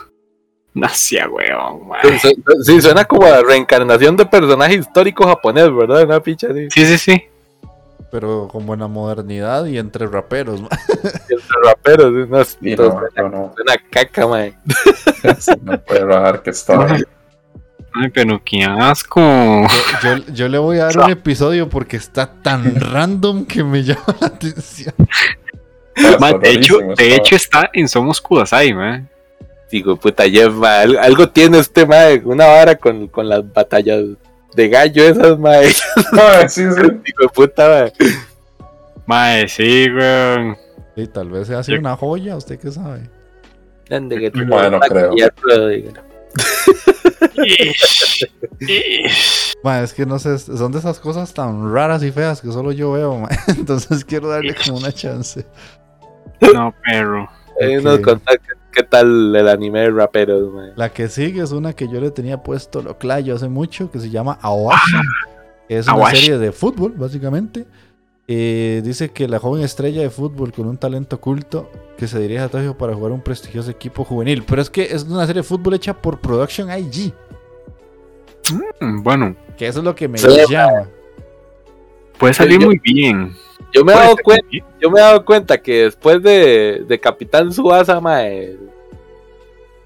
[0.75, 1.81] Nacia, weón.
[2.21, 6.05] su- Sí, suena como a reencarnación de personaje histórico japonés, ¿verdad?
[6.05, 6.69] Una picha así.
[6.71, 7.23] Sí, sí, sí.
[8.11, 10.61] Pero como en la modernidad y entre raperos.
[10.61, 10.69] ma.
[11.29, 12.13] Entre raperos,
[12.61, 12.75] ¿sí?
[12.77, 13.53] no, no.
[13.55, 14.55] suena caca, man.
[15.39, 16.97] Sí, no puede rajar que está.
[17.95, 19.21] Ay, pero qué asco.
[20.03, 23.83] Yo, yo- yo le voy a dar un episodio porque está tan random que me
[23.85, 24.95] llama la atención.
[26.41, 29.09] De hecho, de está- hecho está en Somos Kudasai, man.
[29.73, 34.03] Digo, puta Jeff, ma, al- algo tiene este, mae, una vara con, con las batallas
[34.55, 35.73] de gallo esas, mae.
[36.13, 36.81] Ay, sí, sí.
[37.05, 37.93] Digo, puta, mae.
[39.07, 40.57] Mae, sí, weón.
[40.95, 43.09] Y tal vez se hace Yo- una joya, ¿usted qué sabe?
[43.91, 45.13] Ande que te- Bueno, creo.
[49.63, 52.73] Ma, es que no sé, son de esas cosas tan raras y feas que solo
[52.73, 53.29] yo veo, ma.
[53.49, 55.47] Entonces quiero darle como una chance.
[56.53, 57.29] No, perro.
[57.61, 57.85] eh, Ok.
[57.85, 58.33] nos contá
[58.73, 60.73] qué, tal el anime de raperos, mae.
[60.77, 63.99] La que sigue es una que yo le tenía puesto lo clayo hace mucho, que
[64.01, 64.97] se llama Awashi.
[65.69, 66.17] que es una Awashi.
[66.17, 67.67] serie de fútbol, básicamente.
[68.29, 72.41] Eh, dice que la joven estrella de fútbol con un talento oculto que se dirige
[72.41, 74.45] a Tokio para jugar un prestigioso equipo juvenil.
[74.47, 77.13] Pero es que es una serie de fútbol hecha por Production IG,
[78.81, 80.89] Mm, Bueno, que eso es lo que me Sí, llama.
[82.19, 83.35] puede salir Yo- muy bien.
[83.73, 84.47] Yo me he dado cuenta,
[84.81, 88.57] yo me he dado cuenta que después de, de Capitán Suasa, mae,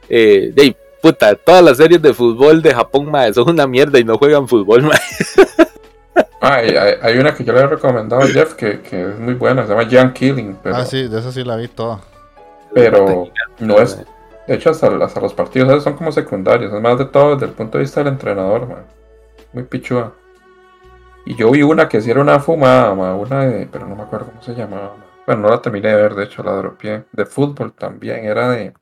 [0.09, 4.05] eh, de puta, todas las series de fútbol de Japón, mae, son una mierda y
[4.05, 4.99] no juegan fútbol, mae.
[6.41, 9.19] Ah, y hay, hay una que yo le he recomendado a Jeff que, que es
[9.19, 12.01] muy buena, se llama Young Killing, pero, Ah, sí, de esa sí la vi toda.
[12.73, 13.99] pero no es.
[14.47, 17.47] De hecho, hasta, hasta los partidos esos son como secundarios, es más de todo desde
[17.47, 18.85] el punto de vista del entrenador, man.
[19.53, 20.13] Muy pichúa.
[21.27, 24.03] Y yo vi una que sí era una fumada, ma, una de, pero no me
[24.03, 24.94] acuerdo cómo se llamaba.
[24.97, 25.05] ma.
[25.27, 27.05] Bueno, no la terminé de ver, de hecho la dropeé.
[27.11, 28.73] De fútbol también, era de...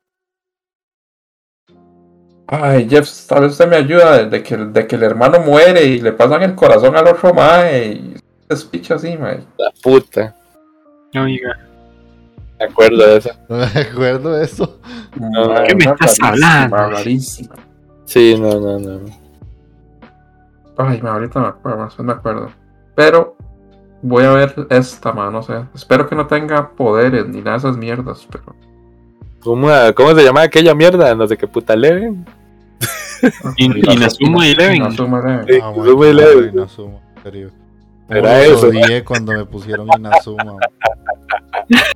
[2.46, 6.00] Ay, Jeff, tal vez usted me ayuda de, que, de que el hermano muere y
[6.00, 8.16] le pasan el corazón al otro mae y
[8.50, 9.40] es picho así, mae.
[9.56, 10.36] La puta.
[11.14, 11.58] Oiga,
[12.58, 13.40] Me acuerdo de esa.
[13.48, 14.78] No me acuerdo de eso.
[15.66, 16.76] ¿qué me estás rarísima, hablando?
[16.76, 17.54] rarísima.
[18.04, 19.23] Sí, no, no, no.
[20.76, 22.50] Ay, ahorita me acuerdo, me acuerdo.
[22.94, 23.36] Pero
[24.02, 25.54] voy a ver esta, ma, no sé.
[25.74, 28.54] Espero que no tenga poderes ni nada de esas mierdas, pero.
[29.42, 31.14] ¿Cómo, cómo se llama aquella mierda?
[31.14, 32.12] No sé qué puta leve.
[33.56, 34.76] Y- Inazuma Eleven.
[34.76, 35.62] Inazuma Eleven.
[35.62, 36.54] Ah, Eleven.
[36.54, 37.50] Inazuma, en serio.
[38.08, 40.44] Era eso, odié cuando me pusieron Inazuma.
[40.44, 40.58] man.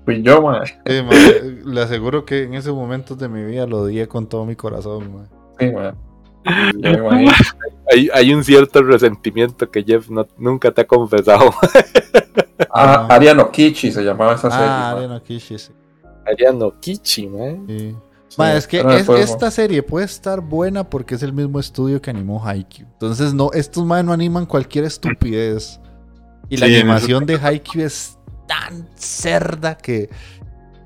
[0.07, 0.65] Fui yo, ma.
[0.65, 4.47] Sí, man, le aseguro que en ese momento de mi vida lo odié con todo
[4.47, 5.13] mi corazón.
[5.13, 5.29] man.
[5.59, 5.95] Sí, ma.
[7.91, 11.51] Hay, hay un cierto resentimiento que Jeff no- nunca te ha confesado.
[12.75, 14.67] Ah, Ariano Kichi se llamaba esa serie.
[14.67, 14.91] Ah.
[14.91, 15.73] Ariano Kishi, sí.
[16.27, 17.65] Ariano Kichi, man.
[17.69, 17.97] Sí.
[18.29, 22.03] Sí, Ma, es que es- esta serie puede estar buena porque es el mismo estudio
[22.03, 22.87] que animó Haikyuu.
[22.95, 25.81] Entonces, no, estos más no animan cualquier estupidez.
[26.51, 28.19] Y la Sí, animación de Haikyuu es
[28.49, 30.11] tan cerda que.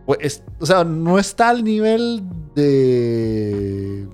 [0.06, 2.22] pues, es- o sea, no está al nivel
[2.54, 4.06] de.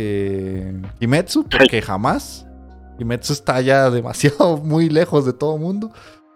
[0.00, 2.46] Eh, Kimetsu, porque jamás.
[2.98, 5.90] Kimetsu está ya demasiado muy lejos de todo mundo.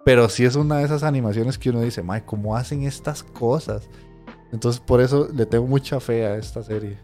[0.04, 3.88] Pero sí es una de esas animaciones que uno dice, Mae, ¿cómo hacen estas cosas?
[4.52, 6.98] Entonces por eso le tengo mucha fe a esta serie.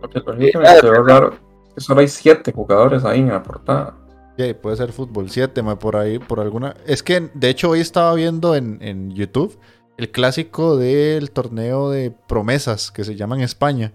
[0.00, 1.34] Porque lo que me quedó raro
[1.68, 3.94] es que solo hay siete jugadores ahí en la portada.
[4.38, 6.74] Yeah, puede ser fútbol 7, mae, por ahí, por alguna...
[6.86, 9.58] Es que, de hecho, hoy estaba viendo en, en YouTube
[9.96, 13.92] el clásico del torneo de promesas, que se llama en España.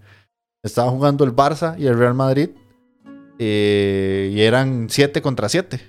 [0.63, 2.49] Estaba jugando el Barça y el Real Madrid.
[3.43, 5.81] eh, y eran 7 contra 7.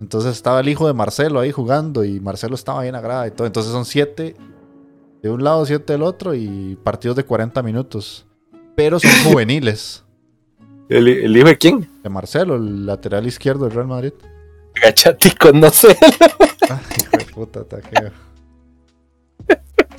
[0.00, 3.46] Entonces estaba el hijo de Marcelo ahí jugando y Marcelo estaba bien agrada y todo.
[3.48, 4.36] Entonces son 7
[5.22, 8.26] de un lado, 7 del otro y partidos de 40 minutos.
[8.76, 10.04] Pero son juveniles.
[10.88, 11.88] ¿El, el hijo de quién?
[12.04, 14.12] De Marcelo, el lateral izquierdo del Real Madrid.
[14.80, 15.96] Gachatico, no sé.
[16.70, 18.12] Ay, hijo de puta, taqueo.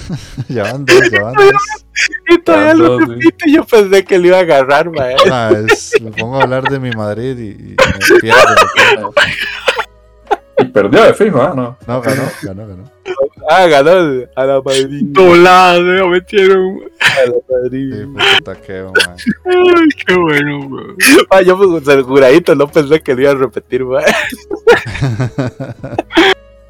[0.50, 1.52] ya van dos, ya van dos.
[2.30, 3.14] Y todavía lo Dos, sí.
[3.14, 3.52] repite.
[3.52, 5.12] Yo pensé que le iba a agarrar, man.
[5.32, 9.14] Ah, es- me pongo a hablar de mi Madrid y, y me pierdo.
[10.60, 11.54] Y perdió de fijo, ¿ah?
[11.56, 11.78] No.
[11.86, 12.92] No, ganó, ganó, ganó.
[13.50, 13.92] Ah, ganó
[14.36, 15.02] a la Madrid.
[15.04, 16.82] doblada, me metieron.
[17.00, 18.06] A la Sí, Madrid.
[18.06, 19.16] puto taqueo, man.
[19.46, 20.96] Ay, qué bueno, weón.
[21.30, 24.04] Ah, yo pues el juradito no pensé que le iba a repetir, man.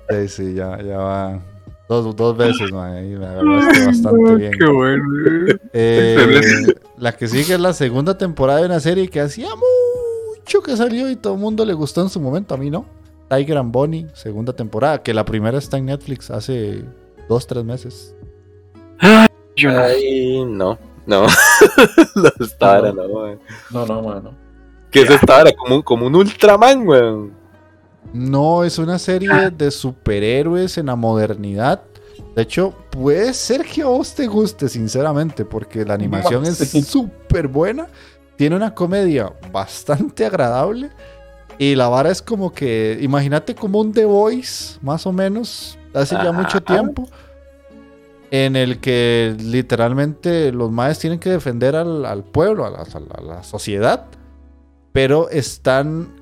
[0.10, 1.40] Sí, sí, ya, ya va.
[1.88, 2.94] Dos, dos veces, man.
[2.94, 4.52] Ahí me agarraste bastante bien.
[4.60, 5.04] Qué bueno.
[5.72, 6.82] Eh, Excelente.
[6.98, 11.10] la que sigue es la segunda temporada de una serie que hacía mucho que salió
[11.10, 12.56] y todo el mundo le gustó en su momento.
[12.56, 12.86] A mí no.
[13.30, 15.02] Tiger and Bonnie, segunda temporada.
[15.02, 16.84] Que la primera está en Netflix hace
[17.30, 18.16] dos, tres meses.
[19.56, 19.80] Yo no.
[19.80, 20.78] Ay, no.
[21.06, 21.22] No.
[22.16, 23.40] no esta hora, no, man.
[23.72, 24.32] No, no, mano.
[24.92, 25.52] ¿Qué es esta hora?
[25.54, 27.37] Como un, como un Ultraman, weón.
[28.14, 31.82] No, es una serie de superhéroes en la modernidad.
[32.36, 36.82] De hecho, puede ser que a vos te guste, sinceramente, porque la animación es sí.
[36.82, 37.88] súper buena.
[38.36, 40.90] Tiene una comedia bastante agradable.
[41.60, 46.16] Y la vara es como que, imagínate como un The Voice, más o menos, hace
[46.16, 47.08] ya mucho tiempo.
[48.30, 53.00] En el que literalmente los maes tienen que defender al, al pueblo, a la, a
[53.00, 54.06] la- a la sociedad.
[54.92, 56.14] Pero están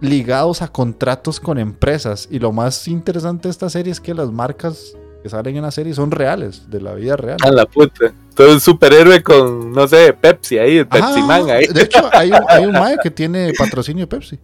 [0.00, 2.28] ligados a contratos con empresas.
[2.30, 5.70] Y lo más interesante de esta serie es que las marcas que salen en la
[5.70, 7.38] serie son reales, de la vida real.
[7.42, 8.12] A la puta.
[8.34, 11.66] Todo un superhéroe con, no sé, Pepsi ahí, el Pepsi Ajá, Man ahí.
[11.66, 14.38] De hecho, hay un, hay un mae que tiene patrocinio de Pepsi.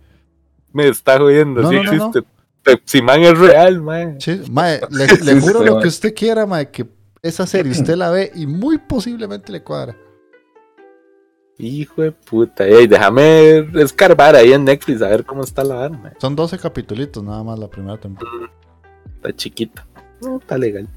[0.73, 2.23] Me está jodiendo, No, sí no, no, existe.
[2.63, 4.21] Pepsi Man es real, man.
[4.21, 5.83] Sí, mae, le, le juro lo mae.
[5.83, 6.87] que usted quiera, mae, que
[7.23, 9.97] esa serie usted la ve y muy posiblemente le cuadra.
[11.59, 12.67] Hijo de puta.
[12.67, 16.13] Ey, déjame escarbar ahí en Netflix a ver cómo está la arma.
[16.19, 18.51] Son 12 capítulos nada más la primera temporada.
[19.17, 19.85] Está chiquita.
[20.21, 20.89] No, está legal.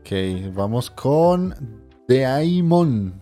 [0.00, 1.54] Ok, vamos con
[2.06, 3.20] Daimon.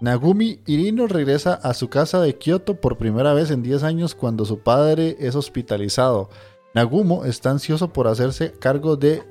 [0.00, 4.44] Nagumi Irino regresa a su casa de Kioto por primera vez en 10 años cuando
[4.44, 6.28] su padre es hospitalizado.
[6.74, 9.22] Nagumo está ansioso por hacerse cargo de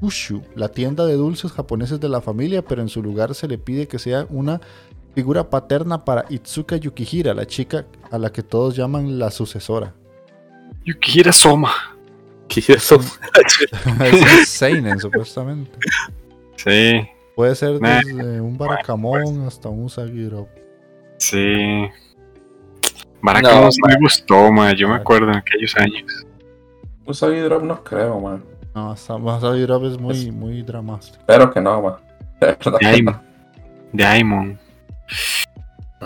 [0.00, 3.58] Ryokushu, la tienda de dulces japoneses de la familia, pero en su lugar se le
[3.58, 4.60] pide que sea una
[5.14, 9.94] figura paterna para Itsuka Yukihira, la chica a la que todos llaman la sucesora.
[10.84, 11.72] Yukihira Soma.
[12.48, 13.00] ¿Qué es eso?
[14.00, 15.70] es Seinen, supuestamente.
[16.56, 17.00] Sí,
[17.36, 18.00] Puede ser Nah.
[18.04, 20.48] desde un Barakamon hasta un Usagi Drop.
[21.18, 21.88] sí.
[23.20, 24.72] Baraka No, me gustó.
[24.76, 26.24] Yo me acuerdo en aquellos años.
[27.04, 28.44] Usagi Drop no creo, man.
[28.78, 31.16] No, Wasabi Drop es muy, muy dramático.
[31.18, 31.94] Espero que no, man.
[32.40, 32.78] De verdad.
[32.80, 33.20] Diamond.
[33.92, 34.58] Diamond.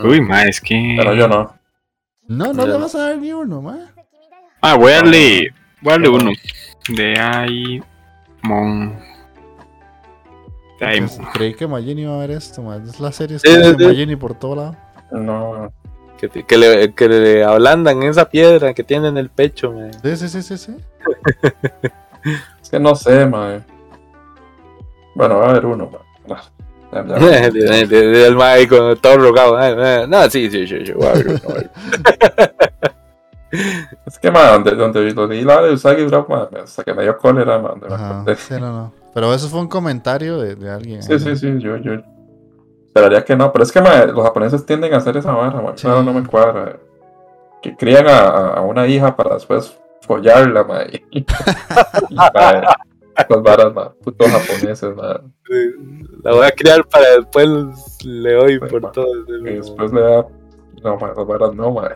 [0.03, 0.95] Uy, ma, es que.
[0.97, 1.55] Pero yo no.
[2.29, 3.79] No, no le vas a dar ni uno, ma.
[4.63, 5.53] Ah, voy a darle.
[5.83, 6.31] Voy a darle uno.
[6.89, 7.83] De
[8.43, 8.99] Diamond.
[10.81, 11.29] Diamond.
[11.35, 12.77] Creí que Magini iba a ver esto, ma.
[12.77, 13.85] Es la serie que hace.
[13.87, 14.77] Magini por todo lado.
[15.11, 15.73] No.
[16.17, 19.91] Que, te- que le, que le ablandan esa piedra que tiene en el pecho, man.
[20.03, 20.77] Sí, sí, sí, sí, sí.
[22.73, 23.65] Que no sé, man.
[25.15, 25.91] Bueno, va a haber uno,
[27.87, 29.57] de- Del mae con todo rogado.
[29.57, 29.69] Ah,
[30.03, 30.93] ah, No, sí, sí, sí, sí.
[34.07, 37.03] Es que, man, donde, donde lo leí la de Usagi Drop, man, hasta que me
[37.03, 37.79] dio cólera, man.
[37.81, 38.39] de Ajá, verdad.
[38.41, 38.93] sí, no, no.
[39.13, 41.03] Pero eso fue un comentario de, de alguien.
[41.03, 41.93] Sí, sí, sí, yo, yo
[42.87, 45.33] esperaría que no, pero es que ma, los japoneses tienden a hacer esa
[45.77, 45.83] Sí.
[45.83, 46.79] claro, no me cuadra.
[47.61, 51.25] Que crían a una hija para después follarla, ma, y,
[53.29, 55.21] las varas, ma, putos japoneses, ma,
[56.23, 57.49] La voy a criar para después
[58.05, 58.93] le doy Sí, por ma.
[58.93, 59.07] todo.
[59.29, 60.27] y después le da,
[60.83, 61.91] no, ma, las varas no, ma,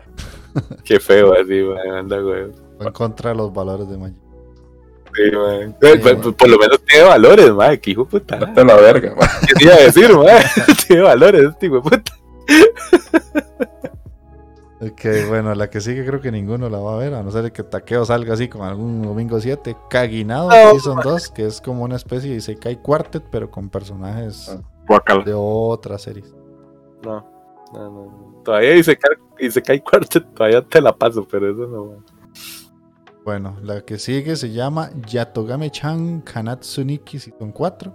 [0.83, 1.95] Qué feo así, man.
[1.97, 2.45] Anda, güey.
[2.79, 4.19] En contra de los valores de Magini.
[5.15, 5.75] Sí, man.
[5.79, 7.77] Güey, por, por- por lo menos tiene valores, man.
[7.77, 8.37] Que hijo de puta.
[8.37, 9.27] vete a la verga, ma.
[9.47, 10.25] ¿Qué te iba a decir, man?
[10.87, 12.11] tiene valores, este hijo de puta.
[14.79, 17.51] Ok, bueno, la que sigue creo que ninguno la va a ver, a no ser
[17.51, 19.75] que Takeo salga así como algún domingo 7.
[19.89, 20.71] Kaginado No.
[20.71, 24.61] Season 2, que es como una especie de Isekai Quartet, pero con personajes Ah.
[24.87, 25.23] Guacala.
[25.23, 26.23] de otra serie.
[27.03, 27.25] No,
[27.73, 28.41] no, no.
[28.45, 31.85] Todavía se cae cuarto, todavía te la paso, pero eso no.
[31.85, 32.05] man.
[33.25, 37.93] Bueno, la que sigue se llama Yatogame-chan Kanatsuniki Season 4.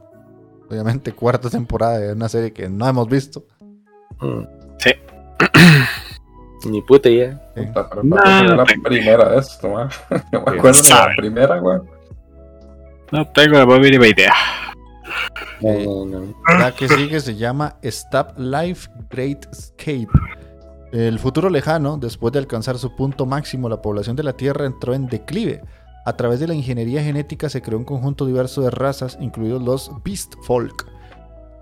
[0.69, 3.45] Obviamente cuarta temporada de una serie que no hemos visto.
[4.21, 4.43] Mm.
[4.79, 4.91] Sí.
[6.65, 7.41] Ni puta idea.
[7.55, 8.83] Puta, pero No, la tengo.
[8.85, 9.89] primera de esto, ma.
[10.33, 11.79] No me acuerdo de la primera, güey.
[13.11, 14.33] No tengo la más mínima idea.
[15.61, 16.35] No, no, no.
[16.59, 20.09] La que sigue se llama Stop Life Great Escape.
[20.93, 24.95] El futuro lejano, después de alcanzar su punto máximo, la población de la Tierra entró
[24.95, 25.63] en declive.
[26.05, 29.91] A través de la ingeniería genética se creó un conjunto diverso de razas, incluidos los
[30.05, 30.87] Beast Folk,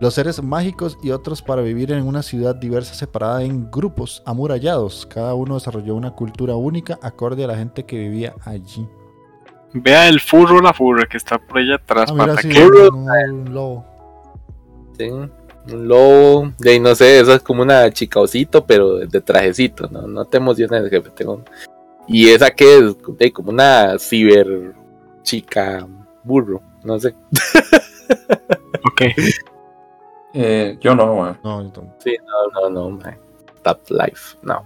[0.00, 5.06] los seres mágicos y otros para vivir en una ciudad diversa separada en grupos amurallados.
[5.06, 8.88] Cada uno desarrolló una cultura única acorde a la gente que vivía allí.
[9.72, 12.10] Vea el furro, la furra que está por allá atrás.
[12.10, 13.84] Ah, para mira, sí, un, un lobo.
[14.98, 15.30] Sí, un
[15.66, 16.52] lobo.
[16.58, 19.86] De ahí no sé, eso es como una chica osito, pero de trajecito.
[19.90, 21.10] No, no te emociones, jefe.
[21.10, 21.44] Tengo...
[22.08, 24.74] Y esa que es de, como una ciber
[25.22, 25.86] chica
[26.24, 26.62] burro.
[26.82, 27.14] No sé.
[28.82, 29.02] Ok.
[30.34, 31.38] Eh, yo no, ma.
[31.42, 31.96] No, yo tampoco.
[32.04, 33.18] Sí, no, no, no, man.
[33.62, 34.36] Top life.
[34.42, 34.62] No.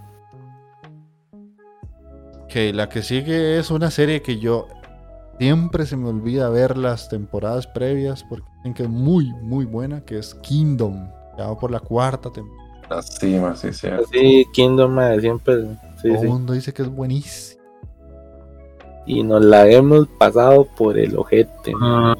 [2.44, 4.68] Ok, la que sigue es una serie que yo
[5.38, 10.00] siempre se me olvida ver las temporadas previas porque dicen que es muy, muy buena,
[10.04, 11.08] que es Kingdom.
[11.36, 12.62] Ya va por la cuarta temporada.
[12.90, 13.88] Así, ma, sí, sí.
[14.12, 15.64] Sí, Kingdom, man, siempre.
[16.00, 16.26] Sí, Todo el sí.
[16.26, 17.62] mundo dice que es buenísimo.
[19.06, 21.74] Y nos la hemos pasado por el ojete.
[21.74, 22.13] man.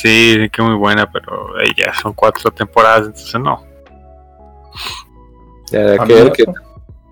[0.00, 3.62] Sí, sí que muy buena, pero eh, ya son cuatro temporadas, entonces no.
[5.70, 6.44] Ya habrá A que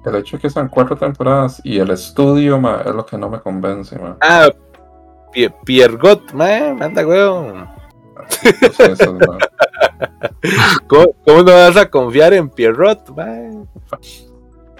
[0.06, 3.28] El hecho de que sean cuatro temporadas y el estudio, ma, es lo que no
[3.28, 4.16] me convence, ma.
[4.22, 4.48] Ah,
[5.34, 7.68] Pie- Piergot, man, anda, weón.
[10.86, 13.68] ¿Cómo, cómo no vas a confiar en Pierrot, man?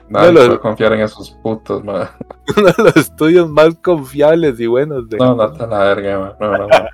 [0.08, 2.10] Nadie No, lo- puede confiar en esos putos, ma.
[2.56, 5.18] Uno de los estudios más confiables y buenos de.
[5.18, 6.36] No, no está la verga, ma.
[6.40, 6.88] No, no, no.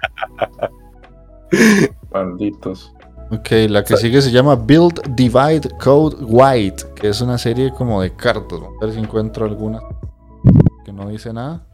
[2.13, 2.93] Malditos.
[3.31, 8.03] Ok, la que sigue se llama Build Divide Code White, que es una serie como
[8.03, 8.61] de cartas.
[8.61, 9.81] Vamos a ver si encuentro alguna
[10.85, 11.65] que no dice nada.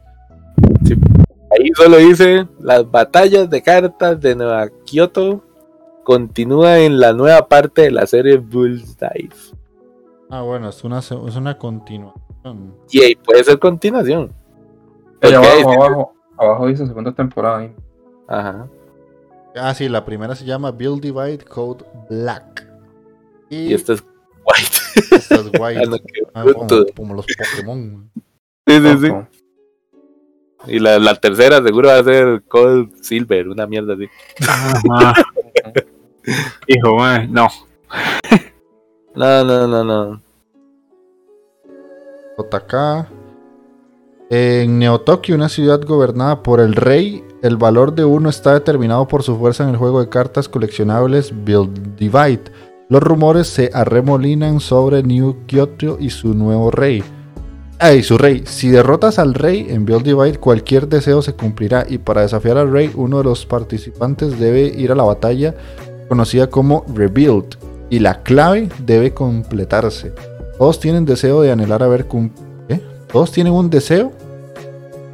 [1.51, 5.43] Ahí solo dice: las batallas de cartas de Nueva Kyoto
[6.03, 9.35] continúa en la nueva parte de la serie Bulls Dive.
[10.29, 12.73] Ah, bueno, es una, es una continuación.
[12.89, 14.31] Y ahí puede ser continuación.
[15.21, 15.75] Abajo, sí.
[15.75, 17.59] abajo, abajo dice segunda temporada.
[17.59, 17.75] ahí.
[18.27, 18.67] Ajá.
[19.55, 22.67] Ah, sí, la primera se llama Build Divide Code Black.
[23.49, 24.03] Y, Y esto es
[24.45, 25.15] White.
[25.15, 25.81] esta es White.
[25.81, 25.97] Ah, no,
[26.33, 28.09] Ah, como, como los Pokémon.
[28.67, 29.11] Sí, sí, sí.
[30.67, 34.07] Y la, la tercera seguro va a ser Cold Silver, una mierda así.
[34.87, 35.13] Ajá.
[36.67, 37.47] Hijo, man, no.
[39.15, 40.21] No, no, no, no.
[42.37, 43.07] JK.
[44.29, 49.23] En Neotokio, una ciudad gobernada por el rey, el valor de uno está determinado por
[49.23, 52.43] su fuerza en el juego de cartas coleccionables Build Divide.
[52.87, 57.03] Los rumores se arremolinan sobre New Kyoto y su nuevo rey.
[57.79, 58.43] Ay, su rey.
[58.45, 61.85] Si derrotas al rey en Build Divide, cualquier deseo se cumplirá.
[61.89, 65.55] Y para desafiar al rey, uno de los participantes debe ir a la batalla
[66.09, 67.57] conocida como Rebuild.
[67.89, 70.13] Y la clave debe completarse.
[70.59, 72.51] Todos tienen deseo de anhelar haber cumplido.
[73.11, 74.13] Todos tienen un deseo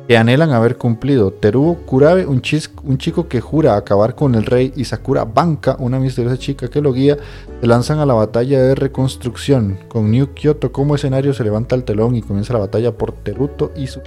[0.08, 1.32] que anhelan haber cumplido.
[1.32, 5.76] Teruo Kurabe, un, chis- un chico que jura acabar con el rey, y Sakura Banka,
[5.80, 7.18] una misteriosa chica que lo guía,
[7.60, 9.78] se lanzan a la batalla de reconstrucción.
[9.90, 13.72] Con New Kyoto como escenario se levanta el telón y comienza la batalla por Teruto
[13.76, 14.00] y su...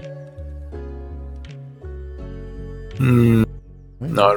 [2.98, 3.44] Mm,
[4.00, 4.28] no,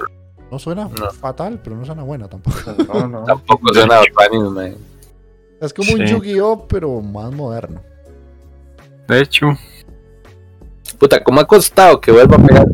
[0.52, 1.12] No suena No.
[1.12, 2.58] fatal, pero no suena buena tampoco.
[2.94, 3.24] No, no.
[3.24, 4.76] tampoco suena Otani, man.
[5.60, 6.06] Es como un.
[6.06, 7.82] Yu-Gi-Oh, pero más moderno.
[9.08, 9.48] De hecho,
[10.98, 12.68] Puta, ¿cómo ha costado que vuelva a pegar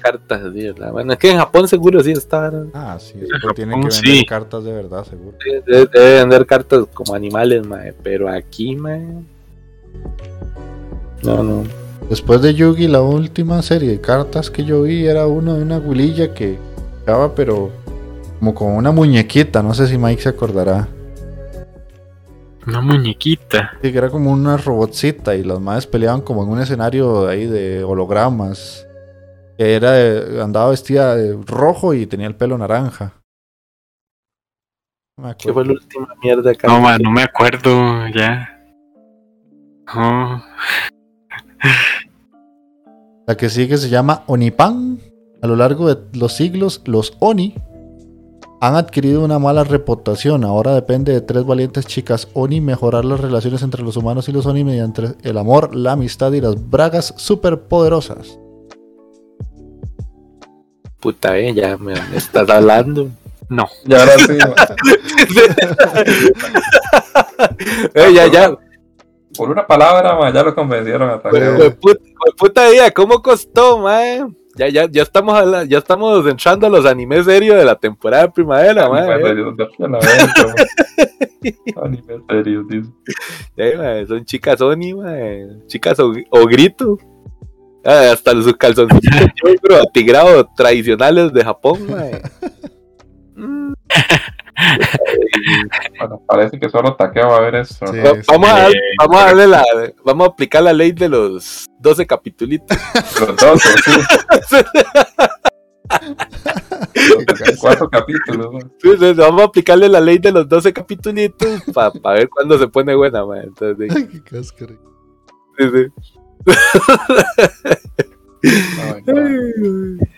[0.00, 0.62] cartas así?
[0.62, 0.92] ¿verdad?
[0.92, 2.50] Bueno, es que en Japón seguro sí está.
[2.50, 2.68] ¿no?
[2.74, 4.26] Ah, sí, pero tienen que Japón, vender sí.
[4.26, 5.36] cartas de verdad, seguro.
[5.66, 7.92] Debe, debe vender cartas como animales, mae.
[8.02, 9.26] Pero aquí, man.
[11.22, 11.64] No, no.
[12.08, 15.78] Después de Yugi, la última serie de cartas que yo vi era uno de una
[15.78, 16.58] gulilla que
[16.98, 17.70] estaba, pero
[18.38, 19.62] como con una muñequita.
[19.62, 20.88] No sé si Mike se acordará.
[22.70, 23.72] Una muñequita.
[23.82, 27.46] Sí, que era como una robotcita y los madres peleaban como en un escenario ahí
[27.46, 28.86] de hologramas.
[29.58, 33.12] Que era de- andaba vestida de rojo y tenía el pelo naranja.
[35.18, 35.72] No me ¿Qué fue acuerdo.
[35.74, 38.56] la última mierda que No, ma, no me acuerdo ya.
[39.94, 40.42] No.
[43.26, 44.98] La que sigue se llama Onipan.
[45.42, 47.54] A lo largo de los siglos, los Oni
[48.60, 50.44] han adquirido una mala reputación.
[50.44, 54.44] Ahora depende de tres valientes chicas Oni mejorar las relaciones entre los humanos y los
[54.46, 58.38] Oni mediante el amor, la amistad y las bragas superpoderosas.
[61.00, 63.08] Puta, eh, ya me, estás hablando.
[63.48, 63.66] No.
[63.86, 64.38] Y ahora sí,
[67.94, 68.54] Eh, ya, ya.
[69.36, 72.00] por una palabra, ma, ya lo convencieron a hue puta,
[72.36, 74.26] puta día, ¿cómo costó, mae?
[74.60, 78.30] Ya, ya, ya estamos ya estamos entrando a los animes serios de la temporada de
[78.30, 79.10] primavera, mae.
[81.82, 82.90] Anime serio, dice.
[83.56, 85.48] Ya, mae, son chicas Sony, mae.
[85.66, 86.98] Chicas o, o grito.
[87.86, 92.20] Ah, hasta sus calzoncitos negro atigrado tradicionales de Japón, mae.
[95.98, 97.86] Bueno, parece que solo Takeo va a ver esto.
[97.86, 97.92] ¿no?
[97.92, 97.98] Sí.
[97.98, 99.64] Va- vamos, a, dar- vamos a darle la,
[100.04, 102.76] vamos a aplicar la ley de los 12 capitulitos.
[103.20, 103.62] Los dos,
[104.48, 104.56] sí.
[107.48, 108.52] Los cuatro capítulos.
[108.52, 108.60] ¿no?
[108.80, 112.68] Sí, sí, vamos a aplicarle la ley de los 12 capitulitos para ver cuándo se
[112.68, 113.44] pone buena, mae.
[113.44, 114.74] Entonces, sí, Ay, qué cáscara.
[115.58, 115.86] sí, sí.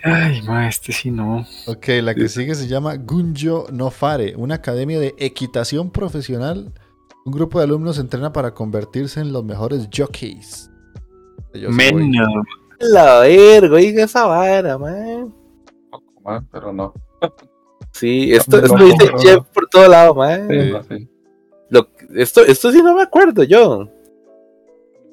[0.05, 1.45] Ay, ma, este sí no.
[1.67, 6.73] Ok, la que sigue se llama Gunjo no Fare, una academia de equitación profesional.
[7.25, 10.71] Un grupo de alumnos se entrena para convertirse en los mejores jockeys.
[11.55, 12.29] Menos.
[12.81, 15.33] La verga, oiga esa vara, man.
[15.91, 16.93] poco más, pero no.
[17.93, 19.19] Sí, esto, No, esto no, dice no, no.
[19.19, 20.49] Jeff por todo lado, man.
[20.49, 21.09] Sí, no, sí.
[21.69, 23.89] Lo- esto, esto sí no me acuerdo yo.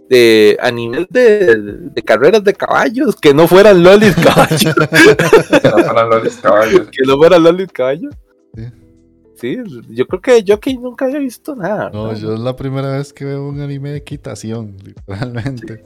[0.09, 4.75] De animes de, de carreras de caballos, que no fueran lolis caballos.
[5.61, 6.87] Que no fueran los caballos.
[6.91, 8.15] que no fueran lolis caballos.
[8.55, 8.63] Sí.
[9.39, 9.57] Sí,
[9.89, 11.89] yo creo que yo que nunca había visto nada.
[11.91, 15.83] No, yo es la primera vez que veo un anime de equitación, literalmente.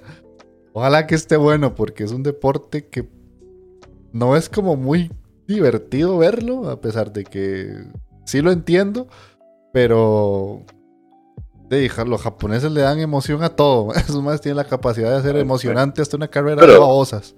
[0.73, 3.07] Ojalá que esté bueno, porque es un deporte que
[4.11, 5.11] no es como muy
[5.47, 7.75] divertido verlo, a pesar de que
[8.25, 9.07] sí lo entiendo,
[9.71, 10.63] pero
[11.73, 13.93] de, los japoneses le dan emoción a todo.
[13.95, 17.35] Esos más tienen la capacidad de hacer emocionante hasta una carrera de babosas.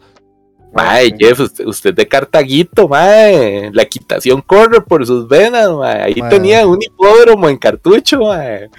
[0.74, 3.72] Mae, Jeff, usted, usted de Cartaguito, mae.
[3.72, 6.02] La equitación corre por sus venas, mae.
[6.04, 6.30] Ahí Mae.
[6.30, 8.70] tenía un hipódromo en cartucho, mae.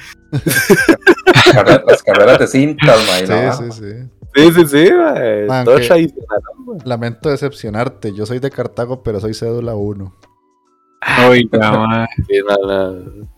[1.87, 3.93] Las carreras de cintas, ma, y Sí, no, sí, sí.
[4.35, 5.47] Sí, sí, sí, mae.
[5.47, 6.41] Man, Todo que- tradicional.
[6.85, 8.13] Lamento decepcionarte.
[8.13, 10.15] Yo soy de Cartago, pero soy cédula 1.
[11.31, 12.07] Oiga, ma.
[12.29, 13.29] Sí, no, no,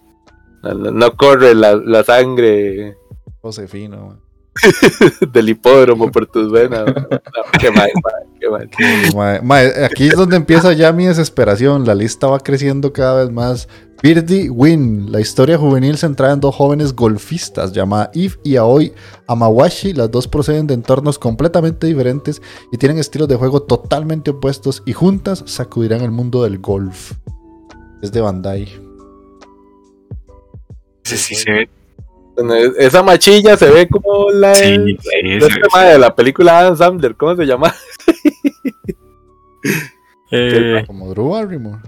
[0.62, 2.96] no, corre la, la sangre
[3.40, 4.06] Josefino.
[4.06, 4.28] man.
[5.32, 6.86] del hipódromo por tus venas.
[6.86, 7.20] No,
[7.60, 7.90] qué mal,
[8.40, 9.72] qué mal.
[9.84, 11.86] Aquí es donde empieza ya mi desesperación.
[11.86, 13.68] La lista va creciendo cada vez más.
[14.00, 18.92] Birdie Win, la historia juvenil centrada en dos jóvenes golfistas llamadas Eve y Aoi
[19.26, 19.92] Amawashi.
[19.92, 22.40] Las dos proceden de entornos completamente diferentes
[22.70, 27.12] y tienen estilos de juego totalmente opuestos y juntas sacudirán el mundo del golf.
[28.00, 28.87] Es de Bandai.
[31.14, 31.68] Ese sí se ve.
[32.78, 35.60] Esa machilla se ve como la Sí, este ve.
[35.74, 37.74] mae de la película Adam Sandler, ¿cómo se llama?
[40.30, 41.80] Eh, Como Drew Barrymore.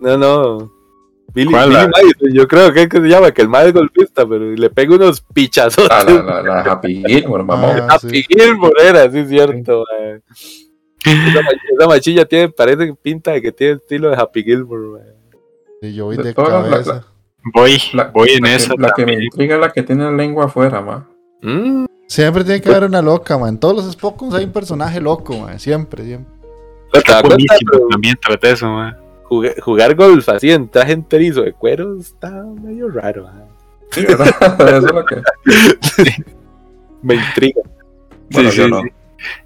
[0.00, 0.72] No, no.
[1.34, 3.72] Billy, ¿Cuál, Billy Madison, yo creo que es que se llama, que el mae es
[3.72, 5.88] golfista, pero le pega unos pichazos.
[5.90, 7.80] Ah, la, la, la Happy Gilmore, mamón.
[7.80, 8.26] Ah, Happy sí.
[8.28, 9.84] Gilmore era, sí es cierto.
[11.04, 11.40] Esa,
[11.76, 15.14] esa machilla tiene, parece pinta de que tiene estilo de Happy Gilmore, mae.
[15.82, 17.04] Sí, yo voy De de cabeza.
[17.52, 20.04] Voy, La, voy en la que- esa la que me intriga es la que tiene
[20.04, 21.08] la lengua afuera, ma.
[21.42, 23.50] Mm, Siempre tiene que haber una loca, man.
[23.50, 25.58] En todos los Spokons hay un personaje loco, man.
[25.58, 26.32] Siempre, siempre.
[26.92, 28.96] ¿Te Está buenísimo Pero también tras de eso, man.
[29.24, 33.44] jugar, jugar golf así en traje enterizo de cuero está medio raro, mae.
[33.90, 34.26] Sí, ¿verdad?
[34.68, 35.22] Eso es lo que.
[37.02, 37.60] Me intriga.
[38.30, 38.82] Bueno, Sí, yo sí, no.
[38.82, 38.88] sí.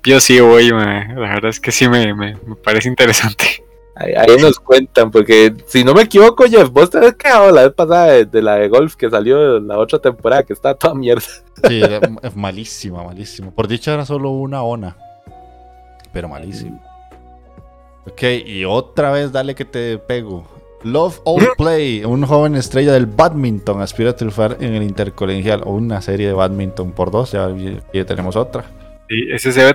[0.05, 1.15] Yo sí voy, man.
[1.17, 3.65] La verdad es que sí me, me, me parece interesante.
[4.01, 7.63] Ahí, ahí nos cuentan, porque si no me equivoco, Jeff, vos te habías quejado la
[7.63, 10.95] vez pasada de, de la de golf que salió la otra temporada, que está toda
[10.95, 11.27] mierda.
[11.67, 11.83] Sí,
[12.23, 13.51] es malísima, malísima.
[13.51, 14.97] Por dicha era solo una ona.
[16.13, 16.81] Pero malísimo.
[18.07, 20.47] Ok, y otra vez dale que te pego.
[20.85, 25.73] Love All Play, un joven estrella del badminton aspira a triunfar en el intercolegial o
[25.73, 27.53] una serie de badminton por dos, ya,
[27.93, 28.65] ya tenemos otra.
[29.09, 29.75] Sí, ese se ve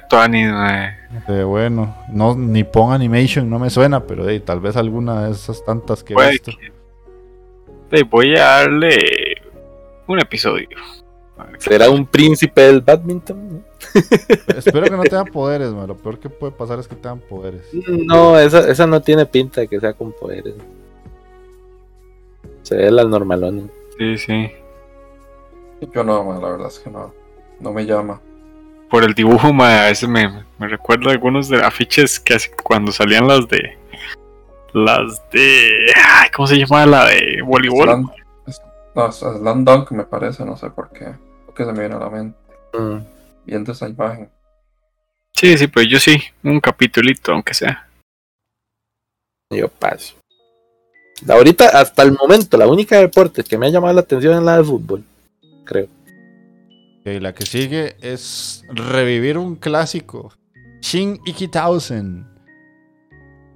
[0.51, 0.95] man.
[1.27, 5.63] Eh, bueno, no, Nippon Animation no me suena, pero hey, tal vez alguna de esas
[5.65, 6.51] tantas que he visto.
[6.59, 6.71] que-
[7.97, 8.97] Sí, voy a darle
[10.07, 10.67] un episodio.
[11.57, 13.63] ¿Será un príncipe del badminton?
[14.55, 15.87] Espero que no tenga poderes, man.
[15.87, 17.61] lo peor que puede pasar es que tengan poderes.
[17.87, 20.55] No, esa, esa no tiene pinta de que sea con poderes.
[22.61, 23.63] Se ve la normalona.
[23.97, 24.51] Sí, sí.
[25.93, 27.13] Yo no, ma, la verdad es que no.
[27.59, 28.21] No me llama.
[28.93, 32.91] Por el dibujo, ma, a veces me, me recuerda algunos de afiches que hace- cuando
[32.91, 33.75] salían las de.
[34.71, 35.87] Las de.
[35.95, 36.85] ay, ¿Cómo se llama?
[36.85, 37.87] La de voleibol.
[37.87, 38.11] Slam,
[38.93, 41.05] no, Slam Dunk me parece, no sé por qué.
[41.47, 42.37] Lo que se me viene a la mente
[42.73, 42.97] Mm.
[43.47, 44.29] viendo esa imagen.
[45.33, 46.21] Sí, sí, pero yo sí.
[46.43, 47.87] Un capitulito, aunque sea.
[49.49, 50.13] Yo paso.
[51.27, 54.57] Ahorita, hasta el momento, la única deporte que me ha llamado la atención es la
[54.59, 55.03] de fútbol.
[55.65, 55.87] Creo.
[57.05, 60.31] La que sigue es revivir un clásico.
[60.81, 62.25] Shin Iki Tausen.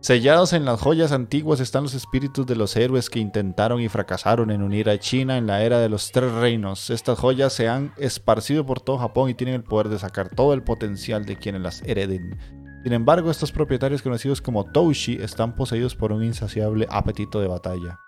[0.02, 4.52] Sellados en las joyas antiguas están los espíritus de los héroes que intentaron y fracasaron
[4.52, 6.90] en unir a China en la era de los tres reinos.
[6.90, 10.54] Estas joyas se han esparcido por todo Japón y tienen el poder de sacar todo
[10.54, 12.38] el potencial de quienes las hereden.
[12.84, 18.00] Sin embargo, estos propietarios conocidos como Toushi están poseídos por un insaciable apetito de batalla.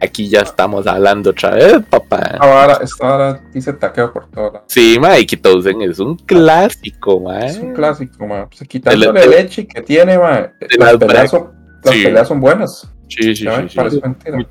[0.00, 2.18] Aquí ya estamos hablando otra vez, papá.
[2.34, 4.66] Esta vara, esta vara dice taqueo por todas lados.
[4.68, 4.96] Sí,
[5.42, 7.42] Towson es un clásico, man.
[7.42, 8.46] Es un clásico, ma.
[8.48, 10.50] Pues, quitándole El- el leche que tiene, ma.
[10.78, 11.48] Las, las peleas son,
[11.84, 12.04] las Sí.
[12.04, 12.88] peleas son buenas.
[13.08, 14.36] Sí, sí, sí, parece mentira.
[14.36, 14.44] Muy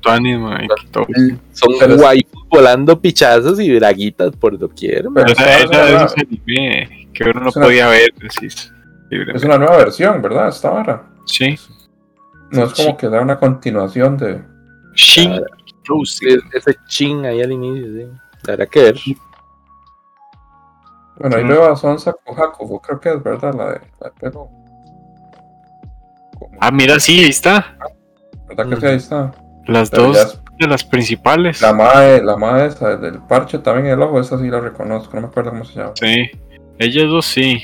[0.90, 1.06] todo.
[1.52, 5.06] Son Pero es- volando pichazos y braguitas por doquier.
[5.14, 8.12] Pero Esa esa- anime que uno no es una- podía ver.
[9.34, 10.48] Es una nueva versión, ¿verdad?
[10.48, 11.04] Esta vara.
[11.26, 11.56] Sí.
[12.50, 12.96] No es como Sí.
[12.98, 14.42] que da una continuación de.
[14.98, 15.40] Shin Ah,
[16.54, 18.50] Ese ching ahí al inicio, sí.
[18.50, 18.96] Habrá que ver.
[21.18, 24.48] Bueno, ahí veo a Sonsa Kohaku, creo que es verdad, la de, la de pelo.
[26.38, 27.78] Como- Ah, mira, sí, ahí está.
[28.48, 28.86] ¿Verdad que sí?
[28.86, 29.32] Ahí está.
[29.66, 31.60] Las Pero dos es- de las principales.
[31.62, 35.14] la mae, la mae esa del parche también en el ojo, esa sí la reconozco,
[35.14, 35.92] no me acuerdo cómo se llama.
[35.94, 36.30] Sí.
[36.78, 37.58] Ellas dos sí.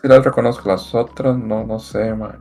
[0.00, 2.32] Sí la reconozco, las otras no, no sé, mae.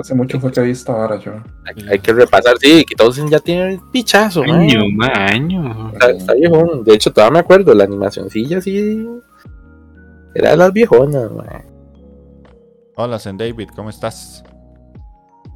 [0.00, 1.32] Hace mucho fue que vi esta vara yo.
[1.66, 4.60] Hay, hay que repasar, sí, que Towson ya tiene el pichazo, man.
[4.60, 5.90] Año, ma, año.
[5.92, 6.84] Está, está viejón.
[6.84, 9.06] De hecho, todavía me acuerdo, la animacioncilla sí.
[10.34, 11.64] Era de las viejonas, man.
[12.96, 14.42] Hola, Zen David, ¿cómo estás?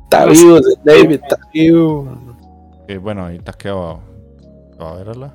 [0.04, 2.36] Está vivo, ese David, está vivo.
[2.86, 5.34] Eh, bueno, ahorita va a verla.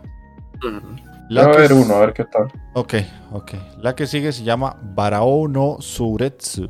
[0.61, 2.52] Voy a ver uno, a ver qué tal.
[2.76, 2.94] Ok,
[3.31, 3.52] ok.
[3.80, 6.69] La que sigue se llama Barao no Suretsu.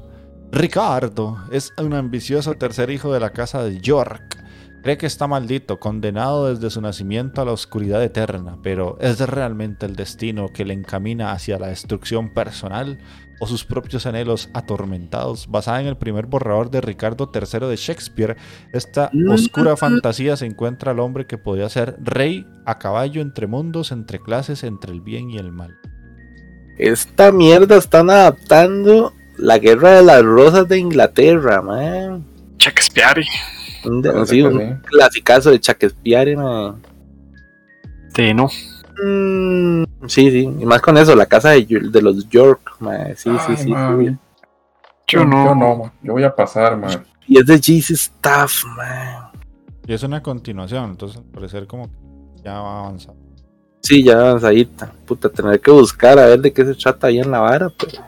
[0.52, 4.44] Ricardo es un ambicioso tercer hijo de la casa de York.
[4.82, 9.86] Cree que está maldito, condenado desde su nacimiento a la oscuridad eterna, pero ¿es realmente
[9.86, 12.98] el destino que le encamina hacia la destrucción personal
[13.40, 15.48] o sus propios anhelos atormentados?
[15.50, 18.38] Basada en el primer borrador de Ricardo III de Shakespeare,
[18.74, 23.92] esta oscura fantasía se encuentra al hombre que podía ser rey a caballo entre mundos,
[23.92, 25.78] entre clases, entre el bien y el mal.
[26.78, 32.26] Esta mierda están adaptando la guerra de las rosas de Inglaterra, man.
[32.58, 33.26] Shakespeare.
[33.86, 34.88] Un, de- sí, un sí.
[34.88, 36.82] clasicazo de Shakespeare, man.
[38.16, 38.50] De no.
[39.02, 40.44] Mm, sí, sí.
[40.60, 43.16] Y más con eso, la casa de, los York, man.
[43.16, 43.64] Sí, sí, Ay, sí.
[43.64, 43.70] sí.
[45.08, 45.46] Yo no.
[45.46, 45.94] Yo no, ma.
[46.04, 47.06] Yo voy a pasar, man.
[47.26, 49.30] Y es de GC Staff, man.
[49.88, 53.20] Y es una continuación, entonces al parecer como que ya va avanzando.
[53.82, 54.92] Sí, ya avanzadita.
[55.06, 58.04] Puta, tener que buscar a ver de qué se trata ahí en la vara, pero.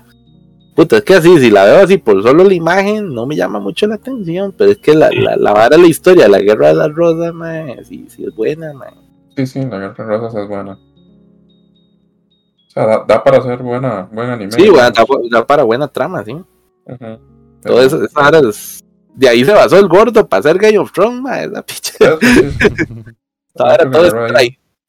[0.75, 3.59] Puta, es que así, si la veo así por solo la imagen, no me llama
[3.59, 6.69] mucho la atención, pero es que la, la, la vara de la historia, la guerra
[6.69, 8.93] de las rosas, mae, sí, sí es buena, mae.
[9.35, 10.73] Sí, sí, la Guerra de Rosas es buena.
[10.73, 14.51] O sea, da, da para hacer buena, buen anime.
[14.51, 16.33] Sí, bueno, da, da para buena trama, sí.
[16.33, 17.19] Ujú.
[17.63, 18.79] Todo eso, esa vara es-
[19.13, 21.93] De ahí se basó el gordo para hacer Game of Thrones, mae, esa picha.
[23.55, 24.13] Vara, todo, es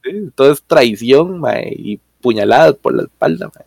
[0.04, 3.64] sí, todo es traición, mae, y puñaladas por la espalda, mae.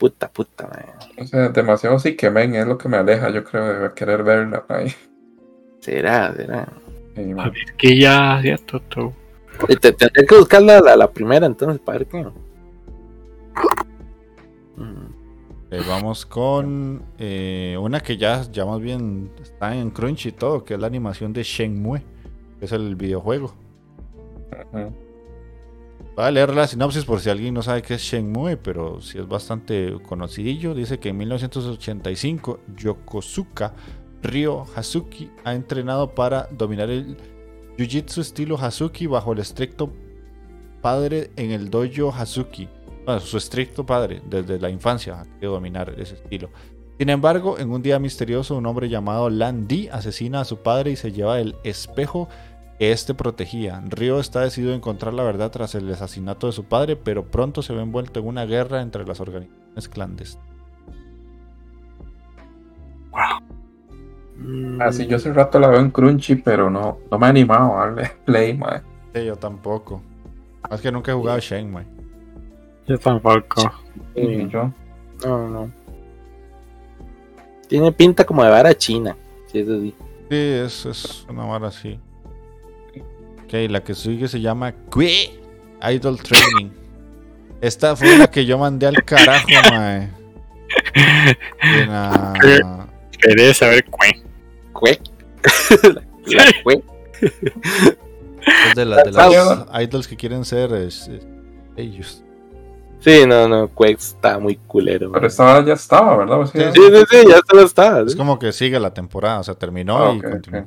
[0.00, 1.22] Puta, puta, mae.
[1.22, 4.22] O sea, demasiado sí que men es lo que me aleja, yo creo, de querer
[4.24, 4.64] verla.
[4.68, 4.92] Ahí.
[5.80, 6.66] Será, será.
[7.14, 7.52] Sí, A man.
[7.52, 9.12] ver que ya, ya todo.
[9.68, 12.26] Te- Tendré que buscar la, la, la primera entonces para ver qué.
[15.72, 20.64] Eh, vamos con eh, una que ya, ya más bien está en Crunch y todo,
[20.64, 22.02] que es la animación de Shenmue,
[22.58, 23.54] que es el videojuego.
[24.72, 24.92] Ujú.
[26.20, 29.16] Voy a leer la sinopsis por si alguien no sabe qué es Shenmue, pero sí
[29.16, 30.74] es bastante conocidillo.
[30.74, 33.72] Dice que en 1985 Yokosuka
[34.22, 37.16] Ryo Hazuki ha entrenado para dominar el
[37.78, 39.94] Jiu-Jitsu estilo Hazuki bajo el estricto
[40.82, 42.68] padre en el dojo Hazuki.
[43.06, 46.50] Bueno, su estricto padre desde la infancia querido dominar ese estilo.
[46.98, 50.90] Sin embargo, en un día misterioso, un hombre llamado Lan Di asesina a su padre
[50.90, 52.28] y se lleva el espejo
[52.80, 53.82] que este protegía.
[53.90, 57.60] Ryo está decidido a encontrar la verdad tras el asesinato de su padre, pero pronto
[57.60, 60.48] se ve envuelto en una guerra entre las organizaciones clandestinas.
[64.38, 64.80] Mm.
[64.80, 67.78] Ah, sí, yo hace rato la veo en Crunchy, pero no, no me he animado
[67.78, 68.82] a darle play, man.
[69.14, 70.00] Sí, yo tampoco.
[70.70, 71.84] Es que nunca he jugado Shenmue.
[72.88, 73.70] Yo tampoco.
[74.14, 74.72] Y yo,
[75.26, 75.70] No, no.
[77.68, 79.14] Tiene pinta como de vara china.
[79.48, 79.94] Sí, eso sí.
[80.30, 82.00] Sí, es, es una vara así.
[83.52, 85.28] Ok, la que sigue se llama Cue
[85.90, 86.70] Idol Training.
[87.60, 90.08] Esta fue la que yo mandé al carajo, mae.
[91.88, 92.86] La-
[93.20, 94.10] Querés saber cuál.
[94.72, 95.00] Cuec.
[96.26, 96.84] La cuec.
[97.20, 101.26] es de, la- de las idols que quieren ser es- es-
[101.76, 102.22] ellos.
[103.00, 105.10] Sí, no, no, Cuec está muy culero.
[105.10, 106.46] pero esta hora ya estaba, ¿verdad?
[106.46, 108.00] Sea, Sí, sí, sí, ya se lo está.
[108.02, 110.60] Es como que sigue la temporada, o sea, terminó Ah, y ok, continúa.
[110.60, 110.66] ok.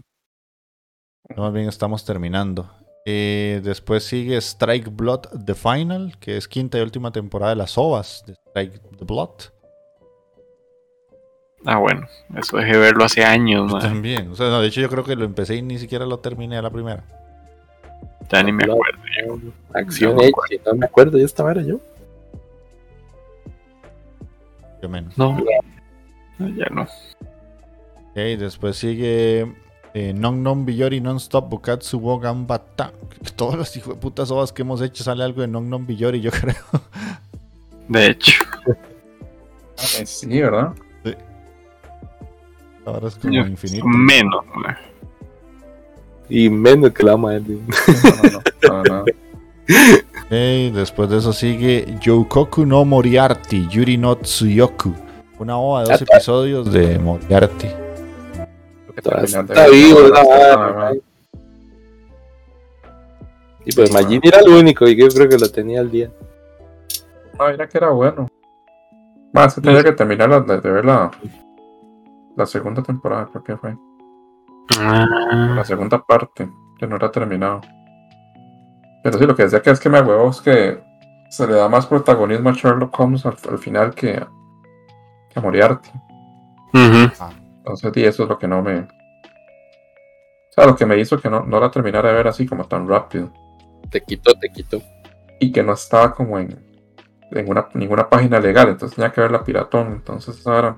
[1.36, 2.70] Más bien estamos terminando.
[3.06, 7.78] Eh, después sigue Strike Blood The Final, que es quinta y última temporada de las
[7.78, 9.30] OVAs de Strike the Blood.
[11.66, 12.08] Ah, bueno.
[12.38, 13.82] Eso dejé de verlo hace años, Yo man.
[13.82, 14.30] también.
[14.32, 16.58] O sea, no, de hecho, yo creo que lo empecé y ni siquiera lo terminé
[16.58, 17.04] a la primera.
[18.30, 19.00] Ya ni me acuerdo.
[19.74, 20.22] Acción No
[20.66, 21.80] no me acuerdo de esta vara yo.
[24.82, 25.18] Yo menos.
[25.18, 25.38] No.
[26.40, 26.84] No, Ya no.
[26.84, 29.54] Ok, después sigue
[29.94, 32.92] eh, Non Non Biyori Non Stop Bukatsu wo Gambata.
[33.36, 36.20] Todos los hijos de putas ovas que hemos hecho sale algo de Non Non Biyori,
[36.22, 36.56] yo creo.
[37.88, 38.34] De hecho.
[40.00, 40.74] Eh, Sí, ¿verdad?
[42.86, 43.86] Ahora es como Yo- infinito.
[43.86, 44.76] Menos, man.
[46.30, 47.44] Y menos que la madre.
[47.48, 47.62] No,
[48.24, 49.02] no, no, no, no.
[49.02, 50.30] Ok,
[50.74, 54.94] después de eso sigue Youkoku no Moriarty, Yuri no Tsuyoku.
[55.40, 57.68] Una ova de dos episodios de Moriarty.
[58.96, 60.00] Está, vivo.
[63.66, 66.12] Y pues Magini era el único y yo creo que lo tenía al día.
[67.40, 68.28] Ah, mira que era bueno.
[69.34, 71.10] Más que tenía que terminar la- de, de ver la,
[72.36, 73.76] la segunda temporada, creo que fue.
[74.80, 75.06] Ah,
[75.56, 77.62] La segunda parte, que no era terminado.
[79.04, 80.82] Pero sí, lo que decía que es que me huevo es que
[81.30, 84.28] se le da más protagonismo a Sherlock Holmes al, al final que a,
[85.30, 85.90] que a Moriarty.
[86.74, 87.34] ujú.
[87.64, 88.80] Entonces, y eso es lo que no me.
[88.80, 88.88] O
[90.52, 92.88] sea, lo que me hizo que no, no la terminara de ver así como tan
[92.88, 93.32] rápido.
[93.90, 94.82] Te quitó, te quitó.
[95.40, 96.62] Y que no estaba como en,
[97.32, 98.70] en una, ninguna página legal.
[98.70, 99.94] Entonces tenía que ver la piratón.
[99.94, 100.78] Entonces, esa hora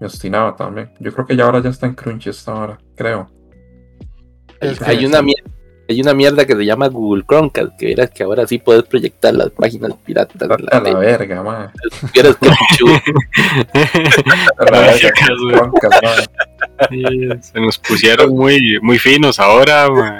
[0.00, 0.92] me obstinaba también.
[0.98, 3.30] Yo creo que ya ahora ya está en Crunchy esta hora, creo.
[4.60, 5.50] Es que hay, una mierda,
[5.88, 9.34] hay una mierda que se llama Google Chromecast, que verás que ahora sí puedes proyectar
[9.34, 10.42] las páginas piratas.
[10.42, 11.70] a la la verga, man.
[12.12, 12.36] Vieras
[17.40, 20.18] Se nos pusieron muy, muy finos ahora, man.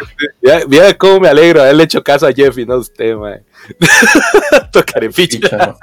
[0.69, 3.43] Mira, cómo me alegro de haberle hecho caso a Jeff y no a usted, man.
[4.73, 5.39] Tocaré ficha.
[5.39, 5.75] Picha, man.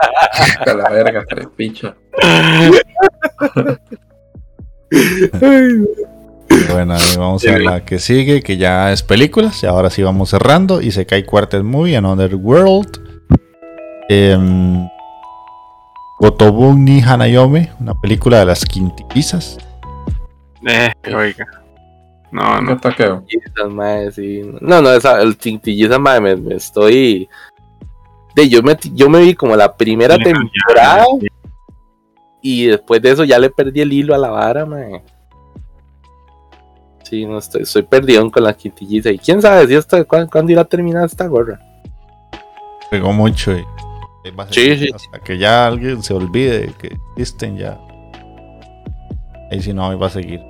[0.65, 1.95] A la verga, carepicha.
[6.71, 9.63] Bueno, ahí vamos a la que sigue, que ya es películas.
[9.63, 10.81] Y ahora sí vamos cerrando.
[10.81, 13.01] Y se cae Quartet Movie, Another World.
[14.09, 14.87] Em,
[16.19, 19.57] Gotobun ni Hanayome, una película de las quintillizas.
[20.65, 21.45] Eh, oiga.
[22.31, 23.23] No, ¿Qué no.
[24.61, 27.29] No, no, esa, el tintilliza, mae, me, me estoy.
[28.35, 31.05] De, yo, me, yo me vi como la primera temporada
[32.41, 35.03] y después de eso ya le perdí el hilo a la vara, mae.
[37.13, 39.11] Sí, no estoy, estoy perdido con la quintilliza.
[39.11, 41.59] Y quién sabe si esto, ¿cuándo, cuándo irá a terminar esta gorra.
[42.89, 43.63] Pegó mucho y,
[44.23, 47.79] y va a Sí, hasta que ya alguien se olvide que existen ya.
[49.51, 50.41] Ahí si no, ahí va a seguir.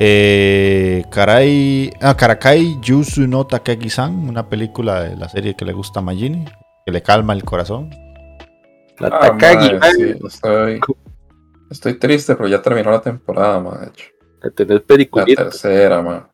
[0.00, 6.00] Eh, Karai, ah, Karakai Yusu no Takagi-san, una película de la serie que le gusta
[6.00, 6.44] a Majini,
[6.86, 7.90] que le calma el corazón.
[8.98, 10.80] La Ah, Takagi, sí, estoy,
[11.70, 13.92] estoy triste, pero ya terminó la temporada, ma,
[14.42, 14.82] de la tenés
[15.12, 16.30] La tercera, ma.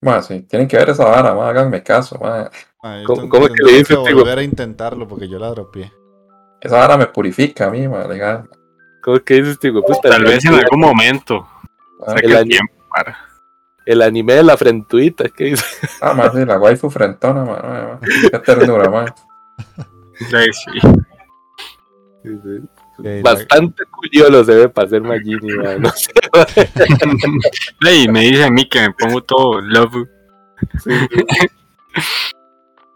[0.00, 2.18] Ma, sí, tienen que ver esa vara, ma, háganme caso.
[2.82, 4.18] Ay, ¿Cómo- cómo es que le dices, Tigo?
[4.20, 5.92] volver a intentarlo porque yo la dropeé.
[6.60, 8.48] Esa vara me purifica a mí, ma, legal.
[9.02, 9.80] ¿Cómo que dices, tío?
[9.82, 11.46] Puta, Tal el, vez en algún momento.
[12.06, 13.16] Ah, el año- tiempo para.
[13.86, 15.64] el anime de la frentuita, ¿qué dice?
[16.00, 18.00] Ah, ma, sí, la waifu frentona, ma, ma, ma.
[18.30, 19.14] Qué ternura, ma.
[20.34, 20.70] Ay, sí.
[22.24, 22.68] Ok,
[23.22, 25.48] Bastante culiolo se ve para ser Magini,
[25.78, 26.12] no sé.
[28.10, 30.06] Me dice a mí que me pongo todo love.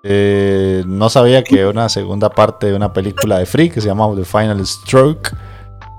[0.02, 4.06] Eh, no sabía que una segunda parte de una película de Free que se llama
[4.14, 5.30] The Final Stroke.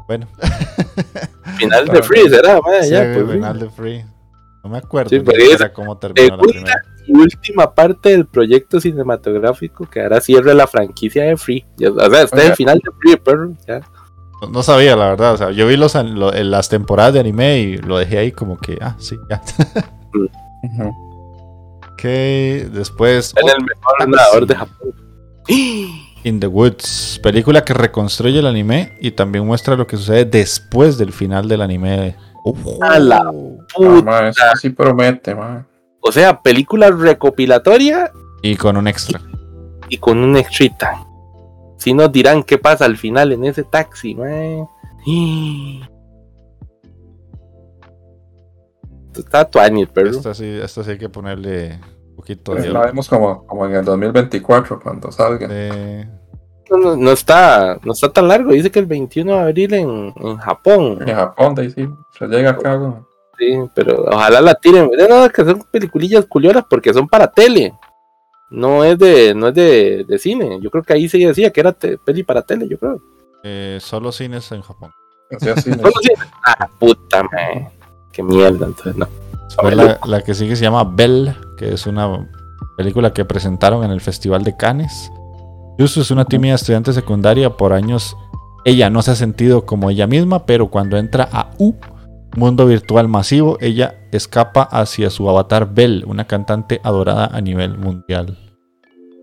[0.08, 0.28] Bueno,
[1.58, 2.60] Final de Free, ¿será?
[2.82, 3.34] sí, ya, pues, sí.
[3.34, 4.06] final de Free.
[4.64, 6.82] No me acuerdo Sí, pero siquiera es- cómo terminó la primera.
[7.06, 11.66] y última parte del proyecto cinematográfico que ahora cierra la franquicia de Free.
[11.78, 13.54] Ya- o sea, este es el final de Free, perro.
[13.68, 13.82] Ya.
[14.42, 15.34] No, no sabía, la verdad.
[15.34, 18.32] O sea, yo vi los, lo- en las temporadas de anime y lo dejé ahí
[18.32, 19.42] como que, ah, sí, ya.
[20.64, 20.90] Ujú.
[21.94, 24.94] ok, después En el mejor nadador de Japón.
[26.24, 30.98] In the Woods, película que reconstruye el anime y también muestra lo que sucede después
[30.98, 32.16] del final del anime.
[32.82, 33.32] A la Ah,
[33.76, 34.28] Puta.
[34.30, 35.66] eso sí promete, ma.
[36.02, 38.12] O sea, película recopilatoria
[38.42, 39.22] Y con un extra.
[39.90, 41.04] y con un extrita.
[41.78, 44.16] Si nos dirán qué pasa al final en ese taxi.
[49.08, 50.10] Esto Está tuanis, perro.
[50.10, 51.80] Esta sí, esta sí hay que ponerle
[52.10, 52.70] un poquito Pues de...
[52.72, 55.48] la vemos como, como en el 2024, cuando salga.
[56.70, 58.52] No, no- no está, no está tan largo.
[58.52, 61.00] Dice que el 21 de abril en, en Japón.
[61.08, 61.88] En Japón, de ahí sí,
[62.18, 63.02] se llega acá.
[63.40, 64.90] Sí, pero ojalá la tiren.
[64.98, 67.74] No, no, que son peliculillas culioras porque son para tele.
[68.50, 70.60] No es de, no es de, de cine.
[70.62, 73.02] Yo creo que ahí se decía que era te- peli para tele, yo creo.
[73.44, 74.92] eh, solo cines en Japón.
[75.32, 76.16] Así, Solo cine.
[76.46, 77.68] Ah, puta, man.
[78.12, 79.08] Qué mierda, entonces no.
[79.72, 82.30] La, la que sigue se llama Belle, que es una
[82.78, 85.12] película que presentaron en el Festival de Cannes.
[85.78, 88.16] Yusu es una tímida estudiante secundaria por años.
[88.66, 91.74] Ella no se ha sentido como ella misma, pero cuando entra a U,
[92.36, 98.38] mundo virtual masivo, ella escapa hacia su avatar Belle, una cantante adorada a nivel mundial.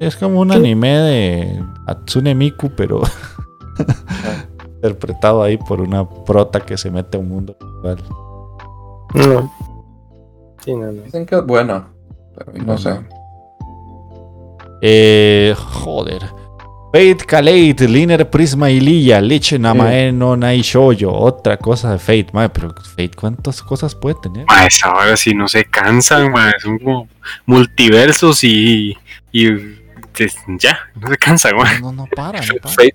[0.01, 3.03] Es como un anime de Hatsune Miku, pero
[4.77, 8.05] interpretado ahí por una prota que se mete a un mundo virtual.
[9.15, 9.53] No.
[10.65, 11.03] Sí, no, no.
[11.03, 11.89] Dicen que es buena,
[12.37, 13.01] pero no sé.
[14.83, 16.23] Eh, joder.
[16.95, 21.11] Fate Kaleit, Liner Prisma y Lilla, Liche Namae no Nai Shoujo.
[21.11, 24.47] Otra cosa de Fate, madre, pero Fate, ¿cuántas cosas puede tener?
[24.47, 27.09] Ma, esa hora sí no se cansan, ma, son como
[27.47, 28.97] multiversos y.
[29.33, 29.51] y
[30.17, 31.65] des- ya, no se cansan, ma.
[31.81, 32.73] No, no, no para, no para.
[32.73, 32.95] Fate,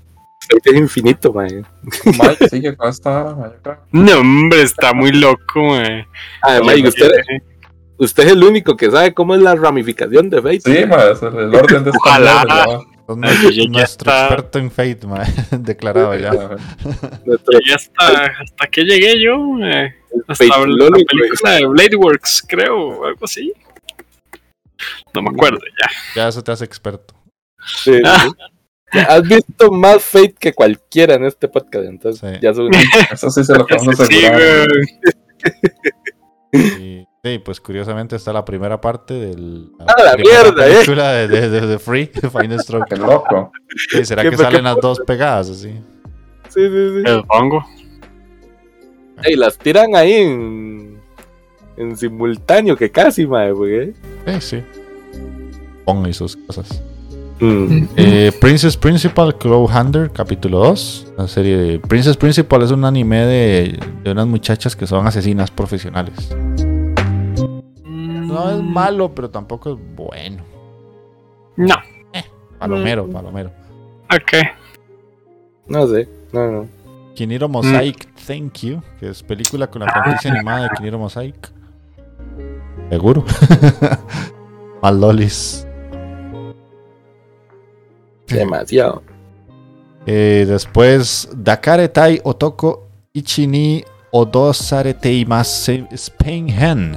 [0.50, 1.68] Fate es infinito, man.
[2.06, 3.80] Mike sigue con esta vara, ma, yo creo.
[3.92, 6.08] No, hombre, está muy loco, ma.
[6.44, 7.12] Además, y usted,
[7.98, 10.62] usted es el único que sabe cómo es la ramificación de Fate.
[10.62, 12.46] Sí, ma, es el, orden de esta Ojalá.
[13.10, 15.00] Ay, nuestro, ya experto en Fate,
[15.60, 16.32] declarado ya.
[17.26, 19.86] Nuestro hasta, hasta que llegué yo, ma.
[20.28, 23.54] Hasta Fate la, película de Blade Works, creo, o algo así.
[25.14, 25.90] No me acuerdo ya.
[26.16, 27.14] Ya eso te hace experto.
[27.84, 28.00] Sí.
[28.92, 32.40] Has visto más Fate que cualquiera en este podcast, entonces Sí.
[32.42, 32.70] ya son
[33.12, 34.68] Eso sí se lo podemos Sí, asegurar.
[37.24, 39.72] Sí, pues curiosamente está la primera parte del.
[39.80, 40.74] ¡Ah, la mierda, eh!
[40.76, 42.86] película de, de, de- de Free, Final Stroke.
[42.88, 43.52] Qué loco.
[43.92, 45.70] Sí, ¿Será ¿Qué que salen las dos pegadas así?
[46.48, 47.04] Sí, sí, sí.
[47.06, 47.64] El pongo.
[49.26, 50.98] Y las tiran ahí en,
[51.76, 53.94] en simultáneo, que casi, madre, güey.
[54.26, 54.64] Sí, sí.
[55.84, 56.82] Pongo y sus cosas.
[57.42, 57.84] Mm.
[57.98, 61.14] Eh, Princess Principal Crow Hunter, capítulo 2.
[61.18, 65.52] La serie de Princess Principal es un anime de, de unas muchachas que son asesinas
[65.52, 66.34] profesionales.
[68.30, 70.44] No es malo, pero tampoco es bueno.
[71.56, 71.76] No,
[72.60, 73.12] Palomero, Mm.
[73.12, 73.52] palomero.
[74.14, 74.34] ok.
[75.68, 76.68] No sé, no, no.
[77.16, 81.52] Kiniro Mosaic, Thank You, que es película con la franquicia animada de Kiniro Mosaic.
[82.90, 83.24] Seguro.
[84.82, 85.66] Mal lolis.
[88.28, 89.04] Demasiado.
[90.06, 96.96] Eh, después, Dakare Tai Otoko Ichini Odosare Teimase Spain Hen.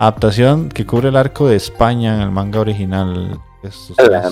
[0.00, 3.38] Adaptación que cubre el arco de España en el manga original.
[3.62, 4.30] Es A la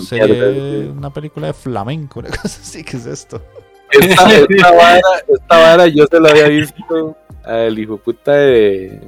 [0.97, 2.83] una, película de flamenco, una cosa así.
[2.83, 3.43] ¿Qué es esto?
[3.91, 7.15] Esta, esta vara, esta vara yo se lo había visto
[7.45, 8.99] al hijo puta de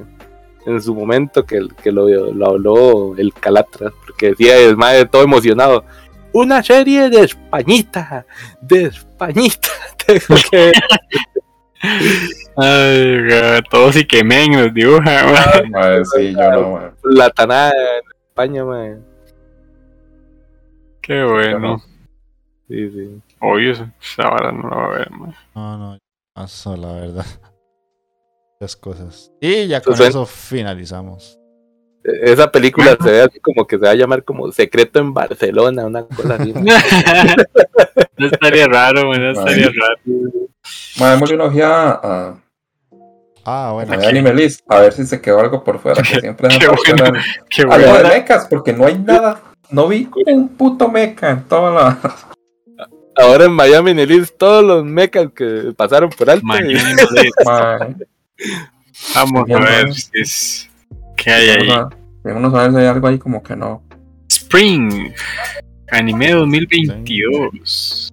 [0.67, 5.23] en su momento que, que lo, lo habló el Calatras, porque decía el madre todo
[5.23, 5.83] emocionado.
[6.31, 8.23] Una serie de Españita,
[8.61, 9.67] de Españita.
[10.05, 10.71] Tengo que-
[12.57, 15.69] Ay, todos y que men nos dibuja, ma.
[15.69, 16.91] Mae, sí, yo no, mae.
[17.03, 19.05] la tanada en España, man.
[21.01, 21.81] Qué bueno.
[22.67, 23.21] Sí, sí.
[23.39, 25.33] Obvio, esa vara no la va a ver, ma.
[25.55, 25.97] No, no,
[26.33, 27.25] paso, la verdad.
[28.59, 29.31] Las cosas.
[29.41, 31.37] Y ya con Entonces- eso finalizamos.
[32.03, 35.13] E- Esa película se ve así como que se va a llamar como Secreto en
[35.13, 36.53] Barcelona, una cosa así.
[36.53, 36.65] man.
[38.17, 39.99] no estaría raro, ma, no estaría raro.
[40.97, 42.35] Démosle una ojeada a,
[43.43, 43.93] Ah, bueno.
[43.93, 47.13] a Anime List, a ver si se quedó algo por fuera, que siempre Qué bueno.
[47.49, 47.85] Qué a bueno.
[47.87, 49.41] lo de mechas, porque no hay nada.
[49.71, 51.97] No vi un puto mecha en toda la.
[53.15, 56.45] Ahora en Miami Nelis todos los mechas que pasaron por alto.
[56.45, 56.75] Miami
[59.15, 60.69] Vamos a ver si es.
[61.17, 61.67] ¿Qué hay ahí?
[61.67, 63.81] vamos a- Vamos a ver si hay algo ahí como que no.
[64.29, 65.11] Spring.
[65.91, 68.10] Anime 2022.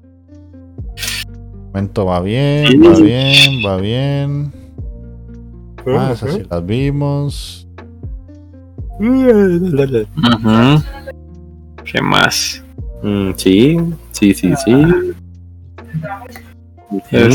[1.78, 4.52] Momento va bien, va bien, va bien.
[5.86, 7.68] Ah, esas sí las vimos.
[10.16, 10.82] Ujú.
[11.84, 12.62] ¿Qué más?
[13.02, 13.76] Mm, sí,
[14.10, 15.14] sí, sí, sí.
[17.12, 17.30] Este,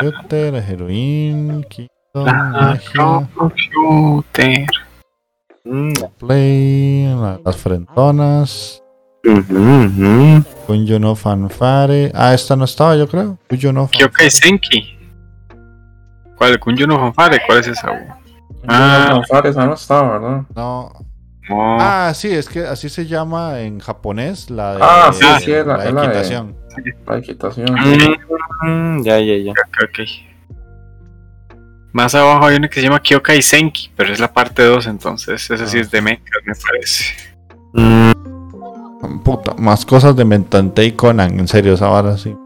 [0.00, 4.66] Shooter, Heroin, Keaton, ah, Magia, computer.
[6.18, 8.82] Play, la- las frentonas,
[10.66, 12.10] Kunjo no Fanfare.
[12.14, 13.38] Ah, esta no estaba, yo creo.
[13.48, 14.98] Kunjo no Kyokai Senki.
[16.36, 16.58] ¿Cuál?
[16.58, 17.40] Kunjo no Fanfare.
[17.46, 17.88] ¿Cuál es esa?
[18.66, 19.08] Ah.
[19.10, 20.42] No, Fares, no estaba, ¿verdad?
[20.54, 20.92] No.
[21.48, 21.76] No.
[21.80, 25.66] Ah, sí, es que así se llama en japonés la de Ah, sí, sí, es
[25.66, 26.56] la- la es la de- equitación.
[27.06, 27.68] La equitación.
[28.62, 28.66] Mm,
[28.98, 29.50] Mm, ya, ya, ya.
[29.52, 30.00] ok, ok.
[31.92, 35.50] Más abajo hay una que se llama Kyokai Senki, pero es la parte 2, entonces
[35.50, 35.80] esa sí Ah.
[35.80, 37.04] es de mechas, me parece.
[37.72, 38.12] Mm,
[39.24, 42.36] Puta, más cosas de Mentante y Conan, en serio, esa vara sí.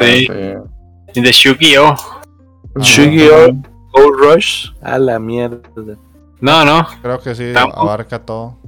[0.00, 0.26] Sí.
[0.26, 0.54] sí.
[1.14, 1.94] Y de Shugi-Oh.
[2.76, 3.52] Yu-Gi-Oh!
[3.92, 4.70] Gold Rush.
[4.82, 5.60] A la mierda.
[6.40, 6.86] No, no.
[7.00, 8.58] Creo que sí, abarca todo.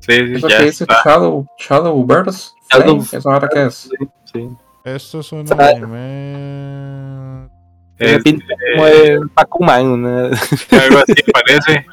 [0.00, 0.86] Sí, sí, Eso ya que dice.
[1.04, 2.52] Shadow, Shadowverse.
[2.70, 3.90] Shadow- ¿Eso ahora qué es?
[4.32, 4.48] Sí.
[4.84, 7.48] Esto es un anime.
[7.98, 10.04] Es, pinta eh, como de Pac-Man.
[10.06, 11.86] algo así parece.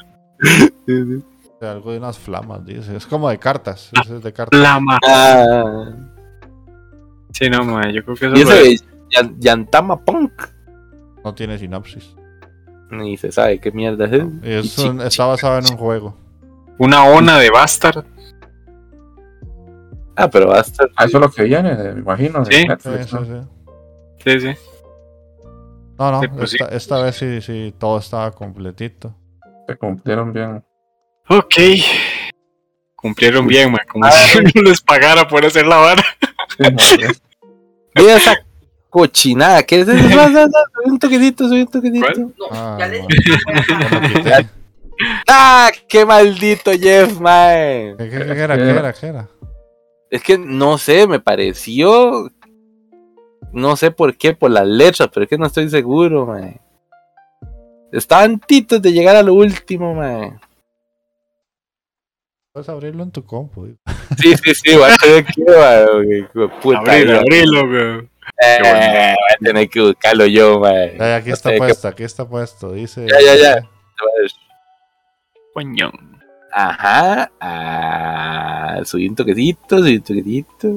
[1.62, 2.96] de algo de unas flamas, dice.
[2.96, 3.90] Es como de cartas.
[4.04, 4.58] es de cartas.
[4.60, 4.98] Lama.
[5.06, 5.90] Ah,
[7.30, 8.84] Sí, no, ma, yo creo que eso y ese es.
[9.38, 10.32] Yantama Punk.
[11.24, 12.14] No tiene sinopsis.
[12.90, 14.24] Ni se sabe qué mierda es.
[14.42, 16.16] Y es un- está basado en un juego.
[16.78, 18.04] una ona de Bastard.
[20.16, 20.90] Ah, pero estar.
[20.96, 22.52] Ah, eso es lo que viene, de- me imagino, Sí.
[22.52, 23.06] Sí, Netflix.
[23.06, 23.24] sí, ¿no?
[23.24, 23.48] sí.
[24.24, 24.56] Sí, sí.
[25.98, 26.56] No, no, Sí, pues sí.
[26.60, 29.14] esta, esta vez sí, sí, todo estaba completito.
[29.66, 30.62] Se cumplieron bien.
[31.28, 31.54] Ok.
[32.96, 34.10] Cumplieron bien, ma, como Ah.
[34.12, 36.04] si uno les pagara por hacer la vara.
[37.94, 38.36] Mira esa
[38.90, 39.62] cochinada.
[39.62, 39.98] ¿Qué es eso?
[40.08, 42.06] Subí un toquecito, subí un toquecito.
[42.38, 42.50] ¿Cuál?
[42.52, 43.06] Ah, ya le.
[45.28, 45.70] ¡Ah!
[45.88, 47.96] ¡Qué maldito Jeff, man!
[47.98, 48.56] ¿Qué, qué- qué era?
[48.56, 48.92] ¿Qué era?
[48.92, 49.28] ¿Qué era?
[50.10, 52.30] Es que no sé, me pareció.
[53.52, 56.60] No sé por qué, por las letras, pero es que no estoy seguro, man.
[57.90, 60.40] Estaban titos de llegar a lo último, man.
[62.52, 63.64] Puedes abrirlo en tu compu.
[63.64, 63.78] digo.
[64.18, 65.42] Sí, sí, sí, voy a tener que.
[67.06, 67.18] de ya.
[67.20, 68.10] abrilo, güey.
[68.42, 70.74] Eh, voy a tener que buscarlo yo, man.
[70.98, 72.72] Ya, ya, aquí No está sé, ¿qué- puesto, aquí está puesto.
[72.72, 73.06] Dice.
[73.08, 73.68] Ya, ya, ya.
[75.54, 75.90] Coño.
[76.52, 77.30] Ajá.
[77.40, 80.68] Ah, subí un toquecito, subí un toquecito.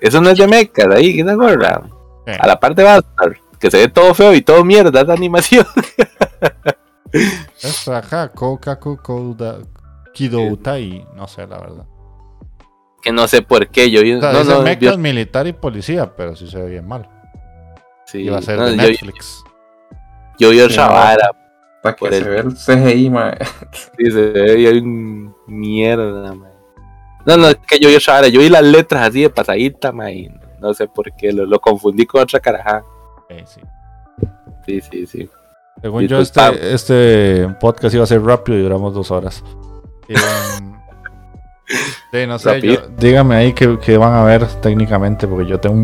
[0.00, 1.80] Eso no es de mecas, ahí, ¿qué te acuerdas?
[2.26, 5.66] Eh, A la parte Bastard, que se ve todo feo y todo mierda esa animación.
[7.62, 9.58] Es acá, Kokaku Kouda
[10.14, 11.06] Kidoutai.
[11.14, 11.84] No sé, la verdad.
[13.02, 14.14] que no sé por qué, yo vi.
[14.14, 17.06] O sea, no, no, mechas, yo- militar y policía, pero sí se ve bien mal.
[18.06, 19.44] sí, Iba a ser no, de yo, Netflix.
[20.38, 20.76] yo vi no.
[20.88, 21.30] vara,
[21.82, 23.36] Para que se el- vea el CGI, mae.
[23.98, 26.50] sí, se ve un mierda, man.
[27.26, 29.92] No, no, es que yo vi otra vara, yo vi las letras así de pasadita,
[29.92, 30.28] man, y
[30.60, 32.82] no sé por qué, lo, lo confundí con otra carajá.
[33.28, 33.60] Eh, sí.
[34.66, 35.30] Sí, sí, sí.
[35.82, 39.42] Según yo, este, este podcast iba a ser rápido y duramos dos horas.
[40.08, 40.14] Eh,
[42.12, 45.74] Sí, no sé, yo- dígame ahí que, que van a ver técnicamente, porque yo tengo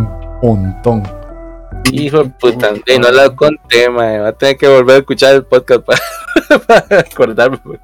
[0.43, 1.03] un montón.
[1.91, 4.19] Hijo de puta, ey, no la conté, mae.
[4.21, 6.01] Va a tener que volver a escuchar el podcast para,
[6.87, 7.59] para acordarme.
[7.65, 7.81] pues.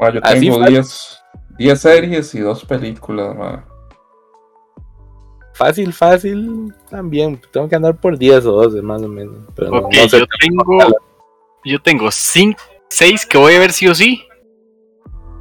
[0.00, 0.70] Ma, yo tengo fue.
[0.70, 1.20] 10
[1.58, 3.36] 10 series y dos películas.
[5.52, 7.40] Fácil, fácil, también.
[7.52, 9.36] Tengo que andar por 10 o 12 más o menos.
[9.54, 10.18] Pero no- Ok, no sé.
[10.18, 10.64] yo tengo.
[11.64, 14.24] Yo tengo 6 que voy a ver sí o sí.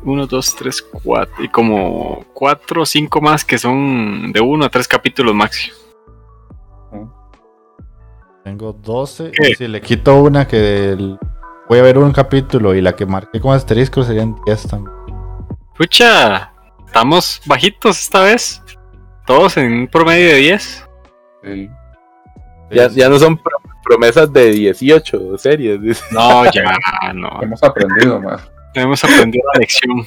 [0.05, 1.43] 1, 2, 3, 4.
[1.43, 5.75] Y como 4 o 5 más que son de 1 a 3 capítulos máximo.
[8.43, 9.31] Tengo 12.
[9.31, 9.51] ¿Qué?
[9.51, 11.17] Y si le quito una que el-
[11.69, 14.93] voy a ver un capítulo y la que marqué con asterisco serían 10 también.
[15.77, 16.51] Pucha,
[16.85, 18.61] estamos bajitos esta vez.
[19.25, 20.89] Todos en un promedio de 10.
[21.43, 21.69] Sí.
[22.71, 26.03] Ya, ya no son pro- promesas de 18 series.
[26.11, 26.63] No, ya,
[27.13, 27.41] no.
[27.41, 28.39] Hemos aprendido, ma.
[28.75, 30.05] Hemos aprendido la lección.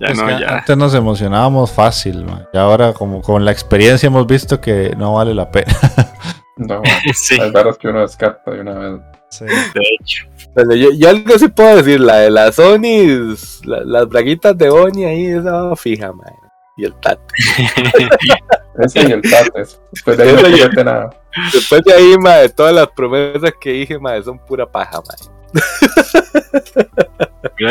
[0.00, 0.58] Ya no, ya.
[0.58, 2.46] Antes nos emocionábamos fácil, man.
[2.52, 5.72] y ahora como con la experiencia hemos visto que no vale la pena.
[6.56, 6.80] No.
[7.14, 9.00] Sí, Hay varas que uno descarta de una vez.
[9.30, 9.44] Sí.
[9.44, 10.24] de hecho.
[10.54, 14.70] Bueno, yo, yo algo sí puedo decir, la de las Onis, la- las braguitas de
[14.70, 16.32] Oni ahí, esa fija, man.
[16.76, 17.18] Y el tat.
[18.78, 19.80] Ese y el Tates.
[19.92, 21.10] Después de ahí no nada.
[21.52, 25.33] Después de ahí, madre, todas las promesas que dije, madre, son pura paja, madre.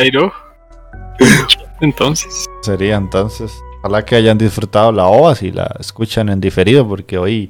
[0.05, 0.31] Iro.
[1.81, 3.51] Entonces, Sería entonces.
[3.79, 7.49] Ojalá que hayan disfrutado la OVA si la escuchan en diferido, porque hoy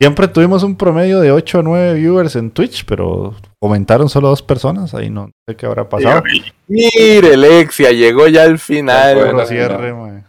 [0.00, 4.42] siempre tuvimos un promedio de 8 o 9 viewers en Twitch, pero comentaron solo dos
[4.42, 4.94] personas.
[4.94, 6.24] Ahí no sé qué habrá pasado.
[6.66, 9.16] Mire, Lexia, llegó ya al final.
[9.16, 10.26] Bueno, cierre, man.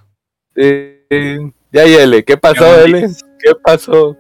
[0.56, 3.08] Eh, ya, Yele, ¿qué pasó, Ya, Ele?
[3.40, 4.16] ¿Qué pasó?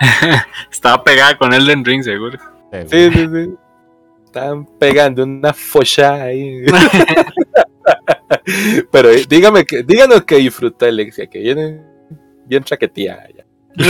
[0.70, 2.38] estaba pegada con Elden Ring, seguro.
[2.90, 3.54] Sí, sí, sí.
[4.34, 6.64] Están pegando una focha ahí.
[8.90, 11.80] Pero eh, dígame que, díganos que disfruta Alexia, que viene
[12.44, 13.44] bien chaqueteada ya.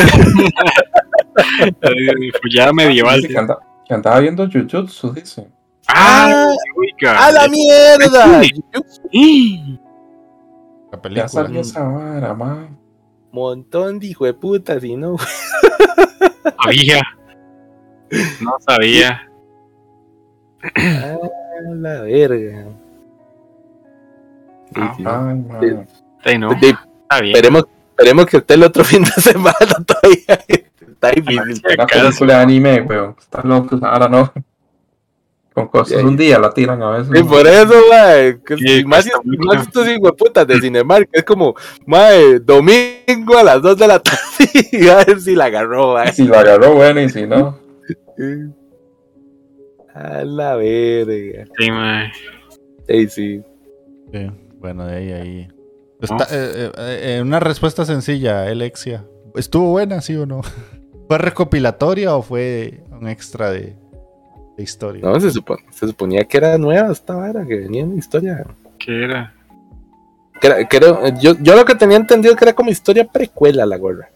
[2.54, 3.26] ya medieval.
[3.26, 3.58] Que, anda-
[3.88, 5.48] que andaba viendo Jujutsu, dice.
[5.88, 6.46] ¡Ah!
[6.76, 7.26] Oiga.
[7.26, 8.26] ¡A la mierda!
[8.26, 8.42] La
[10.92, 11.28] Ya película.
[11.28, 12.68] salió esa vara, ma.
[13.32, 15.16] Montón de hijo de puta, si no.
[16.62, 17.00] Sabía.
[18.42, 19.22] No sabía.
[20.77, 21.19] A
[21.74, 22.65] la verga.
[24.74, 25.05] Sí, sí.
[25.05, 25.05] Sí.
[26.24, 26.49] Ay, no.
[26.55, 26.77] De-
[27.09, 27.36] Está bien.
[27.36, 29.55] esperemos, esperemos que esté el otro fin de semana
[29.86, 30.45] todavía.
[30.49, 31.62] Está difícil.
[31.74, 33.78] Una película de anime, pero está loco.
[33.82, 34.32] Ahora no.
[35.53, 36.05] Con cosas Sí.
[36.05, 37.12] un día la tiran a veces.
[37.15, 37.31] Y ma.
[37.31, 38.41] por eso, mae,
[38.86, 39.09] más,
[39.47, 41.55] más estos hijueputas de Cinemark, es como,
[41.86, 44.19] mae, domingo a las 2 de la tarde,
[44.73, 46.12] y a ver si la agarró, mae.
[46.12, 47.57] Si lo agarró, bueno, y si no.
[49.94, 51.44] A la verga.
[51.58, 52.12] Sí, mae.
[52.88, 53.42] Sí, sí.
[54.12, 55.48] Sí, bueno, de ahí, ahí.
[56.00, 59.04] Está, eh, eh, eh, una respuesta sencilla, Alexia.
[59.36, 60.42] ¿Estuvo buena, sí o no?
[61.08, 63.76] ¿Fue recopilatoria o fue un extra de,
[64.56, 65.02] de historia?
[65.02, 68.44] No, se, supon- se suponía que era nueva esta vara, que venía en historia.
[68.78, 69.32] ¿Qué era?
[70.40, 73.64] Que era- que era- yo, yo lo que tenía entendido que era como historia precuela
[73.64, 74.10] la gorra.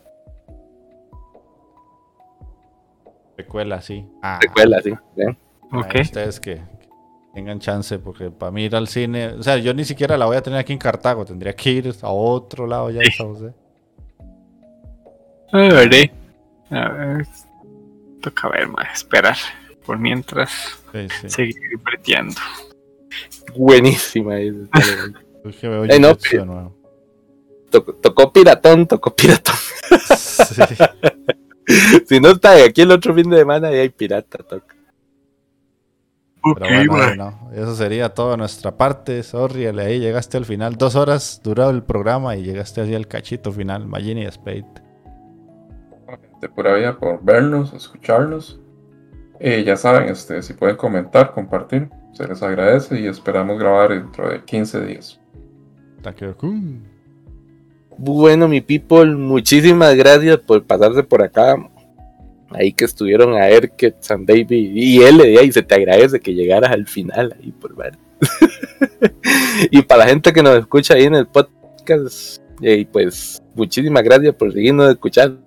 [3.37, 4.05] Precuela, sí.
[4.23, 4.93] Ah, Precuela, sí.
[5.17, 5.37] ¿eh?
[5.73, 5.95] Ok.
[6.03, 6.89] Ustedes que, que
[7.35, 10.37] tengan chance, porque para mí ir al cine, o sea, yo ni siquiera la voy
[10.37, 13.53] a tener aquí en Cartago, tendría que ir a otro lado ya de San José.
[15.53, 16.11] A ver,
[16.71, 17.27] a ver.
[18.21, 18.87] Toca ver, mae.
[18.93, 19.37] Esperar.
[19.87, 20.51] Por mientras,
[20.93, 21.31] Sí, sí.
[21.31, 22.41] seguir breteando.
[23.57, 24.39] Buenísima.
[24.39, 24.69] esa.
[25.45, 26.77] Es que veo Ey, no, de nuevo.
[27.71, 29.55] Tocó, tocó piratón, tocó piratón.
[30.19, 30.63] Sí.
[32.09, 34.78] si no está de aquí el otro fin de semana, ahí hay pirata, toca.
[36.43, 39.23] Pero bueno, no, eso sería toda nuestra parte.
[39.23, 40.77] Sorry, ahí llegaste al final.
[40.77, 43.87] Dos horas duró el programa y llegaste así al cachito final.
[43.87, 44.67] Magini y Spade.
[46.41, 48.61] de pura vida por vernos, escucharnos.
[49.41, 54.29] Eh, ya saben, este, si pueden comentar, compartir, se les agradece y esperamos grabar dentro
[54.29, 55.21] de 15 días.
[57.97, 61.57] Bueno, mi people, muchísimas gracias por pasarse por acá.
[62.51, 66.35] Ahí que estuvieron a Erket, San Baby y él, y ahí se te agradece que
[66.35, 67.99] llegaras al final ahí por ver.
[69.71, 74.35] y para la gente que nos escucha ahí en el podcast, y pues muchísimas gracias
[74.35, 75.41] por seguirnos escuchando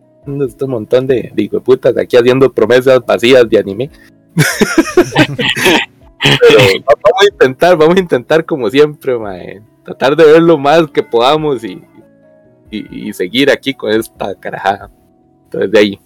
[0.45, 3.89] este montón de, de hijueputas aquí haciendo promesas vacías de anime.
[6.23, 10.87] Pero vamos a intentar, vamos a intentar como siempre, mae, tratar de ver lo más
[10.91, 11.81] que podamos y,
[12.69, 14.91] y, y seguir aquí con esta carajada.
[15.45, 15.99] Entonces de ahí,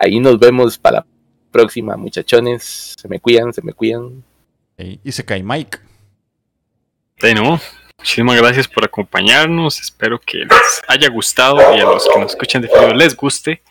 [0.00, 1.06] ahí nos vemos para la
[1.52, 2.96] próxima, muchachones.
[2.98, 4.24] Se me cuidan, se me cuidan.
[4.76, 5.78] Y se cae Mike.
[7.18, 7.60] Sí, no.
[7.98, 9.78] muchísimas gracias por acompañarnos.
[9.78, 13.62] Espero que les haya gustado y a los que nos escuchan de frío les guste.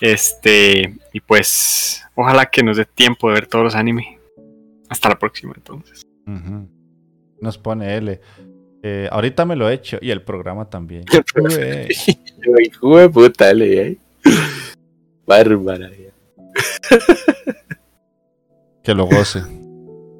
[0.00, 4.18] Este, y pues, ojalá que nos dé tiempo de ver todos los anime.
[4.90, 6.02] Hasta la próxima, entonces.
[7.40, 8.20] Nos pone L.
[8.82, 11.04] Eh, ahorita me lo he hecho y el programa también.
[12.38, 13.98] De puta, le ¿eh?
[15.28, 15.90] Bárbara.
[18.82, 19.42] que lo goce.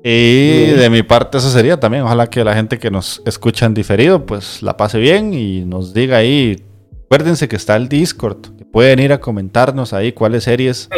[0.05, 2.05] Y de mi parte eso sería también.
[2.05, 5.93] Ojalá que la gente que nos escucha en diferido pues la pase bien y nos
[5.95, 6.63] diga ahí.
[7.07, 8.57] Acuérdense que está el Discord.
[8.57, 10.89] Que pueden ir a comentarnos ahí cuáles series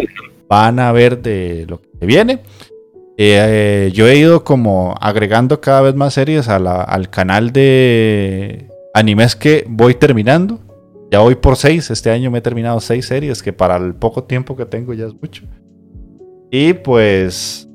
[0.49, 2.41] van a ver de lo que viene.
[3.17, 8.67] Eh, yo he ido como agregando cada vez más series a la- al canal de
[8.95, 10.59] animes que voy terminando.
[11.11, 11.91] Ya voy por seis.
[11.91, 15.07] Este año me he terminado seis series, que para el poco tiempo que tengo ya
[15.07, 15.43] es mucho.
[16.53, 17.69] Y pues,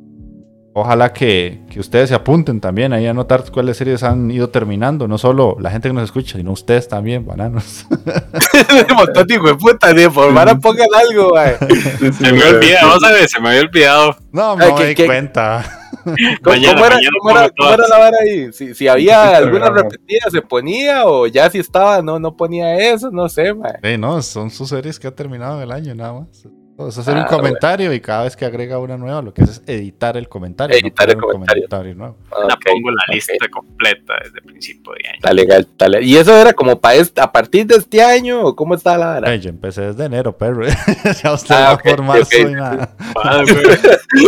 [0.73, 5.07] ojalá que, que ustedes se apunten también ahí a notar cuáles series han ido terminando.
[5.07, 7.85] No solo la gente que nos escucha, sino ustedes también, bananos.
[8.89, 11.55] Un montón de hijo de puta, ni por vara pongan algo, güey.
[11.99, 12.25] Se me sí.
[12.25, 14.17] había olvidado, vamos a ver, se me había olvidado.
[14.31, 15.84] No, me doy que- cuenta.
[16.43, 18.53] ¿Cómo, Mañana, cómo era, mañana cómo era- cómo la vara ahí?
[18.53, 23.09] Si, si había alguna repetida, se ponía, o ya si estaba, no, no ponía eso,
[23.11, 23.73] no sé, man.
[23.83, 26.47] Sí, no, son sus series que ha terminado el año nada más.
[26.77, 29.63] Hacer un Ah, comentario y cada vez que agrega una nueva, lo que hace es
[29.65, 30.75] editar el comentario.
[30.75, 31.95] Editar el comentario.
[31.95, 32.17] nuevo.
[32.31, 35.15] La pongo la lista completa desde el principio de año.
[35.15, 36.03] Está legal, está legal.
[36.05, 39.05] ¿Y eso era como para este, a partir de este año o cómo está la
[39.05, 39.29] vara?
[39.29, 40.65] Ay, yo empecé desde enero, perro.
[41.23, 42.93] ya usted Ah, va por marzo y nada.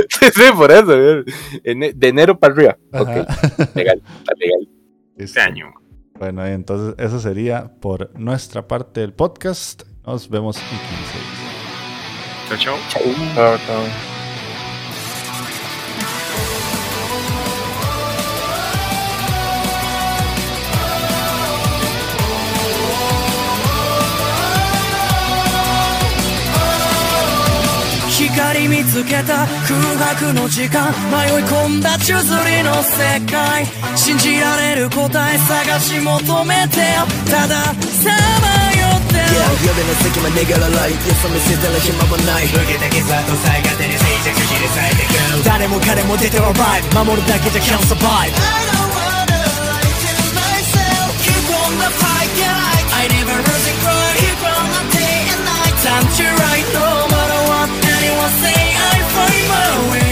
[0.10, 0.94] Sí, sí, por eso.
[1.65, 2.78] Ene- De enero para arriba.
[3.76, 4.69] Legal, está legal.
[5.18, 5.74] Este año.
[6.18, 9.84] Bueno, entonces eso sería por nuestra parte del podcast.
[10.06, 11.47] Nos vemos en 15
[12.56, 12.60] días.
[12.60, 13.02] Chao, chao.
[13.36, 14.18] Chao, chao.
[28.18, 33.65] 光見つけた空白の時間迷い込んだ宙づりの世界
[33.95, 38.10] 信じられる答え探し求めてよたださ
[38.41, 38.77] まよ
[39.34, 44.68] Yeah, 여기는 새끼만 내게라 like 예수님 my 힘만 나이 불기대기 사도 사이가 되니 세이제 규실이
[44.70, 48.34] 사이 댓글 다른 못 가래 못해 they're alright 마모르다 기적 can't survive.
[48.34, 51.10] I don't wanna lie to myself.
[51.26, 54.14] Keep on the fight yeah I never run and cry.
[54.22, 55.76] Keep on the day and night.
[55.84, 58.60] Time to right no matter what anyone say
[58.91, 60.07] I find my way.